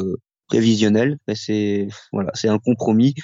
prévisionnel 0.46 1.18
ben 1.26 1.34
c'est 1.34 1.88
voilà 2.12 2.30
c'est 2.34 2.48
un 2.48 2.58
compromis 2.58 3.14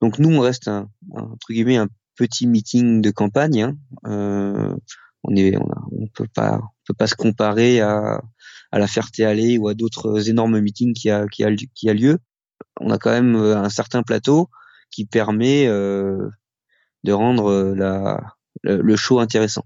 donc 0.00 0.18
nous, 0.18 0.34
on 0.34 0.40
reste 0.40 0.68
un, 0.68 0.88
entre 1.12 1.52
guillemets 1.52 1.76
un 1.76 1.88
petit 2.16 2.46
meeting 2.46 3.00
de 3.00 3.10
campagne. 3.10 3.62
Hein. 3.62 3.76
Euh, 4.06 4.74
on 5.22 5.36
est, 5.36 5.56
on, 5.56 5.70
a, 5.70 5.82
on 5.92 6.06
peut 6.08 6.28
pas, 6.34 6.58
on 6.58 6.68
peut 6.86 6.94
pas 6.94 7.06
se 7.06 7.14
comparer 7.14 7.80
à, 7.80 8.20
à 8.72 8.78
la 8.78 8.86
Ferté-Allée 8.86 9.58
ou 9.58 9.68
à 9.68 9.74
d'autres 9.74 10.28
énormes 10.28 10.60
meetings 10.60 10.94
qui 10.94 11.10
a, 11.10 11.26
qui 11.28 11.44
a, 11.44 11.54
qui 11.74 11.90
a 11.90 11.94
lieu. 11.94 12.18
On 12.80 12.90
a 12.90 12.98
quand 12.98 13.10
même 13.10 13.36
euh, 13.36 13.58
un 13.58 13.68
certain 13.68 14.02
plateau 14.02 14.48
qui 14.90 15.04
permet 15.04 15.66
euh, 15.66 16.28
de 17.04 17.12
rendre 17.12 17.74
la, 17.76 18.20
le 18.62 18.96
show 18.96 19.20
intéressant. 19.20 19.64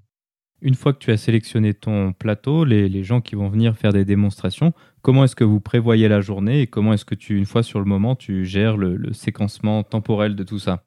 Une 0.64 0.74
fois 0.74 0.94
que 0.94 0.98
tu 0.98 1.12
as 1.12 1.18
sélectionné 1.18 1.74
ton 1.74 2.14
plateau, 2.14 2.64
les, 2.64 3.04
gens 3.04 3.20
qui 3.20 3.34
vont 3.34 3.50
venir 3.50 3.76
faire 3.76 3.92
des 3.92 4.06
démonstrations, 4.06 4.72
comment 5.02 5.24
est-ce 5.24 5.36
que 5.36 5.44
vous 5.44 5.60
prévoyez 5.60 6.08
la 6.08 6.22
journée 6.22 6.62
et 6.62 6.66
comment 6.66 6.94
est-ce 6.94 7.04
que 7.04 7.14
tu, 7.14 7.36
une 7.36 7.44
fois 7.44 7.62
sur 7.62 7.80
le 7.80 7.84
moment, 7.84 8.16
tu 8.16 8.46
gères 8.46 8.78
le, 8.78 9.12
séquencement 9.12 9.82
temporel 9.82 10.34
de 10.34 10.42
tout 10.42 10.58
ça 10.58 10.86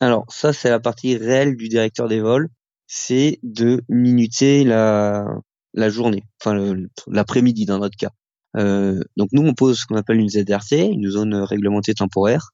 Alors 0.00 0.24
ça, 0.30 0.54
c'est 0.54 0.70
la 0.70 0.80
partie 0.80 1.18
réelle 1.18 1.56
du 1.56 1.68
directeur 1.68 2.08
des 2.08 2.20
vols, 2.20 2.48
c'est 2.86 3.38
de 3.42 3.82
minuter 3.90 4.64
la, 4.64 5.26
la 5.74 5.90
journée, 5.90 6.24
enfin 6.40 6.74
l'après-midi 7.06 7.66
dans 7.66 7.80
notre 7.80 7.98
cas. 7.98 8.12
Euh, 8.56 8.98
donc 9.18 9.28
nous, 9.32 9.46
on 9.46 9.52
pose 9.52 9.80
ce 9.80 9.84
qu'on 9.84 9.96
appelle 9.96 10.20
une 10.20 10.30
ZRT, 10.30 10.72
une 10.72 11.10
zone 11.10 11.34
réglementée 11.34 11.92
temporaire, 11.92 12.52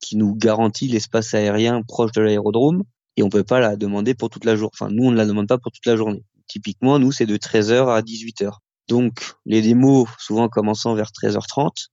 qui 0.00 0.16
nous 0.16 0.34
garantit 0.34 0.88
l'espace 0.88 1.32
aérien 1.32 1.82
proche 1.86 2.10
de 2.10 2.22
l'aérodrome 2.22 2.82
et 3.18 3.22
on 3.24 3.30
peut 3.30 3.42
pas 3.42 3.58
la 3.58 3.74
demander 3.74 4.14
pour 4.14 4.30
toute 4.30 4.44
la 4.44 4.54
journée. 4.54 4.70
Enfin, 4.72 4.90
nous, 4.92 5.04
on 5.06 5.10
ne 5.10 5.16
la 5.16 5.26
demande 5.26 5.48
pas 5.48 5.58
pour 5.58 5.72
toute 5.72 5.86
la 5.86 5.96
journée. 5.96 6.22
Typiquement, 6.46 7.00
nous, 7.00 7.10
c'est 7.10 7.26
de 7.26 7.36
13h 7.36 7.92
à 7.92 8.00
18h. 8.00 8.58
Donc, 8.86 9.34
les 9.44 9.60
démos, 9.60 10.08
souvent 10.18 10.48
commençant 10.48 10.94
vers 10.94 11.10
13h30 11.10 11.88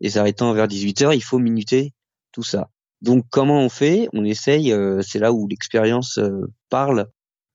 et 0.00 0.10
s'arrêtant 0.10 0.52
vers 0.52 0.68
18h, 0.68 1.14
il 1.16 1.22
faut 1.22 1.40
minuter 1.40 1.92
tout 2.30 2.44
ça. 2.44 2.70
Donc, 3.02 3.24
comment 3.30 3.60
on 3.60 3.68
fait? 3.68 4.08
On 4.12 4.24
essaye, 4.24 4.72
euh, 4.72 5.02
c'est 5.02 5.18
là 5.18 5.32
où 5.32 5.48
l'expérience 5.48 6.18
euh, 6.18 6.46
parle. 6.68 7.08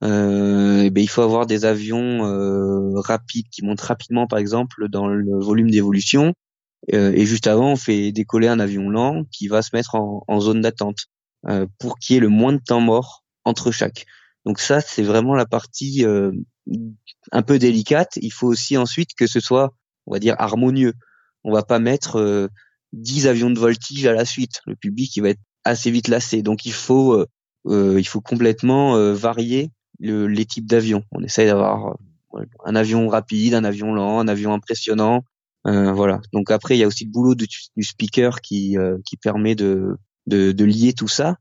Euh, 0.04 0.82
et 0.82 0.90
ben, 0.90 1.02
il 1.02 1.08
faut 1.08 1.22
avoir 1.22 1.46
des 1.46 1.64
avions 1.64 2.26
euh, 2.26 3.00
rapides 3.00 3.48
qui 3.50 3.64
montent 3.64 3.80
rapidement, 3.80 4.28
par 4.28 4.40
exemple, 4.40 4.90
dans 4.90 5.08
le 5.08 5.40
volume 5.40 5.72
d'évolution. 5.72 6.34
et 6.90 7.26
juste 7.26 7.48
avant, 7.48 7.72
on 7.72 7.76
fait 7.78 8.12
décoller 8.12 8.50
un 8.50 8.60
avion 8.60 8.90
lent 8.90 9.24
qui 9.32 9.48
va 9.48 9.62
se 9.62 9.70
mettre 9.74 9.96
en 9.96 10.40
zone 10.42 10.62
d'attente. 10.62 11.08
Euh, 11.48 11.68
pour 11.80 12.00
qu'il 12.00 12.16
y 12.16 12.18
ait 12.18 12.22
le 12.22 12.30
moins 12.30 12.54
de 12.54 12.62
temps 12.66 12.82
mort 12.82 13.24
entre 13.44 13.72
chaque. 13.72 14.06
Donc 14.46 14.60
ça, 14.60 14.82
c'est 14.82 15.04
vraiment 15.04 15.36
la 15.36 15.46
partie 15.46 16.04
euh, 16.04 16.32
un 17.32 17.44
peu 17.44 17.60
délicate. 17.60 18.18
Il 18.18 18.32
faut 18.32 18.48
aussi 18.48 18.78
ensuite 18.78 19.14
que 19.16 19.28
ce 19.28 19.40
soit, 19.40 19.74
on 20.08 20.14
va 20.14 20.20
dire, 20.20 20.36
harmonieux. 20.40 20.94
On 21.44 21.54
va 21.54 21.62
pas 21.62 21.78
mettre 21.78 22.20
euh, 22.20 22.48
10 22.94 23.28
avions 23.28 23.52
de 23.52 23.60
voltige 23.60 24.08
à 24.08 24.14
la 24.14 24.26
suite. 24.26 24.62
Le 24.66 24.76
public, 24.76 25.16
il 25.18 25.22
va 25.22 25.30
être 25.30 25.42
assez 25.64 25.92
vite 25.92 26.08
lassé. 26.08 26.42
Donc 26.42 26.66
il 26.66 26.74
faut, 26.74 27.14
euh, 27.14 27.28
euh 27.68 28.00
il 28.00 28.08
faut 28.08 28.22
complètement 28.22 29.14
varier 29.14 29.72
le, 30.00 30.26
les 30.26 30.46
types 30.46 30.68
d'avions. 30.68 31.04
On 31.12 31.24
essaye 31.24 31.46
d'avoir 31.46 31.96
un 32.66 32.76
avion 32.76 33.08
rapide, 33.08 33.54
un 33.54 33.64
avion 33.64 33.94
lent, 33.94 34.20
un 34.20 34.28
avion 34.28 34.54
impressionnant. 34.54 35.24
voilà. 35.64 36.22
Donc 36.34 36.50
après, 36.50 36.76
il 36.76 36.80
y 36.80 36.84
a 36.84 36.88
aussi 36.88 37.06
le 37.06 37.12
boulot 37.12 37.36
du, 37.36 37.48
du 37.78 37.84
speaker 37.84 38.42
qui, 38.42 38.78
qui 39.06 39.18
permet 39.18 39.54
de 39.56 39.98
de, 40.28 40.52
de 40.52 40.66
lier 40.66 40.94
tout 40.94 41.08
ça, 41.08 41.38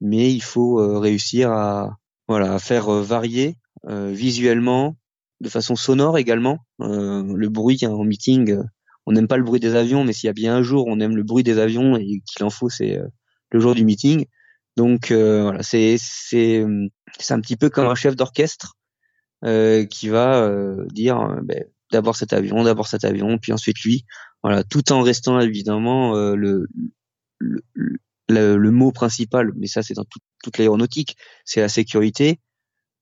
mais 0.00 0.32
il 0.32 0.42
faut 0.42 0.80
euh, 0.80 0.98
réussir 0.98 1.50
à 1.50 1.96
voilà 2.28 2.54
à 2.54 2.58
faire 2.58 2.88
euh, 2.88 3.02
varier 3.02 3.56
euh, 3.86 4.10
visuellement, 4.12 4.96
de 5.40 5.48
façon 5.48 5.76
sonore 5.76 6.18
également. 6.18 6.58
le 6.78 7.48
bruit 7.48 7.78
en 7.86 8.04
meeting, 8.04 8.58
on 9.06 9.12
n'aime 9.12 9.28
pas 9.28 9.36
le 9.36 9.44
bruit 9.44 9.60
des 9.60 9.74
avions, 9.74 10.04
mais 10.04 10.12
s'il 10.12 10.28
y 10.28 10.30
a 10.30 10.34
bien 10.34 10.56
un 10.56 10.62
jour 10.62 10.86
on 10.88 11.00
aime 11.00 11.16
le 11.16 11.22
bruit 11.22 11.44
des 11.44 11.58
avions 11.58 11.96
et 11.96 12.22
qu'il 12.26 12.44
en 12.44 12.50
faut, 12.50 12.68
c'est 12.68 12.98
le 13.50 13.60
jour 13.60 13.74
du 13.74 13.84
meeting. 13.84 14.26
Donc 14.76 15.10
voilà, 15.12 15.62
c'est 15.62 15.96
c'est 15.98 16.64
c'est 17.18 17.34
un 17.34 17.40
petit 17.40 17.56
peu 17.56 17.70
comme 17.70 17.86
un 17.86 17.94
chef 17.94 18.16
d'orchestre 18.16 18.78
euh, 19.44 19.86
qui 19.86 20.08
va 20.08 20.42
euh, 20.42 20.84
dire 20.88 21.38
ben, 21.44 21.64
d'abord 21.92 22.16
cet 22.16 22.32
avion, 22.32 22.64
d'abord 22.64 22.88
cet 22.88 23.04
avion, 23.04 23.38
puis 23.38 23.52
ensuite 23.52 23.80
lui. 23.84 24.04
Voilà, 24.42 24.64
tout 24.64 24.90
en 24.90 25.02
restant 25.02 25.38
évidemment 25.38 26.16
euh, 26.16 26.34
le, 26.34 26.66
le, 28.28 28.56
le, 28.56 28.70
mot 28.70 28.92
principal, 28.92 29.52
mais 29.56 29.66
ça 29.66 29.82
c'est 29.82 29.94
dans 29.94 30.04
toute 30.42 30.58
l'aéronautique, 30.58 31.16
c'est 31.44 31.60
la 31.60 31.68
sécurité. 31.68 32.40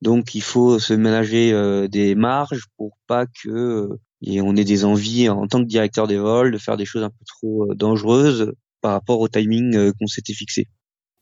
Donc 0.02 0.34
il 0.34 0.42
faut 0.42 0.78
se 0.78 0.94
ménager 0.94 1.52
euh, 1.52 1.88
des 1.88 2.14
marges 2.14 2.66
pour 2.76 2.96
pas 3.06 3.26
que 3.26 3.48
euh, 3.48 4.00
et 4.22 4.40
on 4.40 4.56
ait 4.56 4.64
des 4.64 4.84
envies 4.84 5.28
en 5.28 5.46
tant 5.46 5.60
que 5.60 5.68
directeur 5.68 6.06
des 6.06 6.18
vols 6.18 6.52
de 6.52 6.58
faire 6.58 6.76
des 6.76 6.84
choses 6.84 7.02
un 7.02 7.10
peu 7.10 7.24
trop 7.26 7.70
euh, 7.70 7.74
dangereuses 7.74 8.52
par 8.80 8.92
rapport 8.92 9.20
au 9.20 9.28
timing 9.28 9.92
qu'on 9.92 10.06
s'était 10.06 10.34
fixé. 10.34 10.68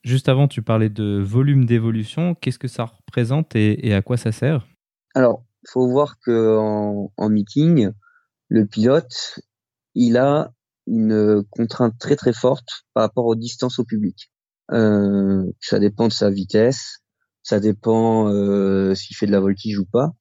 Juste 0.02 0.28
avant, 0.28 0.48
tu 0.48 0.60
parlais 0.60 0.90
de 0.90 1.18
volume 1.24 1.64
d'évolution. 1.64 2.34
Qu'est-ce 2.34 2.58
que 2.58 2.68
ça 2.68 2.84
représente 2.84 3.56
et, 3.56 3.86
et 3.86 3.94
à 3.94 4.02
quoi 4.02 4.16
ça 4.16 4.32
sert? 4.32 4.66
Alors, 5.14 5.44
faut 5.66 5.88
voir 5.88 6.18
que 6.20 6.58
en, 6.58 7.10
en 7.16 7.28
meeting, 7.30 7.90
le 8.48 8.66
pilote, 8.66 9.40
il 9.94 10.18
a 10.18 10.52
une 10.86 11.44
contrainte 11.50 11.94
très 11.98 12.16
très 12.16 12.32
forte 12.32 12.68
par 12.92 13.02
rapport 13.02 13.26
aux 13.26 13.34
distances 13.34 13.78
au 13.78 13.84
public. 13.84 14.30
Euh, 14.72 15.44
ça 15.60 15.78
dépend 15.78 16.08
de 16.08 16.12
sa 16.12 16.30
vitesse, 16.30 17.00
ça 17.42 17.60
dépend 17.60 18.28
euh, 18.28 18.94
s'il 18.94 19.16
fait 19.16 19.26
de 19.26 19.32
la 19.32 19.40
voltige 19.40 19.78
ou 19.78 19.86
pas. 19.86 20.12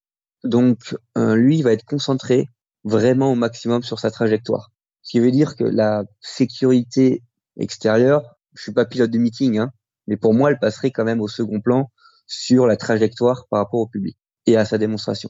Donc 0.44 0.98
euh, 1.18 1.36
lui, 1.36 1.58
il 1.60 1.64
va 1.64 1.74
être 1.74 1.86
concentré 1.86 2.50
vraiment 2.84 3.32
au 3.32 3.36
maximum 3.36 3.84
sur 3.84 4.00
sa 4.00 4.12
trajectoire. 4.12 4.72
Ce 5.02 5.12
qui 5.12 5.20
veut 5.20 5.32
dire 5.32 5.56
que 5.56 5.64
la 5.64 6.04
sécurité 6.22 7.24
extérieure, 7.58 8.36
je 8.54 8.64
suis 8.64 8.74
pas 8.74 8.86
pilote 8.86 9.12
de 9.12 9.18
meeting, 9.18 9.58
hein, 9.58 9.72
mais 10.08 10.18
pour 10.18 10.34
moi, 10.34 10.52
elle 10.52 10.60
passerait 10.60 10.92
quand 10.92 11.06
même 11.06 11.22
au 11.22 11.28
second 11.28 11.62
plan 11.62 11.92
sur 12.28 12.68
la 12.68 12.78
trajectoire 12.78 13.48
par 13.50 13.60
rapport 13.60 13.82
au 13.82 13.88
public 13.88 14.18
et 14.46 14.58
à 14.58 14.66
sa 14.66 14.78
démonstration. 14.78 15.30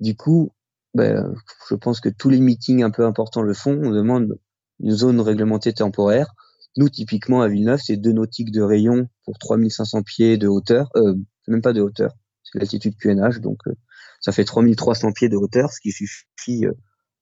Du 0.00 0.16
coup, 0.16 0.52
ben, 0.94 1.34
je 1.68 1.74
pense 1.74 2.00
que 2.00 2.08
tous 2.08 2.28
les 2.28 2.40
meetings 2.40 2.82
un 2.82 2.90
peu 2.90 3.06
importants 3.06 3.42
le 3.42 3.54
font. 3.54 3.80
On 3.82 3.90
demande 3.90 4.38
une 4.82 4.92
zone 4.92 5.20
réglementée 5.20 5.72
temporaire. 5.72 6.34
Nous, 6.76 6.88
typiquement, 6.88 7.42
à 7.42 7.48
Villeneuve, 7.48 7.80
c'est 7.82 7.96
deux 7.96 8.12
nautiques 8.12 8.50
de 8.50 8.62
rayon 8.62 9.08
pour 9.24 9.38
3500 9.38 10.02
pieds 10.02 10.38
de 10.38 10.48
hauteur. 10.48 10.90
Euh, 10.96 11.14
même 11.48 11.62
pas 11.62 11.72
de 11.72 11.80
hauteur, 11.80 12.12
c'est 12.42 12.58
l'altitude 12.58 12.96
QNH, 12.96 13.40
donc 13.40 13.58
euh, 13.66 13.74
ça 14.20 14.32
fait 14.32 14.44
3300 14.44 15.12
pieds 15.12 15.28
de 15.28 15.36
hauteur, 15.36 15.72
ce 15.72 15.80
qui 15.80 15.90
suffit 15.90 16.66
euh, 16.66 16.72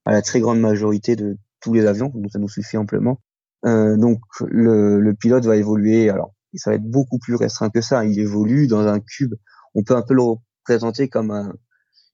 à 0.04 0.12
la 0.12 0.22
très 0.22 0.40
grande 0.40 0.60
majorité 0.60 1.16
de 1.16 1.38
tous 1.60 1.72
les 1.72 1.86
avions, 1.86 2.10
donc 2.14 2.30
ça 2.32 2.38
nous 2.38 2.48
suffit 2.48 2.76
amplement. 2.76 3.20
Euh, 3.66 3.96
donc 3.96 4.20
le, 4.46 5.00
le, 5.00 5.14
pilote 5.14 5.44
va 5.44 5.56
évoluer, 5.56 6.08
alors 6.08 6.34
ça 6.54 6.70
va 6.70 6.76
être 6.76 6.84
beaucoup 6.84 7.18
plus 7.18 7.34
restreint 7.34 7.70
que 7.70 7.80
ça, 7.80 8.04
il 8.04 8.18
évolue 8.18 8.66
dans 8.66 8.86
un 8.86 9.00
cube, 9.00 9.34
on 9.74 9.82
peut 9.82 9.96
un 9.96 10.02
peu 10.02 10.14
le 10.14 10.22
représenter 10.22 11.08
comme 11.08 11.30
un, 11.30 11.52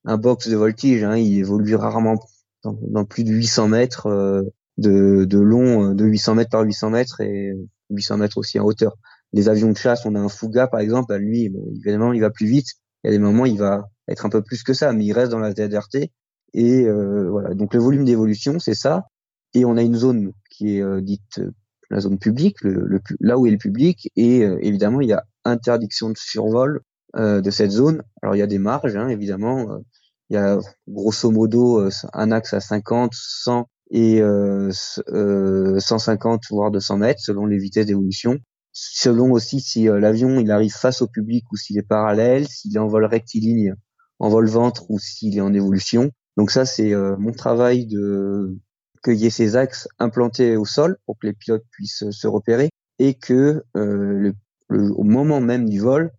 un 0.05 0.17
box 0.17 0.49
de 0.49 0.57
voltige, 0.57 1.05
hein. 1.05 1.17
il 1.17 1.39
évolue 1.39 1.75
rarement 1.77 2.17
dans, 2.65 2.77
dans, 2.83 3.05
plus 3.05 3.25
de 3.25 3.31
800 3.31 3.69
mètres, 3.69 4.07
euh, 4.07 4.43
de, 4.79 5.25
de 5.25 5.39
long 5.39 5.91
euh, 5.91 5.95
de 5.95 6.05
800 6.05 6.35
mètres 6.35 6.51
par 6.51 6.62
800 6.62 6.91
mètres 6.91 7.21
et 7.21 7.53
800 7.91 8.19
mètres 8.19 8.39
aussi 8.39 8.59
en 8.59 8.65
hauteur. 8.65 8.97
Les 9.33 9.49
avions 9.49 9.71
de 9.71 9.77
chasse, 9.77 10.07
on 10.07 10.15
a 10.15 10.21
un 10.21 10.29
Fuga 10.29 10.67
par 10.67 10.81
exemple, 10.81 11.12
à 11.12 11.19
lui, 11.19 11.49
bon, 11.49 11.65
évidemment, 11.73 12.12
il 12.12 12.21
va 12.21 12.31
plus 12.31 12.47
vite. 12.47 12.69
Il 13.05 13.09
y 13.09 13.11
a 13.11 13.12
des 13.12 13.23
moments, 13.23 13.47
il 13.47 13.59
va 13.59 13.89
être 14.09 14.27
un 14.27 14.29
peu 14.29 14.43
plus 14.43 14.62
que 14.62 14.73
ça, 14.73 14.93
mais 14.93 15.05
il 15.05 15.12
reste 15.12 15.31
dans 15.31 15.39
la 15.39 15.53
ZRT. 15.53 16.11
Et 16.55 16.85
euh, 16.85 17.29
voilà. 17.31 17.55
Donc 17.55 17.75
le 17.75 17.81
volume 17.81 18.05
d'évolution, 18.05 18.59
c'est 18.59 18.75
ça. 18.75 19.05
Et 19.55 19.65
on 19.65 19.77
a 19.77 19.83
une 19.83 19.95
zone 19.95 20.33
qui 20.51 20.77
est 20.77 20.83
euh, 20.83 21.01
dite 21.01 21.41
la 21.91 22.01
zone 22.01 22.19
publique, 22.19 22.62
le, 22.62 22.85
le, 22.87 23.01
là 23.21 23.39
où 23.39 23.47
est 23.47 23.51
le 23.51 23.59
public. 23.59 24.11
Et 24.17 24.41
évidemment, 24.41 25.01
il 25.01 25.09
y 25.09 25.12
a 25.12 25.23
interdiction 25.45 26.11
de 26.11 26.17
survol 26.17 26.81
de 27.15 27.51
cette 27.51 27.71
zone. 27.71 28.03
Alors 28.23 28.35
il 28.35 28.39
y 28.41 28.43
a 28.43 28.49
des 28.49 28.59
marges, 28.59 28.97
hein, 28.97 29.09
évidemment. 29.09 29.79
il 30.29 30.35
y 30.35 30.37
a 30.37 30.59
grosso 30.89 31.31
modo 31.31 31.89
un 32.12 32.33
axe 32.33 32.55
à 32.55 32.61
50, 32.61 33.12
100 33.15 33.69
et 33.90 34.20
euh, 34.20 34.70
150 34.70 36.42
euh, 36.42 36.46
voire 36.51 36.70
200 36.70 36.99
mètres 36.99 37.20
selon 37.20 37.46
les 37.46 37.59
vitesses 37.59 37.87
d'évolution. 37.87 38.38
Selon 38.72 39.31
aussi 39.33 39.61
si 39.61 39.88
euh, 39.88 39.99
l'avion 39.99 40.38
il 40.40 40.51
arrive 40.51 40.72
face 40.72 41.03
au 41.03 41.07
public 41.07 41.44
ou 41.53 41.57
s'il 41.57 41.79
est 41.79 41.83
parallèle, 41.83 42.46
s'il 42.49 42.77
est 42.77 42.81
en 42.81 42.88
vol 42.88 43.05
rectiligne, 43.05 43.75
en 44.18 44.29
vol 44.29 44.49
ventre 44.49 44.90
ou 44.90 44.99
s'il 44.99 45.37
est 45.37 45.40
en 45.40 45.55
évolution. 45.55 46.11
Donc 46.37 46.51
ça 46.51 46.64
c'est 46.64 46.92
euh, 46.92 47.16
mon 47.16 47.33
travail 47.33 47.87
de 47.87 48.59
cueillir 49.03 49.33
ces 49.33 49.57
axes 49.57 49.88
implantés 49.99 50.57
au 50.57 50.64
sol 50.64 50.99
pour 51.07 51.18
que 51.18 51.29
les 51.29 51.33
pilotes 51.33 51.64
puissent 51.70 52.11
se 52.11 52.27
repérer 52.27 52.70
et 52.99 53.14
que 53.14 53.62
le, 53.75 54.35
au 54.68 55.05
moment 55.05 55.40
même 55.40 55.68
du 55.68 55.79
vol 55.79 56.11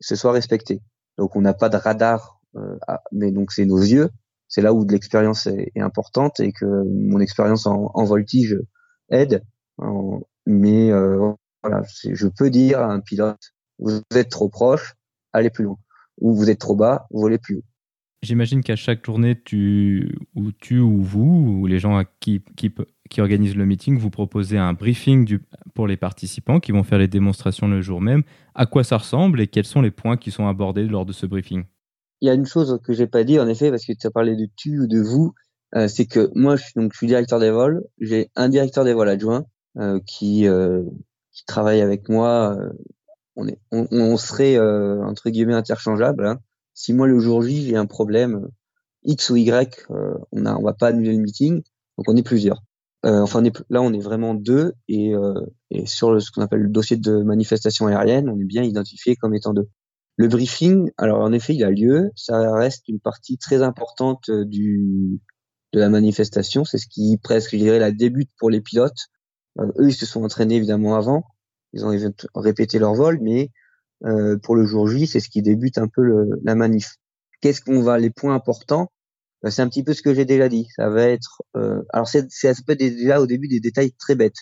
ce 0.00 0.16
soit 0.16 0.32
respecté. 0.32 0.80
Donc 1.18 1.36
on 1.36 1.42
n'a 1.42 1.52
pas 1.52 1.68
de 1.68 1.76
radar, 1.76 2.40
mais 3.12 3.30
donc 3.30 3.52
c'est 3.52 3.66
nos 3.66 3.78
yeux 3.78 4.08
c'est 4.50 4.60
là 4.60 4.74
où 4.74 4.84
de 4.84 4.92
l'expérience 4.92 5.46
est, 5.46 5.72
importante 5.80 6.40
et 6.40 6.52
que 6.52 6.66
mon 6.66 7.20
expérience 7.20 7.66
en, 7.66 8.04
voltige 8.04 8.58
aide. 9.08 9.42
mais 10.44 10.90
euh, 10.90 11.32
voilà, 11.62 11.82
je 12.04 12.26
peux 12.26 12.50
dire 12.50 12.80
à 12.80 12.92
un 12.92 13.00
pilote, 13.00 13.54
vous 13.78 14.02
êtes 14.14 14.28
trop 14.28 14.48
proche, 14.48 14.94
allez 15.32 15.50
plus 15.50 15.64
loin. 15.64 15.78
Ou 16.20 16.34
vous 16.34 16.50
êtes 16.50 16.58
trop 16.58 16.76
bas, 16.76 17.06
volez 17.10 17.38
plus 17.38 17.56
haut. 17.56 17.64
J'imagine 18.22 18.62
qu'à 18.62 18.76
chaque 18.76 19.06
journée, 19.06 19.40
tu 19.40 20.14
ou 20.34 20.52
tu 20.52 20.78
ou 20.78 21.00
vous 21.00 21.60
ou 21.60 21.66
les 21.66 21.78
gens 21.78 22.02
qui, 22.18 22.42
qui, 22.54 22.70
qui, 23.08 23.20
organisent 23.22 23.56
le 23.56 23.64
meeting, 23.64 23.96
vous 23.96 24.10
proposez 24.10 24.58
un 24.58 24.74
briefing 24.74 25.38
pour 25.74 25.86
les 25.86 25.96
participants 25.96 26.60
qui 26.60 26.72
vont 26.72 26.82
faire 26.82 26.98
les 26.98 27.08
démonstrations 27.08 27.66
le 27.66 27.80
jour 27.80 28.02
même. 28.02 28.22
À 28.54 28.66
quoi 28.66 28.84
ça 28.84 28.98
ressemble 28.98 29.40
et 29.40 29.46
quels 29.46 29.64
sont 29.64 29.80
les 29.80 29.90
points 29.90 30.18
qui 30.18 30.30
sont 30.30 30.46
abordés 30.46 30.84
lors 30.84 31.06
de 31.06 31.12
ce 31.12 31.24
briefing? 31.24 31.64
Il 32.20 32.26
y 32.26 32.30
a 32.30 32.34
une 32.34 32.46
chose 32.46 32.78
que 32.84 32.92
j'ai 32.92 33.06
pas 33.06 33.24
dit 33.24 33.38
en 33.40 33.48
effet 33.48 33.70
parce 33.70 33.84
que 33.84 33.92
tu 33.92 34.06
as 34.06 34.10
parlé 34.10 34.36
de 34.36 34.46
tu 34.56 34.80
ou 34.80 34.86
de 34.86 35.00
vous, 35.00 35.34
euh, 35.76 35.88
c'est 35.88 36.06
que 36.06 36.30
moi 36.34 36.56
je 36.56 36.64
suis 36.64 36.72
donc 36.76 36.92
je 36.92 36.98
suis 36.98 37.06
directeur 37.06 37.38
des 37.38 37.50
vols, 37.50 37.84
j'ai 37.98 38.30
un 38.36 38.48
directeur 38.48 38.84
des 38.84 38.92
vols 38.92 39.08
adjoint 39.08 39.46
euh, 39.78 40.00
qui 40.06 40.46
euh, 40.46 40.82
qui 41.32 41.44
travaille 41.46 41.80
avec 41.80 42.08
moi. 42.08 42.56
on 43.36 43.46
est 43.48 43.58
on, 43.70 43.86
on 43.90 44.16
serait 44.16 44.58
entre 44.58 45.30
guillemets 45.30 45.54
interchangeable. 45.54 46.26
Hein. 46.26 46.38
si 46.74 46.92
moi 46.92 47.06
le 47.06 47.18
jour 47.20 47.42
J 47.42 47.68
j'ai 47.68 47.76
un 47.76 47.86
problème 47.86 48.48
X 49.04 49.30
ou 49.30 49.36
Y, 49.36 49.86
on 50.32 50.46
a, 50.46 50.54
on 50.56 50.62
va 50.62 50.74
pas 50.74 50.88
annuler 50.88 51.12
le 51.12 51.22
meeting, 51.22 51.62
donc 51.96 52.08
on 52.08 52.16
est 52.16 52.22
plusieurs. 52.22 52.62
enfin, 53.02 53.42
là, 53.70 53.80
on 53.80 53.94
est 53.94 54.00
vraiment 54.00 54.34
deux, 54.34 54.74
et, 54.88 55.12
et 55.70 55.86
sur 55.86 56.20
ce 56.20 56.30
qu'on 56.30 56.42
appelle 56.42 56.60
le 56.60 56.68
dossier 56.68 56.98
de 56.98 57.22
manifestation 57.22 57.86
aérienne, 57.86 58.28
on 58.28 58.38
est 58.38 58.44
bien 58.44 58.62
identifié 58.62 59.16
comme 59.16 59.34
étant 59.34 59.54
deux. 59.54 59.68
Le 60.16 60.28
briefing, 60.28 60.90
alors 60.98 61.20
en 61.20 61.32
effet, 61.32 61.54
il 61.54 61.64
a 61.64 61.70
lieu. 61.70 62.10
Ça 62.14 62.52
reste 62.52 62.88
une 62.88 63.00
partie 63.00 63.38
très 63.38 63.62
importante 63.62 64.28
euh, 64.28 64.44
du 64.44 65.20
de 65.72 65.80
la 65.80 65.88
manifestation. 65.88 66.64
C'est 66.64 66.78
ce 66.78 66.86
qui 66.86 67.18
presque, 67.22 67.52
je 67.52 67.56
dirais, 67.56 67.78
la 67.78 67.92
débute 67.92 68.30
pour 68.38 68.50
les 68.50 68.60
pilotes. 68.60 69.08
Euh, 69.58 69.66
eux, 69.78 69.88
ils 69.88 69.94
se 69.94 70.06
sont 70.06 70.24
entraînés 70.24 70.56
évidemment 70.56 70.96
avant. 70.96 71.24
Ils 71.72 71.84
ont 71.84 71.92
répété 72.34 72.78
leur 72.78 72.94
vol, 72.94 73.20
mais 73.22 73.50
euh, 74.04 74.36
pour 74.38 74.56
le 74.56 74.64
jour 74.64 74.88
J, 74.88 75.06
c'est 75.06 75.20
ce 75.20 75.28
qui 75.28 75.42
débute 75.42 75.78
un 75.78 75.88
peu 75.88 76.02
le, 76.02 76.40
la 76.42 76.54
manif. 76.54 76.96
Qu'est-ce 77.40 77.60
qu'on 77.60 77.82
va 77.82 77.98
les 77.98 78.10
points 78.10 78.34
importants? 78.34 78.90
Ben, 79.42 79.50
C'est 79.50 79.62
un 79.62 79.68
petit 79.68 79.84
peu 79.84 79.94
ce 79.94 80.02
que 80.02 80.14
j'ai 80.14 80.24
déjà 80.24 80.48
dit. 80.48 80.66
Ça 80.76 80.88
va 80.90 81.04
être, 81.04 81.42
euh, 81.56 81.82
alors 81.92 82.08
c'est 82.08 82.30
ça 82.30 82.52
peut 82.66 82.72
être 82.72 82.78
déjà 82.78 83.20
au 83.20 83.26
début 83.26 83.48
des 83.48 83.60
détails 83.60 83.92
très 83.92 84.14
bêtes. 84.14 84.36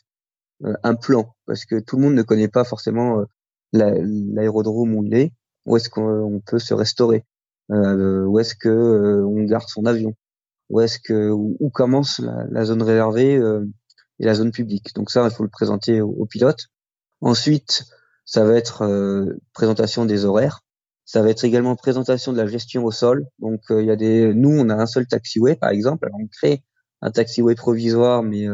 Euh, 0.64 0.74
un 0.82 0.94
plan, 0.94 1.36
parce 1.46 1.64
que 1.64 1.78
tout 1.80 1.96
le 1.96 2.02
monde 2.02 2.14
ne 2.14 2.22
connaît 2.22 2.48
pas 2.48 2.64
forcément 2.64 3.22
l'aérodrome 3.72 4.94
où 4.94 5.04
il 5.04 5.14
est 5.14 5.32
où 5.68 5.76
est-ce 5.76 5.90
qu'on 5.90 6.40
peut 6.46 6.58
se 6.58 6.72
restaurer, 6.72 7.24
euh, 7.70 8.24
où 8.24 8.38
est-ce 8.38 8.54
que 8.54 8.68
euh, 8.68 9.26
on 9.26 9.44
garde 9.44 9.68
son 9.68 9.84
avion, 9.84 10.14
où 10.70 10.80
est-ce 10.80 10.98
que 10.98 11.30
où, 11.30 11.70
commence 11.70 12.20
la, 12.50 12.64
zone 12.64 12.82
réservée 12.82 13.36
euh, 13.36 13.66
et 14.18 14.24
la 14.24 14.34
zone 14.34 14.50
publique. 14.50 14.94
Donc 14.94 15.10
ça, 15.10 15.24
il 15.24 15.30
faut 15.30 15.42
le 15.42 15.50
présenter 15.50 16.00
au, 16.00 16.24
pilote. 16.24 16.68
Ensuite, 17.20 17.84
ça 18.24 18.44
va 18.44 18.54
être 18.54 19.36
présentation 19.52 20.04
des 20.06 20.24
horaires. 20.24 20.60
Ça 21.04 21.22
va 21.22 21.30
être 21.30 21.44
également 21.44 21.76
présentation 21.76 22.32
de 22.32 22.38
la 22.38 22.46
gestion 22.46 22.84
au 22.84 22.90
sol. 22.90 23.26
Donc 23.38 23.60
il 23.70 23.84
y 23.84 23.90
a 23.90 23.96
des, 23.96 24.34
nous 24.34 24.50
on 24.50 24.68
a 24.68 24.74
un 24.74 24.86
seul 24.86 25.06
taxiway 25.06 25.56
par 25.56 25.70
exemple. 25.70 26.06
Alors 26.06 26.20
on 26.20 26.26
crée 26.26 26.62
un 27.00 27.10
taxiway 27.10 27.54
provisoire, 27.54 28.22
mais 28.22 28.46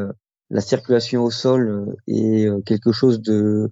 la 0.50 0.60
circulation 0.60 1.24
au 1.24 1.30
sol 1.30 1.96
est 2.06 2.48
quelque 2.64 2.92
chose 2.92 3.20
de 3.20 3.70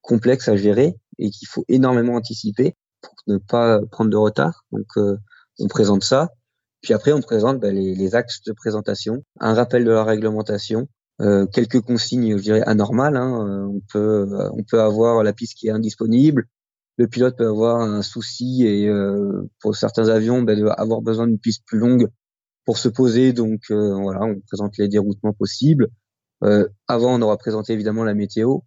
complexe 0.00 0.48
à 0.48 0.56
gérer 0.56 0.96
et 1.18 1.30
qu'il 1.30 1.48
faut 1.48 1.64
énormément 1.68 2.14
anticiper 2.14 2.74
pour 3.02 3.14
ne 3.26 3.38
pas 3.38 3.80
prendre 3.90 4.10
de 4.10 4.16
retard. 4.16 4.64
Donc, 4.72 4.86
euh, 4.96 5.16
on 5.58 5.68
présente 5.68 6.04
ça. 6.04 6.30
Puis 6.82 6.94
après, 6.94 7.12
on 7.12 7.20
présente 7.20 7.60
bah, 7.60 7.70
les, 7.70 7.94
les, 7.94 8.14
axes 8.14 8.42
de 8.42 8.52
présentation, 8.52 9.22
un 9.40 9.54
rappel 9.54 9.84
de 9.84 9.90
la 9.90 10.04
réglementation, 10.04 10.88
euh, 11.20 11.46
quelques 11.46 11.80
consignes, 11.80 12.36
je 12.36 12.42
dirais, 12.42 12.62
anormales. 12.62 13.16
Hein. 13.16 13.46
Euh, 13.46 13.66
on, 13.66 13.80
peut, 13.92 14.26
euh, 14.32 14.50
on 14.52 14.64
peut 14.64 14.80
avoir 14.80 15.22
la 15.22 15.32
piste 15.32 15.56
qui 15.56 15.68
est 15.68 15.70
indisponible. 15.70 16.46
Le 16.96 17.06
pilote 17.06 17.36
peut 17.36 17.46
avoir 17.46 17.80
un 17.80 18.02
souci 18.02 18.64
et 18.66 18.88
euh, 18.88 19.48
pour 19.60 19.76
certains 19.76 20.08
avions, 20.08 20.42
bah, 20.42 20.54
avoir 20.76 21.00
besoin 21.00 21.26
d'une 21.26 21.38
piste 21.38 21.64
plus 21.66 21.78
longue 21.78 22.08
pour 22.64 22.78
se 22.78 22.88
poser. 22.88 23.32
Donc 23.32 23.60
voilà, 23.70 24.22
on 24.22 24.40
présente 24.40 24.76
les 24.78 24.88
déroutements 24.88 25.32
possibles. 25.32 25.88
avant, 26.88 27.14
on 27.14 27.22
aura 27.22 27.36
présenté 27.38 27.72
évidemment 27.72 28.04
la 28.04 28.14
météo. 28.14 28.58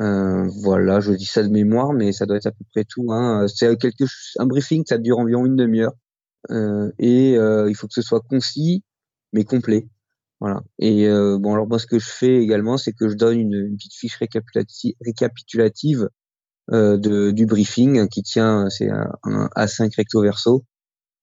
Euh, 0.00 0.48
voilà, 0.62 1.00
je 1.00 1.12
dis 1.12 1.26
ça 1.26 1.42
de 1.42 1.48
mémoire, 1.48 1.92
mais 1.92 2.12
ça 2.12 2.26
doit 2.26 2.36
être 2.36 2.46
à 2.46 2.52
peu 2.52 2.64
près 2.72 2.84
tout. 2.84 3.12
Hein. 3.12 3.46
C'est 3.48 3.76
quelque 3.78 4.04
un 4.38 4.46
briefing, 4.46 4.84
ça 4.86 4.98
dure 4.98 5.18
environ 5.18 5.44
une 5.46 5.56
demi-heure, 5.56 5.94
euh, 6.50 6.90
et 6.98 7.36
euh, 7.36 7.68
il 7.70 7.74
faut 7.74 7.86
que 7.86 7.94
ce 7.94 8.02
soit 8.02 8.20
concis 8.20 8.82
mais 9.32 9.44
complet. 9.44 9.88
Voilà. 10.40 10.62
Et 10.78 11.08
euh, 11.08 11.38
bon, 11.38 11.54
alors 11.54 11.68
moi, 11.68 11.78
ce 11.78 11.86
que 11.86 11.98
je 11.98 12.08
fais 12.08 12.36
également, 12.36 12.76
c'est 12.76 12.92
que 12.92 13.08
je 13.08 13.14
donne 13.14 13.38
une, 13.38 13.76
petite 13.76 13.94
fiche 13.94 14.18
récapitulative, 14.18 16.08
euh, 16.72 16.96
de, 16.96 17.30
du 17.30 17.46
briefing 17.46 18.08
qui 18.08 18.22
tient, 18.22 18.68
c'est 18.70 18.90
un, 18.90 19.10
A5 19.56 19.94
recto 19.96 20.20
verso, 20.22 20.64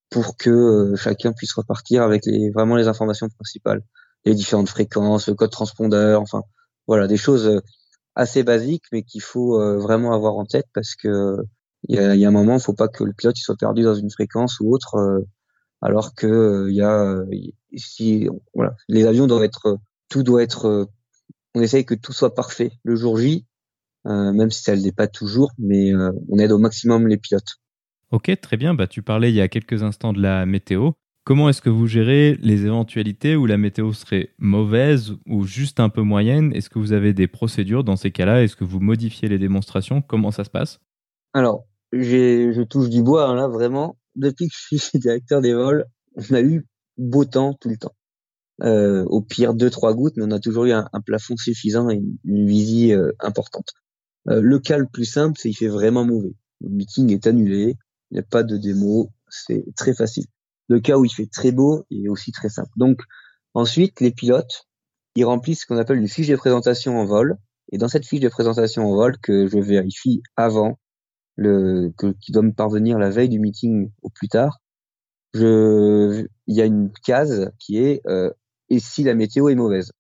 pour 0.10 0.38
que 0.38 0.96
chacun 0.96 1.34
puisse 1.34 1.54
repartir 1.54 2.04
avec 2.04 2.26
les, 2.26 2.50
vraiment 2.50 2.76
les 2.76 2.88
informations 2.88 3.30
principales, 3.30 3.84
les 4.26 4.34
différentes 4.36 4.70
fréquences, 4.70 5.28
le 5.28 5.36
code 5.36 5.52
transpondeur, 5.52 6.22
enfin 6.22 6.42
voilà, 6.88 7.08
des 7.08 7.18
choses 7.18 7.62
assez 8.20 8.44
basique, 8.44 8.84
mais 8.92 9.04
qu'il 9.04 9.22
faut 9.22 9.62
euh, 9.62 9.78
vraiment 9.78 10.14
avoir 10.14 10.36
en 10.36 10.46
tête 10.46 10.68
parce 10.74 10.96
que 10.96 11.38
il 11.88 11.96
y 11.96 12.26
a, 12.26 12.28
un 12.28 12.32
moment, 12.32 12.56
il 12.56 12.62
faut 12.62 12.74
pas 12.74 12.90
que 12.90 13.06
le 13.06 13.14
pilote 13.14 13.40
il 13.40 13.42
soit 13.42 13.56
perdu 13.56 13.84
dans 13.84 13.96
une 13.96 14.12
fréquence 14.12 14.60
ou 14.60 14.74
autre, 14.74 14.96
euh, 14.96 15.22
alors 15.82 16.14
que 16.14 16.28
euh, 16.28 16.68
il 16.70 16.76
y 16.76 16.82
a 16.82 17.24
si 17.78 18.28
voilà, 18.54 18.76
les 18.90 19.06
avions 19.06 19.28
doivent 19.28 19.46
être, 19.46 19.78
tout 20.10 20.24
doit 20.24 20.44
être, 20.44 20.90
on 21.56 21.62
essaye 21.62 21.86
que 21.86 21.96
tout 21.96 22.12
soit 22.12 22.36
parfait 22.36 22.74
le 22.84 22.98
jour 22.98 23.18
J, 23.18 23.46
même 24.04 24.52
si 24.52 24.64
ça 24.64 24.76
ne 24.76 24.82
l'est 24.82 24.96
pas 24.96 25.08
toujours, 25.08 25.52
mais 25.58 25.94
on 25.96 26.38
aide 26.40 26.52
au 26.52 26.58
maximum 26.58 27.08
les 27.08 27.18
pilotes. 27.18 27.60
Ok, 28.12 28.32
très 28.42 28.58
bien. 28.58 28.74
Bah, 28.74 28.88
tu 28.88 29.02
parlais 29.04 29.30
il 29.30 29.36
y 29.36 29.42
a 29.42 29.48
quelques 29.48 29.84
instants 29.84 30.12
de 30.12 30.22
la 30.22 30.46
météo. 30.46 30.92
Comment 31.30 31.48
est-ce 31.48 31.62
que 31.62 31.70
vous 31.70 31.86
gérez 31.86 32.40
les 32.42 32.66
éventualités 32.66 33.36
où 33.36 33.46
la 33.46 33.60
météo 33.60 33.94
serait 33.94 34.34
mauvaise 34.40 35.14
ou 35.28 35.46
juste 35.46 35.80
un 35.80 35.90
peu 35.90 36.02
moyenne? 36.02 36.52
Est-ce 36.54 36.72
que 36.72 36.80
vous 36.80 36.92
avez 36.92 37.14
des 37.14 37.28
procédures 37.28 37.84
dans 37.84 37.96
ces 37.98 38.10
cas-là? 38.10 38.42
Est-ce 38.42 38.56
que 38.56 38.64
vous 38.64 38.80
modifiez 38.80 39.30
les 39.30 39.38
démonstrations? 39.38 40.02
Comment 40.02 40.32
ça 40.32 40.44
se 40.44 40.50
passe? 40.50 40.80
Alors, 41.34 41.68
je 41.92 42.64
touche 42.64 42.90
du 42.90 43.04
bois 43.04 43.28
hein, 43.28 43.36
là, 43.36 43.48
vraiment. 43.48 43.96
Depuis 44.16 44.48
que 44.48 44.56
je 44.56 44.78
suis 44.78 44.98
directeur 45.00 45.40
des 45.42 45.54
vols, 45.54 45.86
on 46.16 46.34
a 46.34 46.42
eu 46.42 46.66
beau 46.98 47.26
temps 47.26 47.54
tout 47.54 47.70
le 47.70 47.78
temps. 47.78 47.94
Euh, 48.64 49.06
au 49.06 49.22
pire, 49.22 49.54
deux, 49.54 49.70
trois 49.70 49.94
gouttes, 49.94 50.16
mais 50.18 50.24
on 50.24 50.32
a 50.32 50.40
toujours 50.40 50.66
eu 50.66 50.72
un, 50.72 50.90
plafond 51.06 51.38
suffisant 51.38 51.92
et 51.92 52.02
une, 52.26 52.48
visie 52.48 52.92
euh, 52.92 53.12
importante. 53.20 53.74
Euh, 54.30 54.42
le 54.42 54.58
cas 54.58 54.80
le 54.80 54.88
plus 54.88 55.06
simple, 55.06 55.38
c'est 55.40 55.50
qu'il 55.50 55.58
fait 55.58 55.68
vraiment 55.68 56.06
mauvais. 56.06 56.34
Le 56.62 56.70
meeting 56.70 57.14
est 57.14 57.28
annulé, 57.28 57.78
il 58.10 58.14
n'y 58.16 58.20
a 58.20 58.24
pas 58.24 58.42
de 58.42 58.58
démo, 58.58 59.12
c'est 59.30 59.64
très 59.76 59.94
facile. 59.94 60.26
Le 60.70 60.80
cas 60.80 60.98
où 60.98 61.06
il 61.06 61.10
fait 61.10 61.28
très 61.28 61.52
beau 61.52 61.86
est 61.92 62.08
aussi 62.08 62.32
très 62.32 62.50
simple. 62.50 62.72
Donc 62.78 63.02
ensuite, 63.54 64.00
les 64.00 64.12
pilotes, 64.12 64.68
ils 65.16 65.26
remplissent 65.26 65.62
ce 65.62 65.66
qu'on 65.66 65.78
appelle 65.78 65.98
une 65.98 66.08
fiche 66.08 66.28
de 66.28 66.36
présentation 66.36 66.98
en 67.00 67.06
vol. 67.06 67.38
Et 67.72 67.78
dans 67.78 67.88
cette 67.88 68.06
fiche 68.06 68.22
de 68.22 68.30
présentation 68.30 68.90
en 68.90 68.96
vol 68.96 69.18
que 69.20 69.48
je 69.48 69.60
vérifie 69.60 70.22
avant, 70.36 70.80
le, 71.36 71.92
que, 71.98 72.14
qui 72.22 72.32
doit 72.32 72.44
me 72.44 72.54
parvenir 72.54 72.98
la 73.00 73.10
veille 73.10 73.30
du 73.30 73.40
meeting 73.40 73.92
au 74.02 74.10
plus 74.10 74.28
tard, 74.28 74.60
il 75.34 76.28
y 76.48 76.62
a 76.62 76.66
une 76.66 76.92
case 77.04 77.52
qui 77.60 77.78
est 77.78 78.02
euh, 78.08 78.32
et 78.70 78.80
si 78.80 79.04
la 79.04 79.14
météo 79.14 79.50
est 79.50 79.56
mauvaise. 79.56 79.92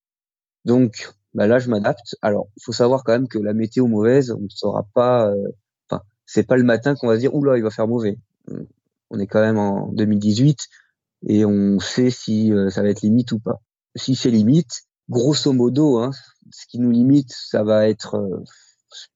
Donc 0.65 1.11
bah 1.33 1.47
là, 1.47 1.59
je 1.59 1.69
m'adapte. 1.69 2.15
Alors, 2.21 2.47
il 2.57 2.63
faut 2.63 2.71
savoir 2.71 3.03
quand 3.03 3.13
même 3.13 3.27
que 3.27 3.37
la 3.37 3.53
météo 3.53 3.87
mauvaise, 3.87 4.31
on 4.31 4.41
ne 4.41 4.49
saura 4.49 4.87
pas. 4.93 5.29
Euh, 5.29 5.49
enfin, 5.89 6.01
c'est 6.25 6.47
pas 6.47 6.57
le 6.57 6.63
matin 6.63 6.95
qu'on 6.95 7.07
va 7.07 7.15
se 7.15 7.19
dire 7.19 7.35
oula, 7.35 7.57
il 7.57 7.63
va 7.63 7.69
faire 7.69 7.87
mauvais 7.87 8.17
on 9.09 9.19
est 9.19 9.27
quand 9.27 9.41
même 9.41 9.57
en 9.57 9.91
2018 9.91 10.57
et 11.27 11.45
on 11.45 11.79
sait 11.79 12.09
si 12.09 12.53
euh, 12.53 12.69
ça 12.69 12.81
va 12.81 12.89
être 12.89 13.01
limite 13.01 13.31
ou 13.31 13.39
pas. 13.39 13.61
Si 13.95 14.15
c'est 14.15 14.31
limite, 14.31 14.83
grosso 15.09 15.51
modo, 15.51 15.97
hein, 15.97 16.11
ce 16.51 16.65
qui 16.67 16.79
nous 16.79 16.91
limite, 16.91 17.31
ça 17.31 17.63
va 17.63 17.89
être 17.89 18.15
euh, 18.15 18.43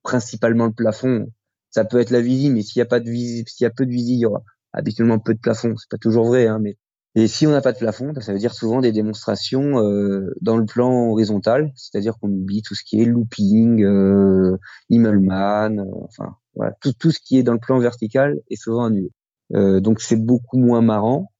principalement 0.03 0.65
le 0.65 0.73
plafond. 0.73 1.27
Ça 1.71 1.85
peut 1.85 1.99
être 1.99 2.11
la 2.11 2.21
visée, 2.21 2.49
mais 2.49 2.61
s'il 2.61 2.79
y 2.79 2.83
a 2.83 2.85
pas 2.85 2.99
de 2.99 3.09
visée, 3.09 3.43
s'il 3.47 3.65
y 3.65 3.67
a 3.67 3.71
peu 3.71 3.85
de 3.85 3.91
visée, 3.91 4.13
il 4.13 4.19
y 4.19 4.25
aura 4.25 4.43
habituellement 4.73 5.19
peu 5.19 5.33
de 5.33 5.39
plafond. 5.39 5.75
C'est 5.77 5.89
pas 5.89 5.97
toujours 5.97 6.25
vrai, 6.25 6.47
hein, 6.47 6.59
mais 6.59 6.77
et 7.15 7.27
si 7.27 7.45
on 7.45 7.51
n'a 7.51 7.61
pas 7.61 7.73
de 7.73 7.77
plafond, 7.77 8.11
bah, 8.11 8.21
ça 8.21 8.33
veut 8.33 8.39
dire 8.39 8.53
souvent 8.53 8.81
des 8.81 8.91
démonstrations 8.91 9.79
euh, 9.79 10.33
dans 10.41 10.57
le 10.57 10.65
plan 10.65 11.11
horizontal, 11.11 11.71
c'est-à-dire 11.75 12.17
qu'on 12.17 12.29
oublie 12.29 12.63
tout 12.63 12.73
ce 12.73 12.83
qui 12.83 13.01
est 13.01 13.05
looping, 13.05 13.83
euh, 13.83 14.57
Himmelman, 14.89 15.85
enfin 16.03 16.35
voilà, 16.55 16.73
tout, 16.81 16.93
tout 16.93 17.11
ce 17.11 17.19
qui 17.19 17.37
est 17.37 17.43
dans 17.43 17.53
le 17.53 17.59
plan 17.59 17.77
vertical 17.79 18.39
est 18.49 18.55
souvent 18.55 18.85
annulé. 18.85 19.11
Euh, 19.55 19.79
donc 19.79 20.01
c'est 20.01 20.15
beaucoup 20.17 20.57
moins 20.57 20.81
marrant. 20.81 21.31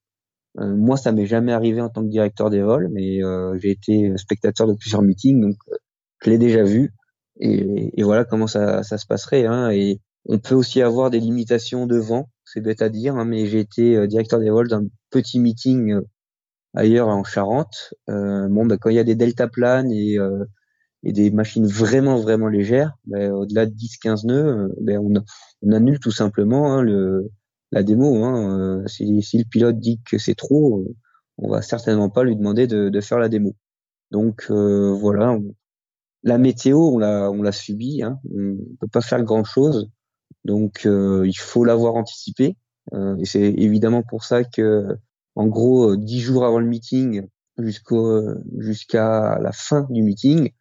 Euh, 0.60 0.76
moi, 0.76 0.98
ça 0.98 1.12
m'est 1.12 1.26
jamais 1.26 1.52
arrivé 1.52 1.82
en 1.82 1.90
tant 1.90 2.04
que 2.04 2.10
directeur 2.10 2.50
des 2.50 2.62
vols, 2.62 2.90
mais 2.92 3.24
euh, 3.24 3.58
j'ai 3.60 3.72
été 3.72 4.14
spectateur 4.18 4.68
de 4.68 4.74
plusieurs 4.74 5.02
meetings, 5.02 5.42
donc 5.42 5.56
je 6.24 6.30
l'ai 6.30 6.38
déjà 6.38 6.64
vu. 6.64 6.94
Et, 7.40 8.00
et, 8.00 8.04
voilà 8.04 8.26
comment 8.26 8.48
ça, 8.48 8.84
ça 8.84 8.98
se 9.00 9.08
passerait. 9.08 9.46
Hein. 9.46 9.72
Et 9.72 10.00
on 10.26 10.38
peut 10.40 10.56
aussi 10.56 10.82
avoir 10.82 11.10
des 11.10 11.20
limitations 11.20 11.88
de 11.88 11.98
vent, 11.98 12.30
c'est 12.46 12.62
bête 12.62 12.84
à 12.84 12.90
dire, 12.90 13.16
hein, 13.16 13.26
mais 13.26 13.48
j'ai 13.48 13.60
été 13.60 14.08
directeur 14.08 14.40
des 14.40 14.52
vols 14.52 14.70
d'un 14.70 14.86
petit 15.10 15.40
meeting 15.40 16.00
ailleurs 16.74 17.08
en 17.08 17.24
Charente. 17.24 17.94
Euh, 18.10 18.48
bon, 18.50 18.66
bah, 18.66 18.78
quand 18.80 18.90
il 18.90 18.96
y 18.96 19.00
a 19.00 19.04
des 19.04 19.16
deltaplanes 19.16 19.92
et, 19.92 20.18
euh, 20.20 20.46
et 21.04 21.14
des 21.14 21.32
machines 21.32 21.68
vraiment 21.68 22.18
vraiment 22.18 22.48
légères, 22.48 22.94
bah, 23.06 23.30
au-delà 23.34 23.66
de 23.66 23.74
10-15 23.74 24.26
nœuds, 24.26 24.70
bah, 24.82 24.94
on, 25.00 25.14
on, 25.62 25.72
annule 25.72 26.00
tout 26.00 26.12
simplement 26.12 26.74
hein, 26.74 26.82
le, 26.82 27.32
la 27.74 27.84
démo. 27.84 28.24
Hein, 28.24 28.84
euh, 28.84 28.88
si, 28.88 29.04
le 29.38 29.44
pilote 29.50 29.80
dit 29.80 30.00
que 30.06 30.18
c'est 30.18 30.36
trop, 30.36 30.86
on 31.38 31.50
va 31.50 31.62
certainement 31.62 32.10
pas 32.10 32.24
lui 32.24 32.36
demander 32.36 32.68
de, 32.68 33.02
faire 33.02 33.20
la 33.20 33.30
démo. 33.30 33.56
Donc 34.12 34.46
euh, 34.52 34.94
voilà, 34.94 35.38
la 36.24 36.38
météo, 36.38 36.78
on 36.78 37.00
l'a, 37.00 37.32
on 37.32 37.42
l'a 37.42 37.52
subi. 37.52 38.04
Hein, 38.04 38.20
on 38.32 38.58
peut 38.80 38.88
pas 38.88 39.02
faire 39.02 39.24
grand 39.24 39.44
chose, 39.44 39.90
donc 40.46 40.86
euh, 40.86 41.24
il 41.26 41.38
faut 41.38 41.66
l'avoir 41.66 41.96
anticipé. 41.96 42.56
et 42.94 43.26
c'est 43.26 43.42
évidemment 43.42 44.04
pour 44.04 44.24
ça 44.24 44.44
que, 44.44 44.88
en 45.36 45.48
gros, 45.48 45.96
dix 45.96 46.22
jours 46.22 46.46
avant 46.46 46.60
le 46.60 46.68
meeting, 46.68 47.28
jusqu'au 47.58 48.22
jusqu'à 48.60 49.40
la 49.42 49.52
fin 49.52 49.88
du 49.90 50.04
meeting, 50.04 50.52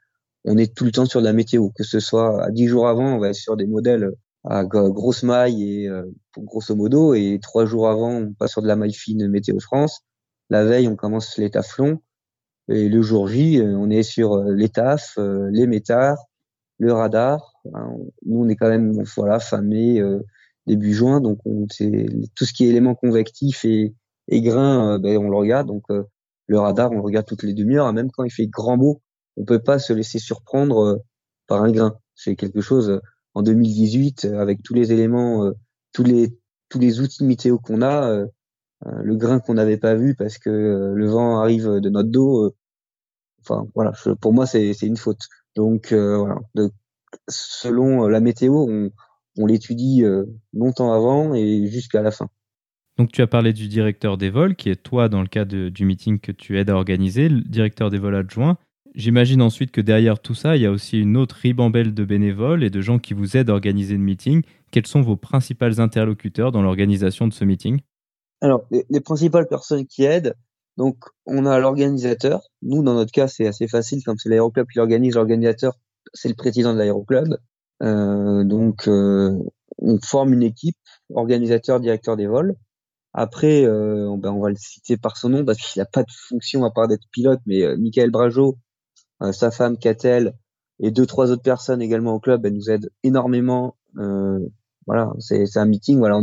on 0.45 0.57
est 0.57 0.75
tout 0.75 0.85
le 0.85 0.93
temps 0.93 1.07
sur 1.07 1.21
de 1.21 1.27
la 1.27 1.35
météo. 1.35 1.69
Que 1.77 1.85
ce 1.85 2.01
soit 2.01 2.43
à 2.43 2.51
dix 2.51 2.69
jours 2.69 2.89
avant, 2.89 3.17
on 3.17 3.19
va 3.19 3.29
être 3.29 3.35
sur 3.35 3.57
des 3.57 3.67
modèles 3.67 4.13
à 4.45 4.65
grosse 4.65 5.23
maille 5.23 5.85
et 5.85 5.91
grosso 6.37 6.75
modo 6.75 7.15
et 7.15 7.39
trois 7.41 7.65
jours 7.65 7.89
avant 7.89 8.11
on 8.11 8.33
passe 8.33 8.53
sur 8.53 8.63
de 8.63 8.67
la 8.67 8.77
maille 8.77 8.93
fine 8.93 9.29
météo 9.29 9.61
France. 9.61 10.03
La 10.51 10.65
veille 10.65 10.89
on 10.89 10.97
commence 10.97 11.39
les 11.39 11.51
taflons. 11.51 12.01
Et 12.69 12.89
le 12.89 13.03
jour 13.03 13.29
J 13.29 13.61
on 13.63 13.91
est 13.91 14.03
sur 14.03 14.43
les 14.45 14.69
tafs 14.69 15.19
les 15.19 15.67
métards 15.67 16.27
le 16.79 16.93
radar. 16.93 17.55
Nous 18.27 18.45
on 18.45 18.49
est 18.49 18.57
quand 18.57 18.69
même 18.69 19.03
voilà 19.17 19.39
fin 19.39 19.63
mai 19.63 20.01
début 20.67 20.93
juin. 20.93 21.21
Donc 21.21 21.39
on 21.45 21.67
tout 22.35 22.45
ce 22.45 22.53
qui 22.53 22.65
est 22.65 22.69
éléments 22.69 22.95
convectifs 22.97 23.65
et, 23.65 23.95
et 24.29 24.43
grains 24.43 24.99
ben, 24.99 25.19
on 25.19 25.31
le 25.31 25.37
regarde. 25.37 25.69
Donc 25.69 25.85
le 25.89 26.59
radar 26.59 26.91
on 26.91 26.97
le 26.97 27.03
regarde 27.03 27.27
toutes 27.27 27.45
les 27.45 27.55
demi-heures. 27.55 27.93
Même 27.93 28.11
quand 28.11 28.25
il 28.25 28.31
fait 28.33 28.49
grand 28.49 28.77
beau 28.77 29.01
on 29.37 29.45
peut 29.45 29.61
pas 29.61 29.79
se 29.79 29.93
laisser 29.93 30.19
surprendre 30.19 31.03
par 31.47 31.63
un 31.63 31.71
grain. 31.71 31.97
C'est 32.15 32.37
quelque 32.37 32.61
chose 32.61 33.01
en 33.35 33.43
2018 33.43 34.25
euh, 34.25 34.41
avec 34.41 34.63
tous 34.63 34.75
les 34.75 34.93
éléments, 34.93 35.45
euh, 35.47 35.53
tous 35.93 36.05
les 36.05 36.37
tous 36.69 36.79
les 36.79 37.01
outils 37.01 37.25
météo 37.25 37.59
qu'on 37.59 37.83
a, 37.83 38.09
euh, 38.09 38.27
le 39.03 39.17
grain 39.17 39.41
qu'on 39.41 39.55
n'avait 39.55 39.77
pas 39.77 39.95
vu 39.95 40.15
parce 40.15 40.39
que 40.39 40.93
le 40.95 41.07
vent 41.07 41.39
arrive 41.39 41.69
de 41.69 41.89
notre 41.91 42.09
dos. 42.09 42.55
enfin 43.41 43.67
voilà, 43.75 43.93
pour 44.21 44.33
moi 44.33 44.47
c'est 44.47 44.73
une 44.83 44.97
faute. 44.97 45.29
Donc 45.55 45.95
selon 47.29 48.09
la 48.09 48.21
météo, 48.21 48.67
on, 48.69 48.91
on 49.37 49.47
l'étudie 49.47 50.03
longtemps 50.55 50.95
avant 50.95 51.35
et 51.35 51.67
jusqu'à 51.69 52.01
la 52.01 52.11
fin. 52.11 52.29
Donc 52.97 53.13
tu 53.13 53.21
as 53.21 53.27
parlé 53.27 53.53
du 53.53 53.69
directeur 53.69 54.17
des 54.17 54.31
vols, 54.31 54.57
qui 54.57 54.71
est 54.71 54.83
toi 54.83 55.09
dans 55.11 55.21
le 55.21 55.29
cas 55.29 55.45
du 55.45 55.85
meeting 55.85 56.19
que 56.19 56.33
tu 56.33 56.59
aides 56.59 56.71
à 56.71 56.75
organiser, 56.75 57.29
le 57.29 57.43
directeur 57.43 57.91
des 57.91 57.99
vols 57.99 58.17
adjoint. 58.17 58.57
J'imagine 58.95 59.41
ensuite 59.41 59.71
que 59.71 59.81
derrière 59.81 60.21
tout 60.21 60.35
ça, 60.35 60.57
il 60.57 60.63
y 60.63 60.67
a 60.67 60.71
aussi 60.71 61.01
une 61.01 61.17
autre 61.17 61.37
ribambelle 61.37 61.95
de 61.95 62.05
bénévoles 62.05 62.63
et 62.63 62.69
de 62.69 62.81
gens 62.83 62.99
qui 62.99 63.15
vous 63.15 63.39
aident 63.39 63.49
à 63.49 63.55
organiser 63.55 63.95
le 63.95 64.03
meeting. 64.03 64.43
Quels 64.71 64.87
sont 64.87 65.01
vos 65.01 65.17
principaux 65.17 65.81
interlocuteurs 65.81 66.53
dans 66.53 66.61
l'organisation 66.61 67.27
de 67.27 67.33
ce 67.33 67.45
meeting? 67.45 67.81
Alors, 68.43 68.67
les, 68.71 69.01
principales 69.01 69.49
personnes 69.49 69.87
qui 69.87 70.05
aident, 70.05 70.35
donc 70.77 70.97
on 71.27 71.47
a 71.47 71.59
l'organisateur. 71.59 72.43
Nous, 72.61 72.83
dans 72.83 72.95
notre 72.95 73.13
cas, 73.13 73.29
c'est 73.29 73.47
assez 73.47 73.67
facile, 73.67 74.03
comme 74.05 74.19
c'est 74.19 74.29
l'aéroclub 74.29 74.67
qui 74.71 74.79
organise, 74.79 75.15
l'organisateur, 75.15 75.79
c'est 76.13 76.29
le 76.29 76.35
président 76.35 76.75
de 76.75 76.79
l'aéroclub. 76.79 77.39
Euh, 77.83 78.45
donc, 78.45 78.89
euh, 78.89 79.39
on 79.79 79.99
forme 80.01 80.35
une 80.35 80.43
équipe, 80.43 80.77
organisateur, 81.15 81.81
directeur 81.81 82.17
des 82.17 82.27
vols. 82.27 82.57
Après, 83.15 83.65
euh, 83.65 84.15
ben, 84.19 84.33
on 84.33 84.41
va 84.41 84.51
le 84.51 84.57
citer 84.57 84.99
par 84.99 85.17
son 85.17 85.31
nom 85.31 85.45
parce 85.45 85.59
qu'il 85.59 85.81
n'a 85.81 85.87
pas 85.87 86.03
de 86.03 86.13
fonction 86.29 86.65
à 86.65 86.71
part 86.71 86.89
d'être 86.89 87.07
pilote, 87.11 87.41
mais 87.47 87.77
Michael 87.77 88.11
Brajo, 88.11 88.59
sa 89.31 89.51
femme 89.51 89.79
Catel 89.79 90.35
et 90.81 90.91
deux 90.91 91.07
trois 91.07 91.31
autres 91.31 91.43
personnes 91.43 91.81
également 91.81 92.15
au 92.15 92.21
club, 92.21 92.45
elles 92.45 92.55
nous 92.55 92.71
aident 92.71 92.91
énormément. 93.05 93.77
Euh, 93.99 94.39
voilà, 94.87 95.13
c'est 95.21 95.57
un 95.57 95.67
meeting, 95.67 95.99
voilà, 95.99 96.19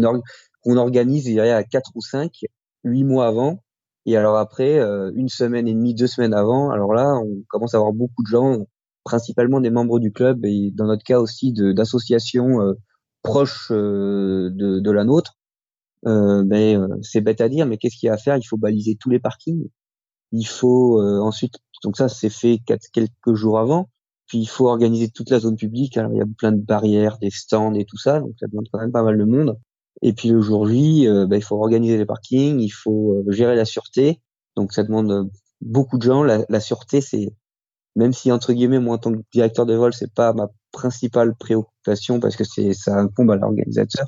on, 0.66 0.78
organise, 0.78 1.28
il 1.28 1.36
y 1.36 1.40
a 1.40 1.64
quatre 1.64 1.92
ou 1.96 2.02
cinq, 2.02 2.46
huit 2.84 3.06
mois 3.06 3.28
avant. 3.28 3.64
Et 4.06 4.18
alors 4.18 4.38
après, 4.38 4.80
euh, 4.80 5.12
une 5.16 5.30
semaine 5.30 5.68
et 5.68 5.74
demie, 5.74 5.94
deux 5.96 6.08
semaines 6.08 6.34
avant, 6.34 6.72
alors 6.72 6.94
là, 6.94 7.16
on 7.16 7.44
commence 7.48 7.74
à 7.74 7.78
avoir 7.78 7.94
beaucoup 7.94 8.24
de 8.24 8.28
gens, 8.28 8.68
principalement 9.06 9.62
des 9.62 9.70
membres 9.70 10.00
du 10.00 10.12
club 10.12 10.46
et 10.46 10.72
dans 10.72 10.88
notre 10.88 11.04
cas 11.04 11.20
aussi 11.20 11.54
d'associations 11.54 12.76
proches 13.24 13.72
de, 13.72 14.50
de, 14.52 14.92
la 14.92 15.06
nôtre. 15.06 15.38
Euh, 16.06 16.44
mais 16.46 16.76
c'est 17.02 17.22
bête 17.22 17.42
à 17.42 17.50
dire, 17.50 17.66
mais 17.66 17.78
qu'est-ce 17.78 17.98
qu'il 17.98 18.08
y 18.08 18.10
a 18.10 18.14
à 18.14 18.18
faire? 18.18 18.36
Il 18.38 18.44
faut 18.44 18.58
baliser 18.58 18.96
tous 18.96 19.10
les 19.10 19.20
parkings. 19.20 19.70
Il 20.32 20.46
faut 20.46 21.02
ensuite 21.02 21.56
donc 21.84 21.98
ça, 21.98 22.10
c'est 22.10 22.30
fait 22.30 22.60
quelques 22.66 23.34
jours 23.34 23.60
avant. 23.60 23.90
Puis 24.28 24.38
il 24.40 24.46
faut 24.48 24.68
organiser 24.68 25.10
toute 25.10 25.30
la 25.32 25.40
zone 25.40 25.56
publique. 25.56 25.98
Alors 25.98 26.12
il 26.14 26.18
y 26.18 26.22
a 26.22 26.26
plein 26.38 26.52
de 26.52 26.62
barrières, 26.62 27.18
des 27.18 27.32
stands 27.32 27.74
et 27.74 27.86
tout 27.86 27.98
ça, 27.98 28.20
donc 28.20 28.34
ça 28.40 28.48
demande 28.48 28.68
quand 28.72 28.80
même 28.80 28.92
pas 28.92 29.04
mal 29.04 29.18
de 29.18 29.24
monde. 29.24 29.58
Et 30.02 30.14
puis 30.14 30.30
le 30.30 30.42
jour 30.42 30.68
J, 30.68 31.08
euh, 31.08 31.26
bah, 31.26 31.38
il 31.38 31.44
faut 31.44 31.58
organiser 31.58 31.98
les 31.98 32.06
parkings, 32.06 32.60
il 32.60 32.70
faut 32.70 33.16
euh, 33.16 33.32
gérer 33.32 33.56
la 33.56 33.66
sûreté. 33.66 34.22
Donc 34.56 34.72
ça 34.74 34.84
demande 34.84 35.12
euh, 35.12 35.24
beaucoup 35.62 35.98
de 35.98 36.04
gens. 36.04 36.24
La, 36.24 36.46
la 36.48 36.60
sûreté, 36.60 37.02
c'est 37.02 37.34
même 37.96 38.14
si 38.14 38.32
entre 38.32 38.54
guillemets 38.54 38.80
moi 38.80 38.96
en 38.96 38.98
tant 39.00 39.12
que 39.12 39.22
directeur 39.34 39.66
de 39.66 39.74
vol, 39.74 39.94
c'est 39.94 40.14
pas 40.14 40.34
ma 40.34 40.50
principale 40.72 41.36
préoccupation 41.36 42.20
parce 42.20 42.36
que 42.36 42.44
c'est 42.44 42.74
ça 42.74 42.98
incombe 42.98 43.32
à 43.32 43.36
l'organisateur. 43.36 44.08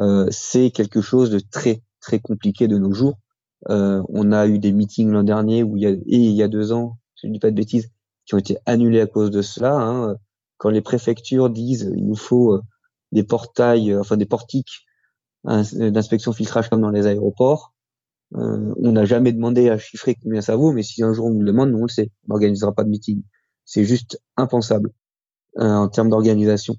Euh, 0.00 0.26
c'est 0.30 0.70
quelque 0.70 1.02
chose 1.02 1.30
de 1.30 1.40
très 1.40 1.82
très 2.00 2.18
compliqué 2.20 2.68
de 2.68 2.78
nos 2.78 2.92
jours 2.94 3.18
euh, 3.18 3.21
on 3.68 4.32
a 4.32 4.46
eu 4.46 4.58
des 4.58 4.72
meetings 4.72 5.10
l'an 5.10 5.22
dernier 5.22 5.62
où 5.62 5.76
il 5.76 5.82
y 5.82 5.86
a, 5.86 5.90
et 5.90 6.00
il 6.06 6.32
y 6.32 6.42
a 6.42 6.48
deux 6.48 6.72
ans, 6.72 6.98
je 7.20 7.26
ne 7.26 7.32
dis 7.32 7.38
pas 7.38 7.50
de 7.50 7.56
bêtises, 7.56 7.90
qui 8.26 8.34
ont 8.34 8.38
été 8.38 8.58
annulés 8.66 9.00
à 9.00 9.06
cause 9.06 9.30
de 9.30 9.42
cela. 9.42 9.74
Hein. 9.74 10.16
Quand 10.58 10.70
les 10.70 10.80
préfectures 10.80 11.50
disent 11.50 11.92
il 11.96 12.06
nous 12.06 12.16
faut 12.16 12.54
euh, 12.54 12.62
des 13.12 13.24
portails, 13.24 13.92
euh, 13.92 14.00
enfin 14.00 14.16
des 14.16 14.26
portiques 14.26 14.86
d'inspection 15.44 16.32
filtrage 16.32 16.70
comme 16.70 16.82
dans 16.82 16.90
les 16.90 17.06
aéroports, 17.06 17.72
euh, 18.36 18.72
on 18.78 18.92
n'a 18.92 19.04
jamais 19.04 19.32
demandé 19.32 19.68
à 19.68 19.78
chiffrer 19.78 20.14
combien 20.14 20.40
ça 20.40 20.56
vaut, 20.56 20.72
mais 20.72 20.82
si 20.82 21.02
un 21.02 21.12
jour 21.12 21.26
on 21.26 21.30
nous 21.30 21.40
le 21.40 21.46
demande, 21.46 21.70
nous 21.70 21.78
on 21.78 21.82
le 21.82 21.88
sait. 21.88 22.10
On 22.24 22.32
n'organisera 22.32 22.72
pas 22.72 22.84
de 22.84 22.88
meeting. 22.88 23.22
C'est 23.64 23.84
juste 23.84 24.20
impensable 24.36 24.90
euh, 25.58 25.64
en 25.64 25.88
termes 25.88 26.08
d'organisation. 26.10 26.76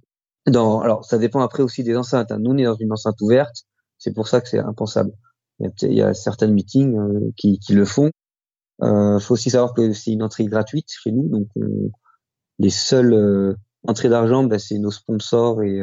Alors 0.47 1.05
ça 1.05 1.17
dépend 1.17 1.41
après 1.41 1.63
aussi 1.63 1.83
des 1.83 1.95
enceintes. 1.95 2.31
Hein. 2.31 2.39
Nous 2.39 2.51
on 2.51 2.57
est 2.57 2.63
dans 2.63 2.75
une 2.75 2.91
enceinte 2.91 3.19
ouverte, 3.21 3.63
c'est 3.97 4.13
pour 4.13 4.27
ça 4.27 4.41
que 4.41 4.49
c'est 4.49 4.59
impensable. 4.59 5.11
Il 5.81 5.93
y 5.93 6.01
a, 6.01 6.13
certains 6.13 6.47
meetings 6.47 6.97
euh, 6.97 7.31
qui, 7.37 7.59
qui, 7.59 7.73
le 7.73 7.85
font. 7.85 8.11
Il 8.81 8.87
euh, 8.87 9.19
faut 9.19 9.33
aussi 9.33 9.49
savoir 9.49 9.73
que 9.73 9.93
c'est 9.93 10.11
une 10.11 10.23
entrée 10.23 10.45
gratuite 10.45 10.87
chez 10.89 11.11
nous, 11.11 11.27
donc 11.29 11.47
les 12.59 12.69
seules 12.69 13.13
euh, 13.13 13.55
entrées 13.87 14.09
d'argent, 14.09 14.43
ben, 14.43 14.59
c'est 14.59 14.79
nos 14.79 14.91
sponsors 14.91 15.61
et 15.63 15.81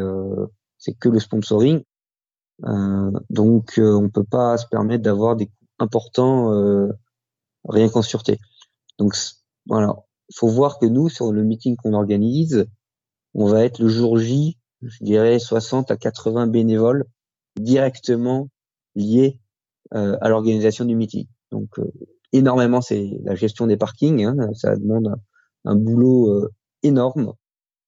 c'est 0.79 0.95
que 0.95 1.09
le 1.09 1.21
sponsoring. 1.21 1.83
donc 3.31 3.75
on 3.79 4.09
peut 4.09 4.25
pas 4.25 4.57
se 4.57 4.67
permettre 4.67 5.03
d'avoir 5.03 5.37
des 5.37 5.47
coûts 5.47 5.53
importants 5.79 6.51
rien 7.69 7.89
qu'en 7.89 8.03
sûreté. 8.03 8.39
Donc 8.99 9.15
voilà, 9.67 9.95
faut 10.35 10.49
voir 10.49 10.79
que 10.79 10.87
nous 10.87 11.09
sur 11.09 11.33
le 11.33 11.45
meeting 11.45 11.77
qu'on 11.77 11.95
organise, 11.95 12.67
on 13.35 13.47
va 13.47 13.65
être 13.65 13.79
le 13.79 13.89
jour 13.89 14.19
J, 14.19 14.59
je 14.83 15.05
dirais 15.05 15.39
60 15.39 15.91
à 15.91 15.97
80 15.97 16.47
bénévoles 16.47 17.05
directement 17.57 18.49
liés 18.95 19.40
euh, 19.40 19.40
à 19.93 20.29
l'organisation 20.29 20.85
du 20.85 20.95
meeting. 20.95 21.27
Donc 21.51 21.79
euh, 21.79 21.91
énormément, 22.33 22.81
c'est 22.81 23.11
la 23.25 23.35
gestion 23.35 23.67
des 23.67 23.77
parkings. 23.77 24.25
Hein, 24.25 24.37
ça 24.55 24.77
demande 24.77 25.15
un, 25.65 25.77
boulot 25.77 26.31
euh, 26.31 26.53
énorme 26.83 27.35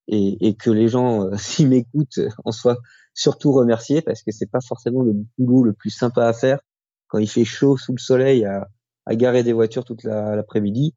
et, 0.09 0.47
et, 0.47 0.55
que 0.55 0.71
les 0.71 0.89
gens, 0.89 1.31
s'ils 1.37 1.69
m'écoutent, 1.69 2.21
en 2.45 2.53
soient 2.53 2.79
surtout 3.15 3.53
remerciés 3.53 4.03
parce 4.03 4.23
que 4.23 4.33
c'est 4.33 4.51
pas 4.51 4.61
forcément 4.61 5.03
le 5.03 5.15
boulot 5.39 5.65
le 5.65 5.73
plus 5.73 5.91
sympa 5.91 6.27
à 6.27 6.33
faire 6.33 6.61
quand 7.09 7.19
il 7.19 7.29
fait 7.29 7.45
chaud 7.45 7.77
sous 7.77 7.93
le 7.93 7.99
soleil 7.99 8.45
à, 8.45 8.69
à 9.07 9.15
garer 9.15 9.43
des 9.43 9.53
voitures 9.53 9.85
toute 9.85 10.05
l'après-midi. 10.05 10.95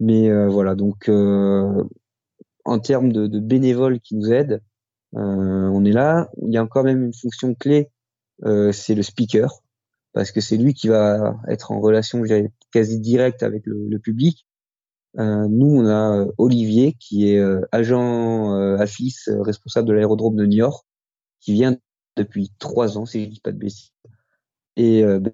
Mais 0.00 0.46
voilà, 0.46 0.74
donc 0.74 1.08
en 1.08 2.78
termes 2.78 3.12
de, 3.12 3.26
de, 3.26 3.40
bénévoles 3.40 3.98
qui 3.98 4.14
nous 4.14 4.30
aident, 4.30 4.62
on 5.12 5.84
est 5.86 5.92
là. 5.92 6.28
Il 6.42 6.52
y 6.52 6.58
a 6.58 6.66
quand 6.66 6.84
même 6.84 7.02
une 7.02 7.14
fonction 7.14 7.54
clé, 7.54 7.90
c'est 8.44 8.94
le 8.94 9.02
speaker 9.02 9.62
parce 10.18 10.32
que 10.32 10.40
c'est 10.40 10.56
lui 10.56 10.74
qui 10.74 10.88
va 10.88 11.36
être 11.46 11.70
en 11.70 11.78
relation 11.78 12.24
quasi 12.72 12.98
directe 12.98 13.44
avec 13.44 13.62
le, 13.66 13.98
public. 14.00 14.48
Euh, 15.16 15.46
nous, 15.48 15.68
on 15.68 15.86
a 15.86 16.18
euh, 16.18 16.32
Olivier 16.38 16.96
qui 16.98 17.30
est 17.30 17.38
euh, 17.38 17.60
agent 17.70 18.52
euh, 18.52 18.76
AFIS, 18.78 19.14
responsable 19.28 19.86
de 19.86 19.92
l'aérodrome 19.92 20.34
de 20.34 20.44
York, 20.44 20.84
qui 21.38 21.52
vient 21.52 21.76
depuis 22.16 22.50
trois 22.58 22.98
ans, 22.98 23.06
si 23.06 23.26
je 23.26 23.30
dis 23.30 23.38
pas 23.38 23.52
de 23.52 23.58
bêtises, 23.58 23.92
et 24.74 25.04
ben, 25.04 25.32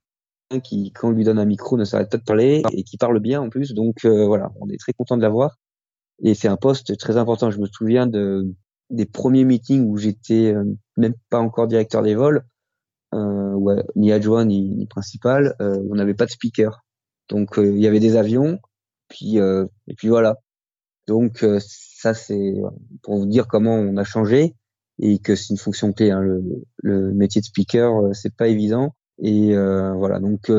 qui, 0.62 0.92
quand 0.92 1.08
on 1.08 1.12
lui 1.12 1.24
donne 1.24 1.38
un 1.38 1.46
micro, 1.46 1.78
ne 1.78 1.86
s'arrête 1.86 2.10
pas 2.10 2.18
de 2.18 2.24
parler 2.24 2.62
et 2.72 2.82
qui 2.82 2.98
parle 2.98 3.20
bien 3.20 3.40
en 3.40 3.48
plus. 3.48 3.72
Donc 3.72 4.04
voilà, 4.04 4.52
on 4.60 4.68
est 4.68 4.78
très 4.78 4.92
content 4.92 5.16
de 5.16 5.22
l'avoir. 5.22 5.56
Et 6.22 6.34
c'est 6.34 6.48
un 6.48 6.58
poste 6.58 6.98
très 6.98 7.16
important. 7.16 7.50
Je 7.50 7.58
me 7.58 7.66
souviens 7.66 8.06
de 8.06 8.52
des 8.90 9.06
premiers 9.06 9.46
meetings 9.46 9.88
où 9.88 9.96
j'étais 9.96 10.54
même 10.98 11.14
pas 11.30 11.38
encore 11.38 11.68
directeur 11.68 12.02
des 12.02 12.14
vols 12.14 12.44
euh, 13.14 13.82
ni 13.96 14.12
adjoint 14.12 14.44
ni, 14.44 14.86
principal, 14.86 15.54
euh, 15.60 15.78
on 15.90 15.94
n'avait 15.94 16.14
pas 16.14 16.26
de 16.26 16.30
speaker. 16.30 16.84
Donc 17.28 17.58
euh, 17.58 17.72
il 17.72 17.80
y 17.80 17.86
avait 17.86 18.00
des 18.00 18.16
avions, 18.16 18.58
puis 19.08 19.36
et 19.36 19.94
puis 19.96 20.08
voilà. 20.08 20.36
Donc 21.06 21.44
ça 21.60 22.14
c'est 22.14 22.54
pour 23.02 23.18
vous 23.18 23.26
dire 23.26 23.46
comment 23.46 23.74
on 23.74 23.96
a 23.96 24.04
changé 24.04 24.54
et 25.00 25.18
que 25.18 25.36
c'est 25.36 25.50
une 25.50 25.58
fonction 25.58 25.92
clé. 25.92 26.10
Hein, 26.10 26.20
le, 26.20 26.42
le, 26.82 27.12
métier 27.12 27.40
de 27.40 27.46
speaker, 27.46 28.14
c'est 28.14 28.34
pas 28.34 28.48
évident. 28.48 28.94
Et 29.22 29.54
voilà, 29.54 30.20
donc 30.20 30.50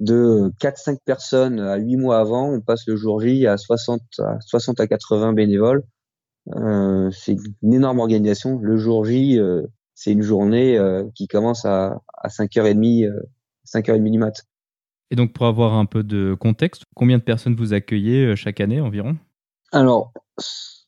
de 0.00 0.52
4-5 0.60 0.98
personnes 1.04 1.60
à 1.60 1.76
8 1.76 1.96
mois 1.96 2.20
avant, 2.20 2.50
on 2.52 2.60
passe 2.60 2.86
le 2.86 2.96
jour 2.96 3.20
J 3.20 3.46
à 3.46 3.56
60 3.56 4.00
à, 4.18 4.38
60 4.40 4.80
à 4.80 4.86
80 4.86 5.32
bénévoles. 5.32 5.82
Euh, 6.54 7.10
c'est 7.10 7.36
une 7.62 7.74
énorme 7.74 7.98
organisation. 7.98 8.58
Le 8.58 8.76
jour 8.76 9.04
J, 9.04 9.38
c'est 9.96 10.12
une 10.12 10.22
journée 10.22 10.78
euh, 10.78 11.04
qui 11.14 11.26
commence 11.26 11.64
à, 11.64 12.02
à 12.18 12.28
5h30, 12.28 13.10
5h30 13.66 14.10
du 14.10 14.18
mat. 14.18 14.44
Et 15.10 15.16
donc, 15.16 15.32
pour 15.32 15.46
avoir 15.46 15.74
un 15.74 15.86
peu 15.86 16.04
de 16.04 16.34
contexte, 16.38 16.84
combien 16.94 17.18
de 17.18 17.22
personnes 17.22 17.56
vous 17.56 17.72
accueillez 17.72 18.26
euh, 18.26 18.36
chaque 18.36 18.60
année 18.60 18.80
environ? 18.80 19.16
Alors, 19.72 20.12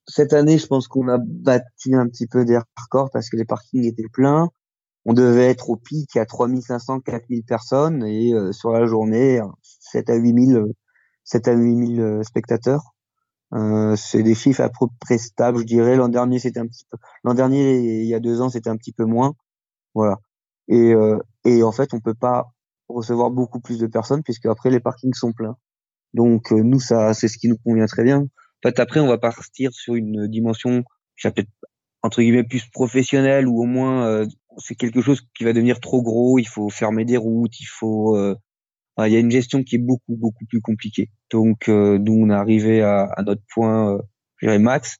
cette 0.06 0.34
année, 0.34 0.58
je 0.58 0.66
pense 0.66 0.88
qu'on 0.88 1.08
a 1.08 1.18
battu 1.18 1.94
un 1.94 2.06
petit 2.06 2.26
peu 2.26 2.44
des 2.44 2.58
records 2.76 3.10
parce 3.10 3.30
que 3.30 3.36
les 3.36 3.46
parkings 3.46 3.86
étaient 3.86 4.08
pleins. 4.12 4.50
On 5.06 5.14
devait 5.14 5.46
être 5.46 5.70
au 5.70 5.76
pic 5.76 6.14
à 6.16 6.26
3500, 6.26 7.00
4000 7.00 7.44
personnes 7.44 8.04
et 8.04 8.34
euh, 8.34 8.52
sur 8.52 8.72
la 8.72 8.84
journée, 8.84 9.40
7 9.62 10.10
à 10.10 10.16
8000, 10.16 10.64
7 11.24 11.48
à 11.48 11.54
8000 11.54 12.20
spectateurs. 12.24 12.94
Euh, 13.54 13.96
c'est 13.96 14.22
des 14.22 14.34
chiffres 14.34 14.60
à 14.60 14.68
peu 14.68 14.86
près 15.00 15.18
stables, 15.18 15.58
je 15.58 15.64
dirais. 15.64 15.96
L'an 15.96 16.08
dernier, 16.08 16.38
c'était 16.38 16.60
un 16.60 16.66
petit 16.66 16.84
peu, 16.90 16.98
l'an 17.24 17.34
dernier, 17.34 17.78
il 17.78 18.06
y 18.06 18.14
a 18.14 18.20
deux 18.20 18.40
ans, 18.40 18.50
c'était 18.50 18.70
un 18.70 18.76
petit 18.76 18.92
peu 18.92 19.04
moins. 19.04 19.34
Voilà. 19.94 20.18
Et, 20.68 20.92
euh, 20.94 21.18
et 21.44 21.62
en 21.62 21.72
fait, 21.72 21.94
on 21.94 22.00
peut 22.00 22.14
pas 22.14 22.46
recevoir 22.88 23.30
beaucoup 23.30 23.60
plus 23.60 23.78
de 23.78 23.86
personnes 23.86 24.22
puisque 24.22 24.46
après 24.46 24.70
les 24.70 24.80
parkings 24.80 25.14
sont 25.14 25.32
pleins. 25.32 25.56
Donc 26.14 26.52
euh, 26.52 26.62
nous, 26.62 26.80
ça, 26.80 27.14
c'est 27.14 27.28
ce 27.28 27.38
qui 27.38 27.48
nous 27.48 27.58
convient 27.58 27.86
très 27.86 28.04
bien. 28.04 28.20
En 28.20 28.68
fait, 28.68 28.80
après, 28.80 29.00
on 29.00 29.06
va 29.08 29.18
partir 29.18 29.72
sur 29.72 29.94
une 29.94 30.26
dimension, 30.26 30.84
peut-être 31.22 31.50
entre 32.02 32.22
guillemets 32.22 32.44
plus 32.44 32.64
professionnelle 32.70 33.48
ou 33.48 33.60
au 33.60 33.66
moins 33.66 34.06
euh, 34.06 34.26
c'est 34.58 34.74
quelque 34.74 35.02
chose 35.02 35.22
qui 35.36 35.44
va 35.44 35.52
devenir 35.52 35.80
trop 35.80 36.02
gros. 36.02 36.38
Il 36.38 36.48
faut 36.48 36.70
fermer 36.70 37.04
des 37.04 37.16
routes, 37.16 37.58
il 37.60 37.66
faut 37.66 38.16
euh, 38.16 38.36
il 38.98 39.12
y 39.12 39.16
a 39.16 39.20
une 39.20 39.30
gestion 39.30 39.62
qui 39.62 39.76
est 39.76 39.78
beaucoup 39.78 40.16
beaucoup 40.16 40.44
plus 40.46 40.60
compliquée. 40.60 41.10
Donc 41.30 41.68
nous 41.68 42.12
on 42.12 42.30
est 42.30 42.34
arrivé 42.34 42.82
à, 42.82 43.14
notre 43.24 43.42
point, 43.52 43.98
euh, 44.42 44.58
max. 44.58 44.96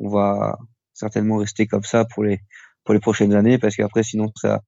On 0.00 0.08
va 0.08 0.58
certainement 0.92 1.38
rester 1.38 1.66
comme 1.66 1.84
ça 1.84 2.04
pour 2.04 2.24
les 2.24 2.40
pour 2.84 2.94
les 2.94 3.00
prochaines 3.00 3.34
années 3.34 3.58
parce 3.58 3.76
qu'après 3.76 4.02
sinon 4.02 4.30
ça 4.36 4.60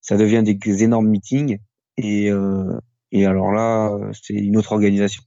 ça 0.00 0.16
devient 0.16 0.42
des 0.42 0.82
énormes 0.82 1.08
meetings 1.08 1.58
et 1.96 2.30
euh, 2.30 2.78
et 3.12 3.26
alors 3.26 3.52
là 3.52 3.90
c'est 4.12 4.34
une 4.34 4.56
autre 4.56 4.72
organisation 4.72 5.22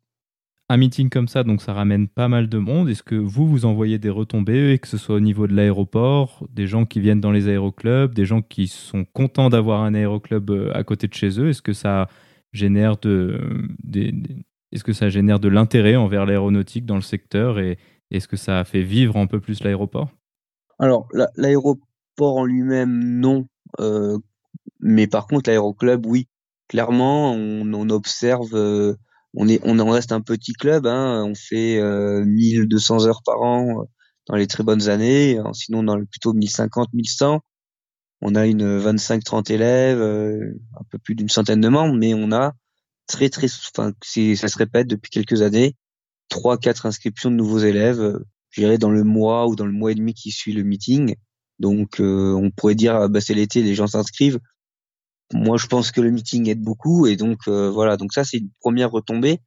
un 0.71 0.77
meeting 0.77 1.09
comme 1.09 1.27
ça, 1.27 1.43
donc 1.43 1.61
ça 1.61 1.73
ramène 1.73 2.07
pas 2.07 2.29
mal 2.29 2.47
de 2.47 2.57
monde. 2.57 2.87
Est-ce 2.87 3.03
que 3.03 3.15
vous, 3.15 3.45
vous 3.45 3.65
envoyez 3.65 3.99
des 3.99 4.09
retombées, 4.09 4.79
que 4.81 4.87
ce 4.87 4.97
soit 4.97 5.15
au 5.15 5.19
niveau 5.19 5.45
de 5.45 5.53
l'aéroport, 5.53 6.47
des 6.49 6.65
gens 6.65 6.85
qui 6.85 7.01
viennent 7.01 7.19
dans 7.19 7.33
les 7.33 7.49
aéroclubs, 7.49 8.13
des 8.13 8.23
gens 8.23 8.41
qui 8.41 8.67
sont 8.67 9.03
contents 9.03 9.49
d'avoir 9.49 9.81
un 9.81 9.93
aéroclub 9.93 10.49
euh, 10.49 10.71
à 10.73 10.85
côté 10.85 11.07
de 11.09 11.13
chez 11.13 11.41
eux? 11.41 11.49
Est-ce 11.49 11.61
que 11.61 11.73
ça 11.73 12.07
génère 12.53 12.95
de, 12.99 13.37
est-ce 14.71 14.83
que 14.83 14.93
ça 14.93 15.09
génère 15.09 15.39
de 15.39 15.49
l'intérêt 15.49 15.95
envers 15.95 16.25
l'aéronautique 16.25 16.85
dans 16.85 16.95
le 16.95 17.01
secteur 17.01 17.59
et 17.59 17.77
est-ce 18.09 18.27
que 18.27 18.37
ça 18.37 18.63
fait 18.63 18.81
vivre 18.81 19.17
un 19.17 19.27
peu 19.27 19.39
plus 19.39 19.63
l'aéroport? 19.63 20.09
Alors, 20.79 21.07
l'aéroport 21.35 22.37
en 22.37 22.45
lui-même, 22.45 23.19
non. 23.19 23.47
Euh, 23.79 24.17
mais 24.79 25.07
par 25.07 25.27
contre, 25.27 25.49
l'aéroclub, 25.49 26.05
oui. 26.05 26.27
Clairement, 26.67 27.33
on, 27.33 27.89
observe... 27.89 28.53
Euh, 28.53 28.95
on 29.33 29.47
est, 29.47 29.61
on 29.63 29.79
en 29.79 29.89
reste 29.89 30.11
un 30.11 30.21
petit 30.21 30.53
club. 30.53 30.87
Hein, 30.87 31.23
on 31.25 31.35
fait 31.35 31.79
euh, 31.79 32.23
1200 32.25 33.07
heures 33.07 33.21
par 33.25 33.41
an 33.41 33.81
euh, 33.81 33.83
dans 34.27 34.35
les 34.35 34.47
très 34.47 34.63
bonnes 34.63 34.89
années. 34.89 35.37
Sinon, 35.53 35.83
dans 35.83 35.95
le, 35.95 36.05
plutôt 36.05 36.33
1050, 36.33 36.89
1100. 36.93 37.41
On 38.21 38.35
a 38.35 38.45
une 38.45 38.79
25-30 38.79 39.51
élèves, 39.51 39.99
un 39.99 40.83
peu 40.91 40.99
plus 40.99 41.15
d'une 41.15 41.29
centaine 41.29 41.59
de 41.59 41.69
membres, 41.69 41.95
mais 41.95 42.13
on 42.13 42.31
a 42.31 42.53
très 43.07 43.29
très, 43.29 43.47
enfin, 43.47 43.93
ça 44.03 44.47
se 44.47 44.57
répète 44.57 44.87
depuis 44.87 45.09
quelques 45.09 45.41
années, 45.41 45.75
trois, 46.29 46.57
quatre 46.57 46.85
inscriptions 46.85 47.31
de 47.31 47.35
nouveaux 47.35 47.59
élèves, 47.59 48.01
euh, 48.01 48.25
je 48.49 48.61
dirais 48.61 48.77
dans 48.77 48.91
le 48.91 49.03
mois 49.03 49.47
ou 49.47 49.55
dans 49.55 49.65
le 49.65 49.71
mois 49.71 49.91
et 49.91 49.95
demi 49.95 50.13
qui 50.13 50.31
suit 50.31 50.53
le 50.53 50.63
meeting. 50.63 51.15
Donc, 51.59 51.97
on 51.99 52.49
pourrait 52.49 52.73
dire, 52.73 52.95
ah, 52.95 53.07
bah, 53.07 53.21
c'est 53.21 53.35
l'été, 53.35 53.61
les 53.61 53.75
gens 53.75 53.85
s'inscrivent 53.85 54.39
moi, 55.33 55.57
je 55.57 55.67
pense 55.67 55.91
que 55.91 56.01
le 56.01 56.11
meeting 56.11 56.49
aide 56.49 56.61
beaucoup 56.61 57.07
et 57.07 57.15
donc 57.15 57.39
euh, 57.47 57.69
voilà. 57.69 57.97
Donc 57.97 58.13
ça, 58.13 58.23
c'est 58.23 58.37
une 58.37 58.49
première 58.59 58.91
retombée. 58.91 59.39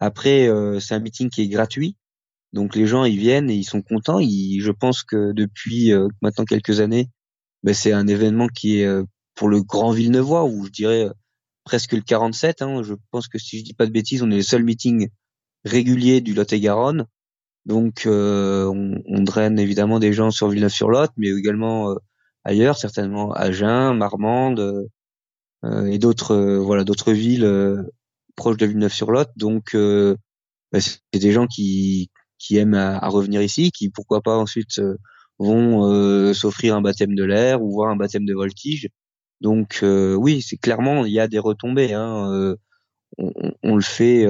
Après, 0.00 0.48
euh, 0.48 0.80
c'est 0.80 0.94
un 0.94 1.00
meeting 1.00 1.28
qui 1.30 1.42
est 1.42 1.48
gratuit, 1.48 1.96
donc 2.52 2.76
les 2.76 2.86
gens 2.86 3.04
ils 3.04 3.18
viennent 3.18 3.50
et 3.50 3.54
ils 3.54 3.64
sont 3.64 3.82
contents. 3.82 4.20
Ils, 4.20 4.60
je 4.60 4.72
pense 4.72 5.02
que 5.02 5.32
depuis 5.32 5.92
euh, 5.92 6.08
maintenant 6.22 6.44
quelques 6.44 6.80
années, 6.80 7.08
ben, 7.62 7.74
c'est 7.74 7.92
un 7.92 8.06
événement 8.06 8.48
qui 8.48 8.80
est 8.80 8.88
pour 9.34 9.48
le 9.48 9.62
Grand 9.62 9.90
Villeneuvois 9.90 10.44
ou 10.44 10.66
je 10.66 10.70
dirais 10.70 11.08
presque 11.68 11.92
le 11.92 12.00
47. 12.00 12.62
Hein. 12.62 12.82
Je 12.82 12.94
pense 13.10 13.28
que 13.28 13.38
si 13.38 13.58
je 13.58 13.64
dis 13.64 13.74
pas 13.74 13.86
de 13.86 13.92
bêtises, 13.92 14.22
on 14.22 14.30
est 14.30 14.36
le 14.36 14.42
seul 14.42 14.64
meeting 14.64 15.08
régulier 15.64 16.20
du 16.20 16.34
Lot-et-Garonne. 16.34 17.06
Donc 17.66 18.04
on, 18.06 19.02
on, 19.06 19.22
draine 19.22 19.58
évidemment 19.58 19.98
des 19.98 20.12
gens 20.14 20.30
sur 20.30 20.48
Villeneuve-sur-Lot, 20.48 21.10
mais 21.18 21.28
également 21.28 21.94
ailleurs, 22.44 22.78
certainement 22.78 23.32
Agen, 23.32 23.94
Marmande, 23.94 24.88
euh, 25.64 25.86
et 25.86 25.98
d'autres 25.98 26.34
euh, 26.34 26.58
voilà 26.58 26.84
d'autres 26.84 27.12
villes 27.12 27.44
euh, 27.44 27.82
proches 28.36 28.56
de 28.56 28.66
Villeneuve-sur-Lot. 28.66 29.28
Donc 29.36 29.76
bah, 30.72 30.80
c'est 30.80 31.00
des 31.14 31.32
gens 31.32 31.46
qui 31.46 32.10
qui 32.38 32.56
aiment 32.56 32.74
à, 32.74 33.08
revenir 33.08 33.42
ici, 33.42 33.72
qui 33.72 33.90
pourquoi 33.90 34.22
pas 34.22 34.36
ensuite 34.36 34.80
vont 35.38 36.34
s'offrir 36.34 36.76
un 36.76 36.82
baptême 36.82 37.14
de 37.14 37.24
l'air 37.24 37.62
ou 37.62 37.72
voir 37.72 37.90
un 37.90 37.96
baptême 37.96 38.24
de 38.26 38.34
voltige. 38.34 38.88
Donc 39.40 39.80
oui, 39.82 40.42
c'est 40.42 40.56
clairement 40.56 41.04
il 41.04 41.12
y 41.12 41.20
a 41.20 41.28
des 41.28 41.38
retombées. 41.38 41.92
Hein, 41.94 42.56
on, 43.18 43.32
on, 43.62 43.76
le 43.76 43.82
fait. 43.82 44.26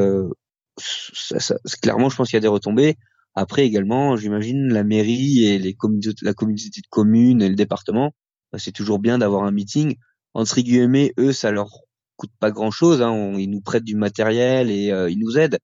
Ça, 0.78 1.40
ça, 1.40 1.56
clairement, 1.82 2.08
je 2.08 2.16
pense 2.16 2.28
qu'il 2.28 2.36
y 2.36 2.38
a 2.38 2.40
des 2.40 2.48
retombées. 2.48 2.96
Après 3.34 3.64
également, 3.64 4.16
j'imagine 4.16 4.72
la 4.72 4.84
mairie 4.84 5.44
et 5.44 5.58
les 5.58 5.76
la 6.22 6.34
communauté 6.34 6.80
de 6.80 6.88
communes 6.90 7.42
et 7.42 7.48
le 7.48 7.54
département, 7.54 8.12
bah, 8.52 8.58
c'est 8.58 8.72
toujours 8.72 8.98
bien 8.98 9.18
d'avoir 9.18 9.44
un 9.44 9.52
meeting 9.52 9.96
entre 10.34 10.60
guillemets, 10.60 11.12
eux, 11.18 11.32
ça 11.32 11.50
leur 11.50 11.68
coûte 12.16 12.30
pas 12.38 12.50
grand 12.50 12.70
chose. 12.70 13.02
Hein. 13.02 13.34
ils 13.38 13.50
nous 13.50 13.60
prêtent 13.60 13.84
du 13.84 13.96
matériel 13.96 14.70
et 14.70 14.90
euh, 14.92 15.10
ils 15.10 15.18
nous 15.18 15.38
aident. 15.38 15.58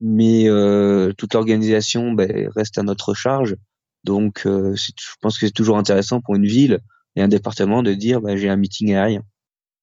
Mais 0.00 0.48
euh, 0.48 1.12
toute 1.16 1.34
l'organisation 1.34 2.12
ben, 2.12 2.48
reste 2.54 2.78
à 2.78 2.82
notre 2.82 3.14
charge. 3.14 3.56
Donc, 4.04 4.42
euh, 4.46 4.74
je 4.76 4.92
pense 5.20 5.38
que 5.38 5.46
c'est 5.46 5.52
toujours 5.52 5.78
intéressant 5.78 6.20
pour 6.20 6.36
une 6.36 6.46
ville 6.46 6.80
et 7.16 7.22
un 7.22 7.28
département 7.28 7.82
de 7.82 7.94
dire 7.94 8.20
ben, 8.20 8.36
j'ai 8.36 8.48
un 8.48 8.56
meeting 8.56 8.94
aérien. 8.94 9.22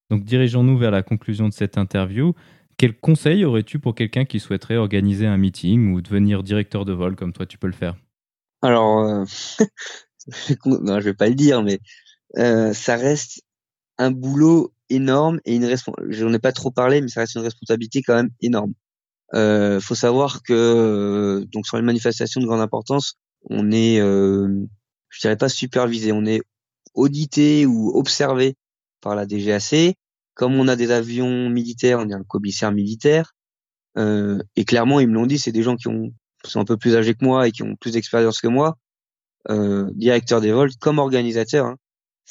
Donc, 0.10 0.24
dirigeons-nous 0.24 0.78
vers 0.78 0.92
la 0.92 1.04
conclusion 1.04 1.48
de 1.48 1.54
cette 1.54 1.78
interview. 1.78 2.34
Quel 2.78 2.98
conseil 2.98 3.46
aurais-tu 3.46 3.80
pour 3.80 3.96
quelqu'un 3.96 4.26
qui 4.26 4.40
souhaiterait 4.40 4.78
organiser 4.78 5.28
un 5.28 5.38
meeting 5.38 5.94
ou 5.94 6.02
devenir 6.02 6.44
directeur 6.44 6.84
de 6.84 6.94
vol 6.94 7.16
comme 7.16 7.32
toi 7.32 7.46
tu 7.46 7.58
peux 7.58 7.68
le 7.68 7.74
faire? 7.74 7.96
Alors, 8.62 9.06
non, 10.66 11.00
je 11.00 11.06
vais 11.06 11.14
pas 11.14 11.30
le 11.30 11.36
dire, 11.36 11.64
mais 11.64 11.80
ça 12.74 12.96
reste 12.96 13.42
un 13.98 14.12
boulot 14.12 14.74
énorme 14.90 15.40
et 15.46 15.56
une 15.56 15.66
responsabilité. 15.66 16.20
J'en 16.20 16.34
ai 16.34 16.40
pas 16.40 16.52
trop 16.52 16.72
parlé, 16.72 17.02
mais 17.02 17.08
ça 17.08 17.22
reste 17.22 17.36
une 17.36 17.42
responsabilité 17.42 18.02
quand 18.02 18.16
même 18.16 18.30
énorme. 18.42 18.74
Euh, 19.34 19.80
faut 19.80 19.96
savoir 19.96 20.44
que 20.44 20.54
euh, 20.54 21.46
donc 21.54 21.66
sur 21.66 21.78
les 21.78 21.84
manifestations 21.84 22.42
de 22.42 22.46
grande 22.46 22.62
importance, 22.62 23.16
on 23.50 23.72
est, 23.72 24.00
euh, 24.00 24.48
je 25.10 25.22
dirais 25.22 25.38
pas 25.38 25.50
supervisé, 25.50 26.12
on 26.12 26.26
est 26.26 26.42
audité 26.94 27.66
ou 27.66 27.92
observé 27.96 28.56
par 29.02 29.16
la 29.16 29.26
DGAC. 29.26 29.96
Comme 30.34 30.56
on 30.56 30.68
a 30.68 30.76
des 30.76 30.92
avions 30.92 31.50
militaires, 31.50 32.00
on 32.00 32.10
est 32.10 32.14
un 32.14 32.24
commissaire 32.24 32.72
militaire. 32.72 33.34
Euh, 33.98 34.39
et 34.56 34.66
clairement, 34.66 35.00
ils 35.00 35.08
me 35.08 35.14
l'ont 35.14 35.26
dit, 35.26 35.38
c'est 35.38 35.52
des 35.52 35.64
gens 35.64 35.76
qui 35.76 35.88
ont 35.88 36.12
sont 36.44 36.60
un 36.60 36.66
peu 36.66 36.78
plus 36.78 36.96
âgés 36.96 37.14
que 37.14 37.24
moi 37.24 37.48
et 37.48 37.52
qui 37.52 37.62
ont 37.62 37.76
plus 37.76 37.92
d'expérience 37.92 38.39
que 38.42 38.48
moi, 38.48 38.78
euh, 39.50 39.92
directeur 39.94 40.42
des 40.42 40.52
vols 40.52 40.72
comme 40.80 40.98
organisateur. 40.98 41.68
Hein 41.68 41.78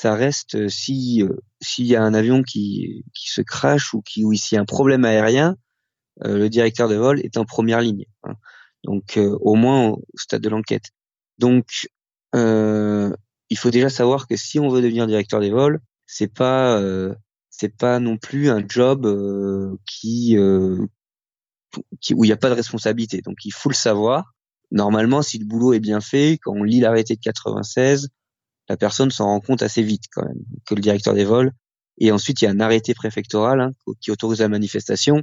ça 0.01 0.15
reste 0.15 0.55
euh, 0.55 0.69
si 0.69 1.23
euh, 1.23 1.37
s'il 1.61 1.85
y 1.87 1.95
a 1.95 2.03
un 2.03 2.15
avion 2.15 2.43
qui, 2.43 3.05
qui 3.15 3.31
se 3.31 3.43
crache 3.43 3.93
ou 3.93 4.01
qui 4.01 4.25
ou 4.25 4.33
s'il 4.33 4.57
y 4.57 4.59
a 4.59 4.63
un 4.63 4.65
problème 4.65 5.05
aérien, 5.05 5.57
euh, 6.25 6.39
le 6.39 6.49
directeur 6.49 6.89
de 6.89 6.95
vol 6.95 7.21
est 7.21 7.37
en 7.37 7.45
première 7.45 7.83
ligne. 7.83 8.07
Hein. 8.25 8.35
Donc 8.85 9.19
au 9.19 9.57
moins 9.57 9.89
au 9.91 10.03
stade 10.15 10.41
de 10.41 10.49
l'enquête. 10.49 10.87
Donc 11.37 11.87
il 13.51 13.59
faut 13.59 13.71
déjà 13.71 13.89
savoir 13.91 14.27
que 14.27 14.37
si 14.37 14.59
on 14.59 14.69
veut 14.69 14.83
devenir 14.83 15.07
directeur 15.07 15.41
des 15.41 15.51
vols, 15.51 15.81
c'est 16.07 16.33
pas 16.33 16.81
c'est 17.51 17.77
pas 17.77 18.01
non 18.01 18.17
plus 18.17 18.49
un 18.51 18.63
job 18.67 19.07
qui, 19.87 20.37
qui 22.01 22.15
où 22.15 22.25
il 22.25 22.29
n'y 22.29 22.33
a 22.33 22.37
pas 22.37 22.51
de 22.51 22.55
responsabilité. 22.55 23.21
Donc 23.23 23.45
il 23.45 23.53
faut 23.53 23.69
le 23.69 23.75
savoir. 23.75 24.33
Normalement, 24.71 25.23
si 25.23 25.39
le 25.39 25.45
boulot 25.45 25.73
est 25.73 25.81
bien 25.81 26.01
fait, 26.01 26.39
quand 26.43 26.53
on 26.53 26.63
lit 26.63 26.81
l'arrêté 26.81 27.17
de 27.17 27.21
96, 27.21 28.09
la 28.69 28.77
personne 28.77 29.11
s'en 29.11 29.27
rend 29.27 29.41
compte 29.41 29.63
assez 29.63 29.83
vite 29.83 30.05
quand 30.13 30.25
même 30.25 30.45
que 30.65 30.75
le 30.75 30.81
directeur 30.81 31.13
des 31.13 31.25
vols. 31.25 31.53
Et 31.99 32.13
ensuite, 32.13 32.41
il 32.41 32.45
y 32.45 32.49
a 32.49 32.51
un 32.53 32.61
arrêté 32.61 32.95
préfectoral 32.95 33.61
hein, 33.61 33.73
qui 34.01 34.11
autorise 34.11 34.41
la 34.41 34.49
manifestation. 34.49 35.23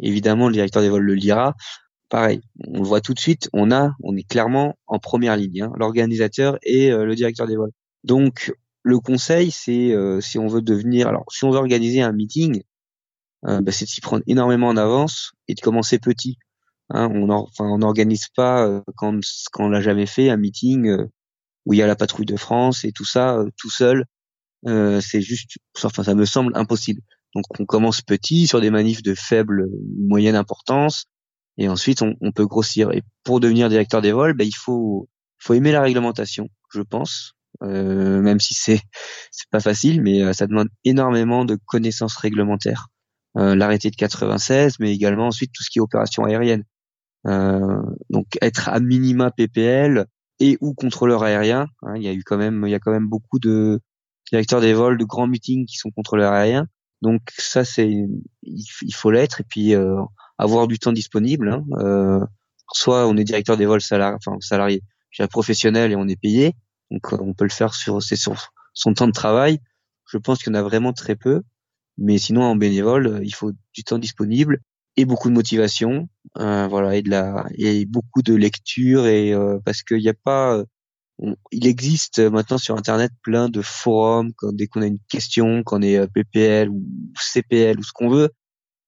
Évidemment, 0.00 0.48
le 0.48 0.54
directeur 0.54 0.82
des 0.82 0.88
vols 0.88 1.04
le 1.04 1.14
lira. 1.14 1.54
Pareil, 2.08 2.40
on 2.66 2.78
le 2.78 2.84
voit 2.84 3.00
tout 3.00 3.14
de 3.14 3.18
suite. 3.18 3.48
On 3.52 3.72
a, 3.72 3.92
on 4.02 4.16
est 4.16 4.28
clairement 4.28 4.76
en 4.86 4.98
première 4.98 5.36
ligne, 5.36 5.62
hein, 5.62 5.72
l'organisateur 5.76 6.58
et 6.62 6.90
euh, 6.92 7.04
le 7.04 7.14
directeur 7.14 7.46
des 7.46 7.56
vols. 7.56 7.72
Donc, 8.04 8.54
le 8.82 9.00
conseil, 9.00 9.50
c'est 9.50 9.92
euh, 9.92 10.20
si 10.20 10.38
on 10.38 10.46
veut 10.46 10.62
devenir, 10.62 11.08
alors 11.08 11.24
si 11.30 11.44
on 11.44 11.50
veut 11.50 11.58
organiser 11.58 12.02
un 12.02 12.12
meeting, 12.12 12.62
euh, 13.46 13.60
bah, 13.60 13.72
c'est 13.72 13.84
de 13.84 13.90
s'y 13.90 14.00
prendre 14.00 14.22
énormément 14.26 14.68
en 14.68 14.76
avance 14.76 15.32
et 15.48 15.54
de 15.54 15.60
commencer 15.60 15.98
petit. 15.98 16.38
Hein, 16.90 17.08
on 17.12 17.28
enfin, 17.30 17.76
n'organise 17.78 18.28
pas 18.36 18.80
quand 18.96 19.18
quand 19.50 19.66
on 19.66 19.68
l'a 19.68 19.80
jamais 19.80 20.06
fait 20.06 20.30
un 20.30 20.36
meeting 20.36 21.08
où 21.66 21.74
il 21.74 21.78
y 21.78 21.82
a 21.82 21.86
la 21.86 21.96
patrouille 21.96 22.26
de 22.26 22.36
France 22.36 22.84
et 22.84 22.92
tout 22.92 23.04
ça 23.04 23.36
euh, 23.36 23.50
tout 23.58 23.70
seul. 23.70 24.06
Euh, 24.66 25.00
c'est 25.00 25.20
juste, 25.20 25.58
enfin, 25.82 26.02
ça 26.02 26.14
me 26.14 26.24
semble 26.24 26.52
impossible. 26.56 27.02
Donc, 27.34 27.44
on 27.60 27.66
commence 27.66 28.00
petit 28.00 28.46
sur 28.46 28.60
des 28.60 28.70
manifs 28.70 29.02
de 29.02 29.14
faible 29.14 29.68
moyenne 29.98 30.36
importance, 30.36 31.04
et 31.58 31.68
ensuite 31.68 32.02
on, 32.02 32.14
on, 32.20 32.32
peut 32.32 32.46
grossir. 32.46 32.92
Et 32.92 33.02
pour 33.24 33.40
devenir 33.40 33.68
directeur 33.68 34.02
des 34.02 34.12
vols, 34.12 34.34
ben, 34.34 34.46
il 34.46 34.54
faut 34.54 35.08
faut 35.38 35.54
aimer 35.54 35.72
la 35.72 35.82
réglementation, 35.82 36.48
je 36.72 36.80
pense, 36.82 37.34
euh, 37.62 38.20
même 38.20 38.40
si 38.40 38.54
c'est 38.54 38.80
c'est 39.30 39.48
pas 39.50 39.60
facile, 39.60 40.02
mais 40.02 40.22
euh, 40.22 40.32
ça 40.32 40.46
demande 40.46 40.68
énormément 40.84 41.44
de 41.44 41.58
connaissances 41.66 42.16
réglementaires. 42.16 42.88
Euh, 43.38 43.54
L'arrêté 43.54 43.90
de 43.90 43.96
96, 43.96 44.76
mais 44.80 44.92
également 44.94 45.26
ensuite 45.26 45.52
tout 45.52 45.62
ce 45.62 45.70
qui 45.70 45.78
est 45.78 45.82
opération 45.82 46.24
aérienne. 46.24 46.64
Euh, 47.26 47.82
donc 48.08 48.26
être 48.40 48.68
à 48.68 48.78
minima 48.80 49.30
PPL 49.30 50.06
et 50.38 50.58
ou 50.60 50.74
contrôleur 50.74 51.22
aérien. 51.22 51.66
Hein, 51.82 51.94
il 51.96 52.02
y 52.02 52.08
a 52.08 52.12
eu 52.12 52.22
quand 52.24 52.36
même, 52.36 52.64
il 52.66 52.70
y 52.70 52.74
a 52.74 52.78
quand 52.78 52.92
même 52.92 53.08
beaucoup 53.08 53.38
de 53.38 53.80
directeurs 54.30 54.60
des 54.60 54.74
vols, 54.74 54.98
de 54.98 55.04
grands 55.04 55.26
meetings 55.26 55.66
qui 55.66 55.76
sont 55.76 55.90
contrôleurs 55.90 56.32
aériens. 56.32 56.66
Donc 57.02 57.22
ça, 57.36 57.64
c'est, 57.64 57.90
il, 58.42 58.94
faut 58.94 59.10
l'être 59.10 59.40
et 59.40 59.44
puis 59.44 59.74
euh, 59.74 59.96
avoir 60.38 60.66
du 60.66 60.78
temps 60.78 60.92
disponible. 60.92 61.50
Hein. 61.50 61.64
Euh, 61.78 62.24
soit 62.72 63.06
on 63.06 63.16
est 63.16 63.24
directeur 63.24 63.56
des 63.56 63.66
vols 63.66 63.80
salariés, 63.80 64.16
enfin 64.16 64.36
salarié, 64.40 64.82
professionnel 65.30 65.92
et 65.92 65.96
on 65.96 66.08
est 66.08 66.20
payé, 66.20 66.54
donc 66.90 67.12
on 67.12 67.32
peut 67.32 67.44
le 67.44 67.50
faire 67.50 67.72
sur, 67.72 68.02
sur 68.02 68.52
son 68.74 68.92
temps 68.92 69.06
de 69.06 69.12
travail. 69.12 69.60
Je 70.10 70.18
pense 70.18 70.42
qu'il 70.42 70.52
y 70.52 70.56
en 70.56 70.58
a 70.58 70.62
vraiment 70.62 70.92
très 70.92 71.16
peu, 71.16 71.42
mais 71.96 72.18
sinon 72.18 72.42
en 72.42 72.56
bénévole, 72.56 73.20
il 73.24 73.34
faut 73.34 73.52
du 73.72 73.82
temps 73.82 73.98
disponible 73.98 74.60
et 74.96 75.04
beaucoup 75.04 75.28
de 75.28 75.34
motivation, 75.34 76.08
euh, 76.38 76.66
voilà, 76.68 76.96
et 76.96 77.02
de 77.02 77.10
la, 77.10 77.46
et 77.56 77.86
beaucoup 77.86 78.22
de 78.22 78.34
lecture 78.34 79.06
et 79.06 79.32
euh, 79.32 79.58
parce 79.64 79.82
qu'il 79.82 79.98
n'y 79.98 80.08
a 80.08 80.14
pas, 80.14 80.62
il 81.50 81.66
existe 81.66 82.18
maintenant 82.18 82.58
sur 82.58 82.76
internet 82.76 83.10
plein 83.22 83.48
de 83.48 83.62
forums 83.62 84.32
quand 84.36 84.52
dès 84.52 84.66
qu'on 84.66 84.82
a 84.82 84.86
une 84.86 84.98
question, 85.08 85.62
qu'on 85.62 85.82
est 85.82 85.96
euh, 85.96 86.06
PPL 86.06 86.68
ou 86.68 86.84
CPL 87.18 87.78
ou 87.78 87.82
ce 87.82 87.92
qu'on 87.92 88.08
veut, 88.08 88.30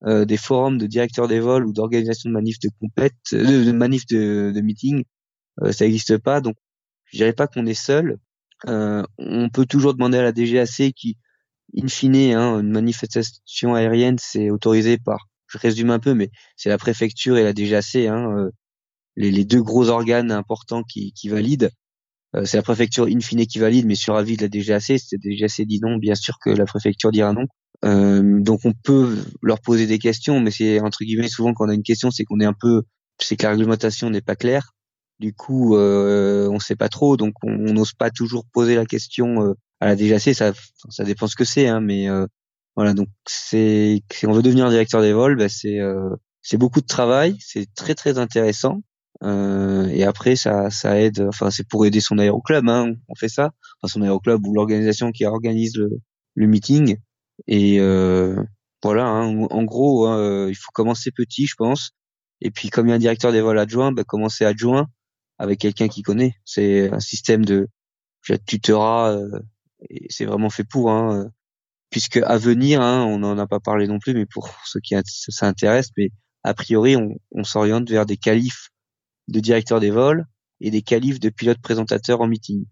euh, 0.05 0.25
des 0.25 0.37
forums 0.37 0.79
de 0.79 0.87
directeurs 0.87 1.29
des 1.29 1.41
vols 1.41 1.67
ou 1.67 1.73
d'organisation 1.73 2.31
de 2.31 2.35
manifs 2.35 2.61
de 2.61 2.71
compète, 2.81 3.15
euh, 3.33 3.65
de, 3.65 3.73
manifs 3.73 4.07
de, 4.07 4.53
de 4.55 4.61
meeting, 4.61 5.05
euh, 5.63 5.73
ça 5.73 5.85
n'existe 5.85 6.19
pas. 6.19 6.41
Donc, 6.41 6.57
je 7.07 7.19
dirais 7.19 7.33
pas 7.33 7.47
qu'on 7.47 7.67
est 7.67 7.75
seul. 7.75 8.19
on 8.67 9.49
peut 9.53 9.67
toujours 9.67 9.95
demander 9.95 10.19
à 10.19 10.23
la 10.23 10.33
DGAC 10.33 10.93
qui, 10.95 11.17
in 11.77 11.89
fine, 11.89 12.17
hein, 12.17 12.61
une 12.61 12.71
manifestation 12.71 13.75
aérienne, 13.75 14.17
c'est 14.19 14.51
autorisé 14.51 14.99
par 14.99 15.29
je 15.49 15.59
résume 15.59 15.91
un 15.91 15.99
peu, 15.99 16.15
mais 16.15 16.31
c'est 16.57 16.69
la 16.69 16.79
préfecture 16.79 17.39
et 17.39 17.43
la 17.43 17.53
DGAC, 17.53 17.97
hein, 17.97 18.39
euh, 18.39 18.51
les, 19.17 19.31
les, 19.31 19.45
deux 19.45 19.63
gros 19.63 19.89
organes 19.89 20.31
importants 20.31 20.83
qui, 20.85 21.13
qui 21.13 21.29
valident. 21.29 21.71
Euh, 22.37 22.45
c'est 22.45 22.59
la 22.59 22.63
préfecture 22.63 23.07
in 23.07 23.21
fine 23.21 23.47
qui 23.47 23.59
valide, 23.59 23.87
mais 23.87 23.95
sur 23.95 24.15
avis 24.17 24.37
de 24.37 24.43
la 24.43 24.49
DGAC, 24.49 24.99
si 24.99 25.17
la 25.17 25.19
DGAC 25.19 25.67
dit 25.67 25.81
non, 25.83 25.97
bien 25.97 26.15
sûr 26.15 26.39
que 26.39 26.51
la 26.51 26.67
préfecture 26.67 27.11
dira 27.11 27.33
non. 27.33 27.47
Euh, 27.85 28.41
donc 28.41 28.61
on 28.65 28.73
peut 28.73 29.17
leur 29.43 29.61
poser 29.61 29.87
des 29.87 29.99
questions, 29.99 30.41
mais 30.41 30.51
c'est 30.51 30.81
entre 30.81 31.05
guillemets 31.05 31.29
souvent 31.29 31.55
quand 31.55 31.67
on 31.67 31.69
a 31.71 31.75
une 31.75 31.83
question, 31.83 32.11
c'est 32.11 32.25
qu'on 32.25 32.41
est 32.41 32.45
un 32.45 32.55
peu, 32.59 32.83
c'est 33.21 33.37
que 33.37 33.45
la 33.45 33.51
réglementation 33.51 34.11
n'est 34.11 34.21
pas 34.21 34.37
claire. 34.37 34.75
Du 35.21 35.33
coup, 35.35 35.77
euh, 35.77 36.49
on 36.49 36.61
sait 36.61 36.77
pas 36.77 36.89
trop, 36.89 37.17
donc 37.17 37.35
on 37.43 37.73
n'ose 37.73 37.93
pas 37.93 38.11
toujours 38.11 38.45
poser 38.53 38.77
la 38.77 38.87
question 38.87 39.43
euh, 39.45 39.55
à 39.81 39.87
la 39.87 39.97
DGAC. 39.97 40.35
Ça, 40.35 40.53
ça 40.91 41.05
dépend 41.05 41.27
ce 41.27 41.37
que 41.37 41.45
c'est, 41.45 41.69
hein, 41.69 41.81
mais 41.81 42.09
voilà, 42.79 42.95
donc 42.95 43.09
c'est 43.27 44.05
si 44.13 44.27
on 44.29 44.33
veut 44.33 44.41
devenir 44.41 44.71
directeur 44.71 45.03
des 45.03 45.13
vols, 45.13 45.35
ben 45.35 45.49
c'est 45.49 45.81
euh, 45.81 46.11
c'est 46.43 46.59
beaucoup 46.59 46.81
de 46.81 46.87
travail, 46.87 47.37
c'est 47.41 47.67
très 47.75 47.97
très 47.97 48.19
intéressant. 48.19 48.83
Euh, 49.25 49.89
et 49.89 50.05
après 50.05 50.37
ça 50.37 50.71
ça 50.71 51.01
aide, 51.01 51.27
enfin 51.29 51.51
c'est 51.51 51.67
pour 51.67 51.85
aider 51.87 52.01
son 52.01 52.19
aéroclub, 52.19 52.69
hein, 52.69 52.93
on 53.09 53.17
fait 53.17 53.29
ça, 53.29 53.51
enfin 53.83 53.93
son 53.93 54.03
aéroclub 54.03 54.47
ou 54.47 54.55
l'organisation 54.55 55.11
qui 55.11 55.27
organise 55.27 55.77
le, 55.77 55.91
le 56.37 56.47
meeting. 56.47 56.99
Et 57.47 57.81
euh, 57.81 58.43
voilà, 58.83 59.07
hein, 59.07 59.47
en 59.51 59.63
gros, 59.65 60.07
hein, 60.07 60.19
euh, 60.19 60.51
il 60.51 60.55
faut 60.57 60.73
commencer 60.73 61.11
petit, 61.11 61.47
je 61.47 61.55
pense. 61.57 61.93
Et 62.41 62.51
puis 62.51 62.71
comme 62.71 62.87
il 62.87 62.91
y 62.91 62.93
a 62.93 62.97
un 62.97 63.01
directeur 63.01 63.33
des 63.33 63.41
vols 63.41 63.59
adjoint, 63.59 63.93
ben, 63.93 64.05
commencer 64.05 64.45
adjoint 64.45 64.89
avec 65.39 65.61
quelqu'un 65.61 65.89
qui 65.89 66.03
connaît. 66.03 66.35
C'est 66.45 66.93
un 66.93 67.01
système 67.01 67.45
de 67.45 67.69
tutorat, 68.47 69.13
euh, 69.13 69.41
et 69.89 70.07
c'est 70.11 70.25
vraiment 70.25 70.51
fait 70.51 70.65
pour. 70.65 70.91
Hein, 70.91 71.31
puisque 71.91 72.19
à 72.19 72.37
venir, 72.39 72.83
hein, 72.83 73.05
on 73.05 73.19
n'en 73.19 73.39
a 73.39 73.47
pas 73.47 73.61
parlé 73.61 73.87
non 73.87 73.99
plus, 73.99 74.15
mais 74.15 74.27
pour 74.27 74.51
ceux 74.65 74.81
qui 74.81 74.95
ça 75.07 75.47
intéresse, 75.47 75.91
mais 75.97 76.11
a 76.45 76.55
priori, 76.55 76.97
on, 76.97 77.45
s'oriente 77.45 77.91
vers 77.91 78.07
des 78.07 78.17
qualifs 78.17 78.71
de 79.29 79.41
directeurs 79.41 79.81
des 79.81 79.91
vols 79.91 80.27
et 80.61 80.71
des 80.71 80.83
qualifs 80.83 81.21
de 81.21 81.31
pilotes 81.31 81.61
présentateurs 81.61 82.21
en 82.21 82.29
meeting. 82.29 82.65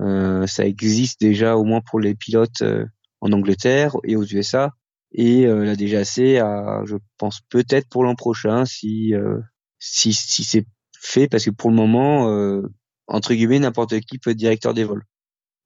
Euh, 0.00 0.46
ça 0.46 0.64
existe 0.66 1.20
déjà 1.20 1.56
au 1.56 1.64
moins 1.64 1.80
pour 1.80 2.00
les 2.00 2.14
pilotes 2.14 2.62
euh, 2.62 2.86
en 3.20 3.32
Angleterre 3.32 3.96
et 4.04 4.16
aux 4.16 4.24
USA, 4.24 4.72
et 5.12 5.46
euh, 5.46 5.64
la 5.64 5.74
DGAC 5.76 6.18
a, 6.40 6.82
je 6.86 6.96
pense 7.18 7.40
peut-être 7.48 7.88
pour 7.88 8.04
l'an 8.04 8.14
prochain, 8.14 8.64
si 8.64 9.14
euh, 9.14 9.38
si, 9.78 10.12
si 10.12 10.44
c'est 10.44 10.66
fait, 10.98 11.28
parce 11.28 11.44
que 11.44 11.50
pour 11.50 11.70
le 11.70 11.76
moment, 11.76 12.28
euh, 12.28 12.62
entre 13.06 13.34
guillemets, 13.34 13.58
n'importe 13.58 13.98
qui 14.00 14.18
peut 14.18 14.30
être 14.30 14.36
directeur 14.36 14.74
des 14.74 14.84
vols. 14.84 15.04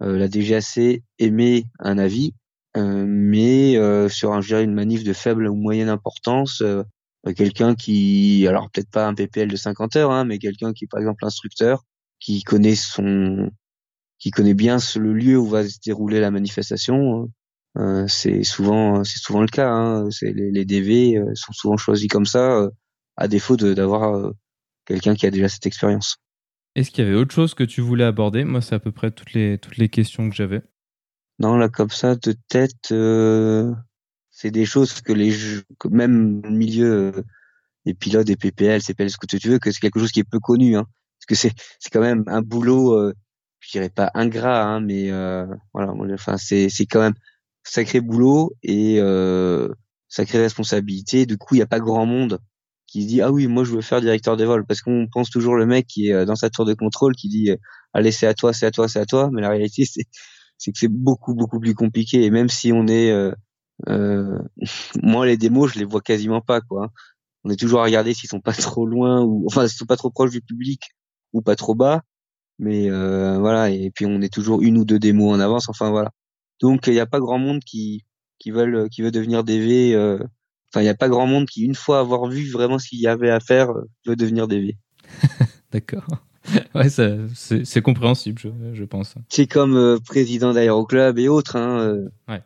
la 0.00 0.28
DGAC 0.28 1.02
émet 1.18 1.64
un 1.78 1.98
avis 1.98 2.34
mais 2.76 3.74
sur 4.08 4.32
un, 4.32 4.40
une 4.40 4.74
manif 4.74 5.04
de 5.04 5.12
faible 5.12 5.46
ou 5.46 5.54
moyenne 5.54 5.88
importance, 5.88 6.60
quelqu'un 7.36 7.76
qui, 7.76 8.46
alors 8.48 8.68
peut-être 8.70 8.90
pas 8.90 9.06
un 9.06 9.14
PPL 9.14 9.48
de 9.48 9.56
50 9.56 9.94
heures, 9.96 10.10
hein, 10.10 10.24
mais 10.24 10.38
quelqu'un 10.38 10.72
qui 10.72 10.84
est 10.84 10.88
par 10.88 10.98
exemple 10.98 11.24
instructeur, 11.24 11.84
qui 12.18 12.42
connaît 12.42 12.74
son, 12.74 13.50
qui 14.18 14.30
connaît 14.30 14.54
bien 14.54 14.78
le 14.96 15.12
lieu 15.12 15.38
où 15.38 15.46
va 15.46 15.68
se 15.68 15.78
dérouler 15.84 16.18
la 16.18 16.32
manifestation. 16.32 17.30
Euh, 17.76 18.06
c'est 18.06 18.44
souvent, 18.44 19.02
c'est 19.04 19.18
souvent 19.18 19.40
le 19.40 19.48
cas. 19.48 19.68
Hein. 19.68 20.08
C'est 20.10 20.32
les, 20.32 20.50
les, 20.50 20.64
DV 20.64 21.20
sont 21.34 21.52
souvent 21.52 21.76
choisis 21.76 22.08
comme 22.08 22.26
ça, 22.26 22.68
à 23.16 23.28
défaut 23.28 23.56
d'avoir 23.56 24.32
quelqu'un 24.84 25.14
qui 25.14 25.26
a 25.26 25.30
déjà 25.30 25.48
cette 25.48 25.66
expérience. 25.66 26.16
Est-ce 26.76 26.90
qu'il 26.90 27.04
y 27.04 27.06
avait 27.06 27.16
autre 27.16 27.34
chose 27.34 27.54
que 27.54 27.64
tu 27.64 27.80
voulais 27.80 28.04
aborder? 28.04 28.44
Moi, 28.44 28.60
c'est 28.60 28.74
à 28.74 28.80
peu 28.80 28.92
près 28.92 29.10
toutes 29.10 29.32
les 29.32 29.58
toutes 29.58 29.76
les 29.76 29.88
questions 29.88 30.28
que 30.28 30.34
j'avais. 30.34 30.62
Non, 31.38 31.56
là, 31.56 31.68
comme 31.68 31.90
ça, 31.90 32.14
de 32.16 32.34
tête, 32.48 32.92
euh, 32.92 33.72
c'est 34.30 34.50
des 34.50 34.66
choses 34.66 35.00
que 35.00 35.12
les 35.12 35.32
que 35.78 35.88
même 35.88 36.42
le 36.42 36.50
milieu 36.50 37.12
euh, 37.16 37.22
des 37.86 37.94
pilotes, 37.94 38.26
des 38.26 38.36
PPL, 38.36 38.82
CPL, 38.82 39.10
ce 39.10 39.16
que 39.16 39.26
tu 39.26 39.48
veux, 39.48 39.58
que 39.58 39.70
c'est 39.70 39.80
quelque 39.80 40.00
chose 40.00 40.12
qui 40.12 40.20
est 40.20 40.24
peu 40.28 40.40
connu, 40.40 40.76
hein. 40.76 40.86
Parce 41.18 41.26
que 41.26 41.34
c'est, 41.36 41.52
c'est 41.80 41.90
quand 41.90 42.00
même 42.00 42.24
un 42.26 42.42
boulot, 42.42 42.92
euh, 42.94 43.14
je 43.60 43.70
dirais 43.70 43.90
pas 43.90 44.10
ingrat, 44.14 44.62
hein, 44.64 44.80
mais 44.80 45.10
euh, 45.10 45.46
voilà, 45.72 45.92
enfin, 46.12 46.36
c'est, 46.36 46.68
c'est 46.68 46.86
quand 46.86 47.00
même 47.00 47.14
sacré 47.64 48.00
boulot 48.00 48.52
et 48.62 48.98
euh, 49.00 49.68
sacrée 50.08 50.38
responsabilité. 50.38 51.26
Du 51.26 51.38
coup, 51.38 51.54
il 51.54 51.58
n'y 51.58 51.62
a 51.62 51.66
pas 51.66 51.80
grand 51.80 52.06
monde 52.06 52.38
qui 52.86 53.02
se 53.02 53.08
dit 53.08 53.22
ah 53.22 53.32
oui, 53.32 53.46
moi 53.48 53.64
je 53.64 53.72
veux 53.72 53.80
faire 53.80 54.00
directeur 54.00 54.36
des 54.36 54.44
vols, 54.44 54.66
parce 54.66 54.80
qu'on 54.82 55.08
pense 55.10 55.30
toujours 55.30 55.56
le 55.56 55.66
mec 55.66 55.86
qui 55.86 56.08
est 56.10 56.24
dans 56.26 56.36
sa 56.36 56.50
tour 56.50 56.64
de 56.64 56.74
contrôle 56.74 57.14
qui 57.16 57.28
dit 57.28 57.50
allez 57.94 58.12
c'est 58.12 58.26
à 58.26 58.34
toi, 58.34 58.52
c'est 58.52 58.66
à 58.66 58.70
toi, 58.70 58.88
c'est 58.88 59.00
à 59.00 59.06
toi, 59.06 59.30
mais 59.32 59.40
la 59.40 59.50
réalité 59.50 59.84
c'est 59.90 60.04
c'est 60.58 60.72
que 60.72 60.78
c'est 60.78 60.88
beaucoup 60.88 61.34
beaucoup 61.34 61.60
plus 61.60 61.74
compliqué. 61.74 62.24
Et 62.24 62.30
même 62.30 62.48
si 62.48 62.72
on 62.72 62.86
est 62.86 63.10
euh, 63.10 63.32
euh, 63.88 64.38
moi 65.02 65.26
les 65.26 65.36
démos 65.36 65.72
je 65.72 65.78
les 65.78 65.84
vois 65.84 66.00
quasiment 66.00 66.40
pas 66.40 66.60
quoi. 66.60 66.90
On 67.44 67.50
est 67.50 67.56
toujours 67.56 67.80
à 67.80 67.84
regarder 67.84 68.14
s'ils 68.14 68.30
sont 68.30 68.40
pas 68.40 68.52
trop 68.54 68.86
loin 68.86 69.22
ou 69.22 69.44
enfin 69.46 69.66
s'ils 69.68 69.78
sont 69.78 69.86
pas 69.86 69.96
trop 69.96 70.10
proches 70.10 70.30
du 70.30 70.40
public 70.42 70.82
ou 71.32 71.42
pas 71.42 71.56
trop 71.56 71.74
bas. 71.74 72.02
Mais 72.58 72.90
euh, 72.90 73.38
voilà. 73.38 73.70
Et 73.70 73.90
puis 73.94 74.06
on 74.06 74.20
est 74.22 74.32
toujours 74.32 74.62
une 74.62 74.78
ou 74.78 74.84
deux 74.84 74.98
démos 74.98 75.34
en 75.34 75.40
avance. 75.40 75.68
Enfin 75.68 75.90
voilà 75.90 76.10
donc 76.60 76.86
il 76.86 76.92
n'y 76.92 77.00
a 77.00 77.06
pas 77.06 77.20
grand 77.20 77.38
monde 77.38 77.62
qui 77.64 78.04
qui 78.38 78.50
veulent 78.50 78.88
qui 78.90 79.02
veut 79.02 79.10
devenir 79.10 79.44
DV 79.44 79.94
euh, 79.94 80.18
enfin 80.70 80.80
il 80.80 80.84
n'y 80.84 80.88
a 80.88 80.94
pas 80.94 81.08
grand 81.08 81.26
monde 81.26 81.46
qui 81.46 81.62
une 81.62 81.74
fois 81.74 82.00
avoir 82.00 82.26
vu 82.26 82.50
vraiment 82.50 82.78
ce 82.78 82.88
qu'il 82.88 83.00
y 83.00 83.06
avait 83.06 83.30
à 83.30 83.40
faire 83.40 83.72
veut 84.06 84.16
devenir 84.16 84.48
DV 84.48 84.76
d'accord 85.72 86.06
ouais, 86.74 86.88
c'est 86.88 87.82
compréhensible, 87.82 88.38
je, 88.38 88.48
je 88.72 88.84
pense. 88.84 89.14
C'est 89.28 89.46
comme 89.46 89.76
euh, 89.76 89.98
président 90.04 90.52
d'aéroclub 90.52 91.18
et 91.18 91.28
autres, 91.28 91.56
hein, 91.56 91.80
euh, 91.80 92.08
ouais. 92.28 92.42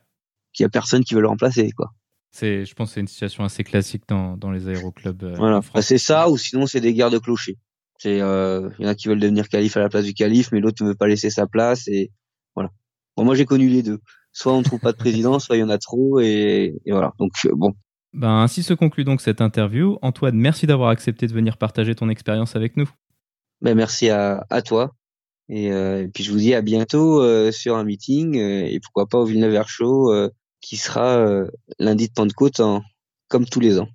qu'il 0.53 0.65
y 0.65 0.67
a 0.67 0.69
personne 0.69 1.05
qui 1.05 1.15
veut 1.15 1.21
le 1.21 1.29
remplacer, 1.29 1.71
quoi. 1.73 1.93
C'est, 2.31 2.65
je 2.65 2.75
pense, 2.75 2.91
que 2.91 2.95
c'est 2.95 3.01
une 3.01 3.09
situation 3.09 3.45
assez 3.45 3.65
classique 3.65 4.03
dans, 4.07 4.37
dans 4.37 4.51
les 4.51 4.69
aéroclubs. 4.69 5.23
Euh, 5.25 5.35
voilà, 5.37 5.61
bah, 5.75 5.83
c'est 5.83 5.99
ça, 5.99 6.29
ou 6.29 6.37
sinon 6.37 6.67
c'est 6.67 6.81
des 6.81 6.93
guerres 6.95 7.11
de 7.11 7.19
clochers. 7.19 7.57
C'est, 7.99 8.21
euh, 8.21 8.71
il 8.79 8.85
y 8.85 8.87
en 8.87 8.91
a 8.91 8.95
qui 8.95 9.09
veulent 9.09 9.19
devenir 9.19 9.49
calife 9.49 9.77
à 9.77 9.81
la 9.81 9.89
place 9.89 10.05
du 10.05 10.15
calife, 10.15 10.53
mais 10.53 10.61
l'autre 10.61 10.85
ne 10.85 10.91
veut 10.91 10.95
pas 10.95 11.09
laisser 11.09 11.31
sa 11.31 11.47
place, 11.47 11.89
et 11.89 12.13
voilà. 12.55 12.71
Bon, 13.19 13.25
moi 13.25 13.35
j'ai 13.35 13.47
connu 13.47 13.69
les 13.69 13.83
deux. 13.83 13.99
Soit 14.31 14.53
on 14.53 14.63
trouve 14.63 14.79
pas 14.79 14.93
de 14.93 14.97
président, 14.97 15.41
soit 15.41 15.57
il 15.57 15.59
y 15.59 15.63
en 15.65 15.71
a 15.71 15.79
trop, 15.79 16.21
et, 16.21 16.77
et 16.87 16.93
voilà. 16.93 17.15
Donc 17.19 17.33
bon. 17.53 17.75
Ben, 18.13 18.43
ainsi 18.43 18.63
se 18.63 18.75
conclut 18.75 19.03
donc 19.03 19.21
cette 19.21 19.41
interview. 19.41 19.99
Antoine, 20.03 20.37
merci 20.37 20.69
d'avoir 20.69 20.91
accepté 20.91 21.27
de 21.27 21.33
venir 21.33 21.57
partager 21.57 21.97
ton 21.97 22.09
expérience 22.11 22.55
avec 22.55 22.77
nous. 22.77 22.89
Ben, 23.61 23.75
merci 23.75 24.09
à, 24.09 24.47
à 24.51 24.63
toi. 24.63 24.95
Et, 25.49 25.73
euh, 25.73 26.05
et, 26.05 26.09
puis 26.09 26.23
je 26.23 26.31
vous 26.31 26.39
dis 26.39 26.55
à 26.55 26.63
bientôt 26.63 27.21
euh, 27.21 27.51
sur 27.51 27.77
un 27.77 27.83
meeting 27.83 28.39
euh, 28.39 28.67
et 28.67 28.79
pourquoi 28.79 29.09
pas 29.09 29.19
au 29.19 29.25
Villeneuve 29.25 29.67
Show 29.67 30.13
euh, 30.13 30.31
qui 30.61 30.77
sera 30.77 31.17
euh, 31.17 31.49
lundi 31.81 32.07
de 32.07 32.13
Pentecôte 32.13 32.61
en, 32.61 32.83
comme 33.27 33.47
tous 33.47 33.59
les 33.59 33.81
ans. 33.81 33.89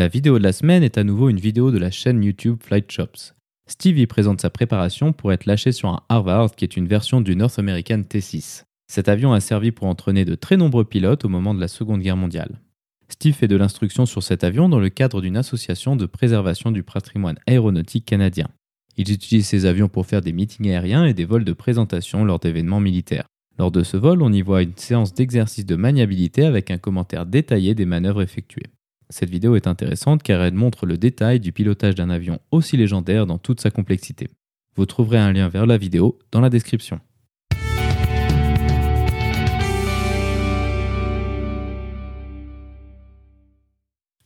La 0.00 0.08
vidéo 0.08 0.38
de 0.38 0.44
la 0.44 0.54
semaine 0.54 0.82
est 0.82 0.96
à 0.96 1.04
nouveau 1.04 1.28
une 1.28 1.38
vidéo 1.38 1.70
de 1.70 1.76
la 1.76 1.90
chaîne 1.90 2.24
YouTube 2.24 2.56
Flight 2.62 2.90
Shops. 2.90 3.34
Steve 3.66 3.98
y 3.98 4.06
présente 4.06 4.40
sa 4.40 4.48
préparation 4.48 5.12
pour 5.12 5.30
être 5.30 5.44
lâché 5.44 5.72
sur 5.72 5.90
un 5.90 6.00
Harvard 6.08 6.52
qui 6.52 6.64
est 6.64 6.78
une 6.78 6.86
version 6.86 7.20
du 7.20 7.36
North 7.36 7.58
American 7.58 7.98
T6. 7.98 8.62
Cet 8.90 9.10
avion 9.10 9.34
a 9.34 9.40
servi 9.40 9.72
pour 9.72 9.88
entraîner 9.88 10.24
de 10.24 10.36
très 10.36 10.56
nombreux 10.56 10.86
pilotes 10.86 11.26
au 11.26 11.28
moment 11.28 11.52
de 11.52 11.60
la 11.60 11.68
Seconde 11.68 12.00
Guerre 12.00 12.16
mondiale. 12.16 12.62
Steve 13.10 13.34
fait 13.34 13.46
de 13.46 13.56
l'instruction 13.56 14.06
sur 14.06 14.22
cet 14.22 14.42
avion 14.42 14.70
dans 14.70 14.80
le 14.80 14.88
cadre 14.88 15.20
d'une 15.20 15.36
association 15.36 15.96
de 15.96 16.06
préservation 16.06 16.72
du 16.72 16.82
patrimoine 16.82 17.38
aéronautique 17.46 18.06
canadien. 18.06 18.48
Il 18.96 19.12
utilise 19.12 19.48
ces 19.48 19.66
avions 19.66 19.90
pour 19.90 20.06
faire 20.06 20.22
des 20.22 20.32
meetings 20.32 20.70
aériens 20.70 21.04
et 21.04 21.12
des 21.12 21.26
vols 21.26 21.44
de 21.44 21.52
présentation 21.52 22.24
lors 22.24 22.38
d'événements 22.38 22.80
militaires. 22.80 23.26
Lors 23.58 23.70
de 23.70 23.82
ce 23.82 23.98
vol, 23.98 24.22
on 24.22 24.32
y 24.32 24.40
voit 24.40 24.62
une 24.62 24.78
séance 24.78 25.12
d'exercice 25.12 25.66
de 25.66 25.76
maniabilité 25.76 26.46
avec 26.46 26.70
un 26.70 26.78
commentaire 26.78 27.26
détaillé 27.26 27.74
des 27.74 27.84
manœuvres 27.84 28.22
effectuées. 28.22 28.70
Cette 29.10 29.28
vidéo 29.28 29.56
est 29.56 29.66
intéressante 29.66 30.22
car 30.22 30.40
elle 30.40 30.54
montre 30.54 30.86
le 30.86 30.96
détail 30.96 31.40
du 31.40 31.50
pilotage 31.50 31.96
d'un 31.96 32.10
avion 32.10 32.38
aussi 32.52 32.76
légendaire 32.76 33.26
dans 33.26 33.38
toute 33.38 33.60
sa 33.60 33.72
complexité. 33.72 34.28
Vous 34.76 34.86
trouverez 34.86 35.18
un 35.18 35.32
lien 35.32 35.48
vers 35.48 35.66
la 35.66 35.76
vidéo 35.76 36.18
dans 36.30 36.40
la 36.40 36.48
description. 36.48 37.00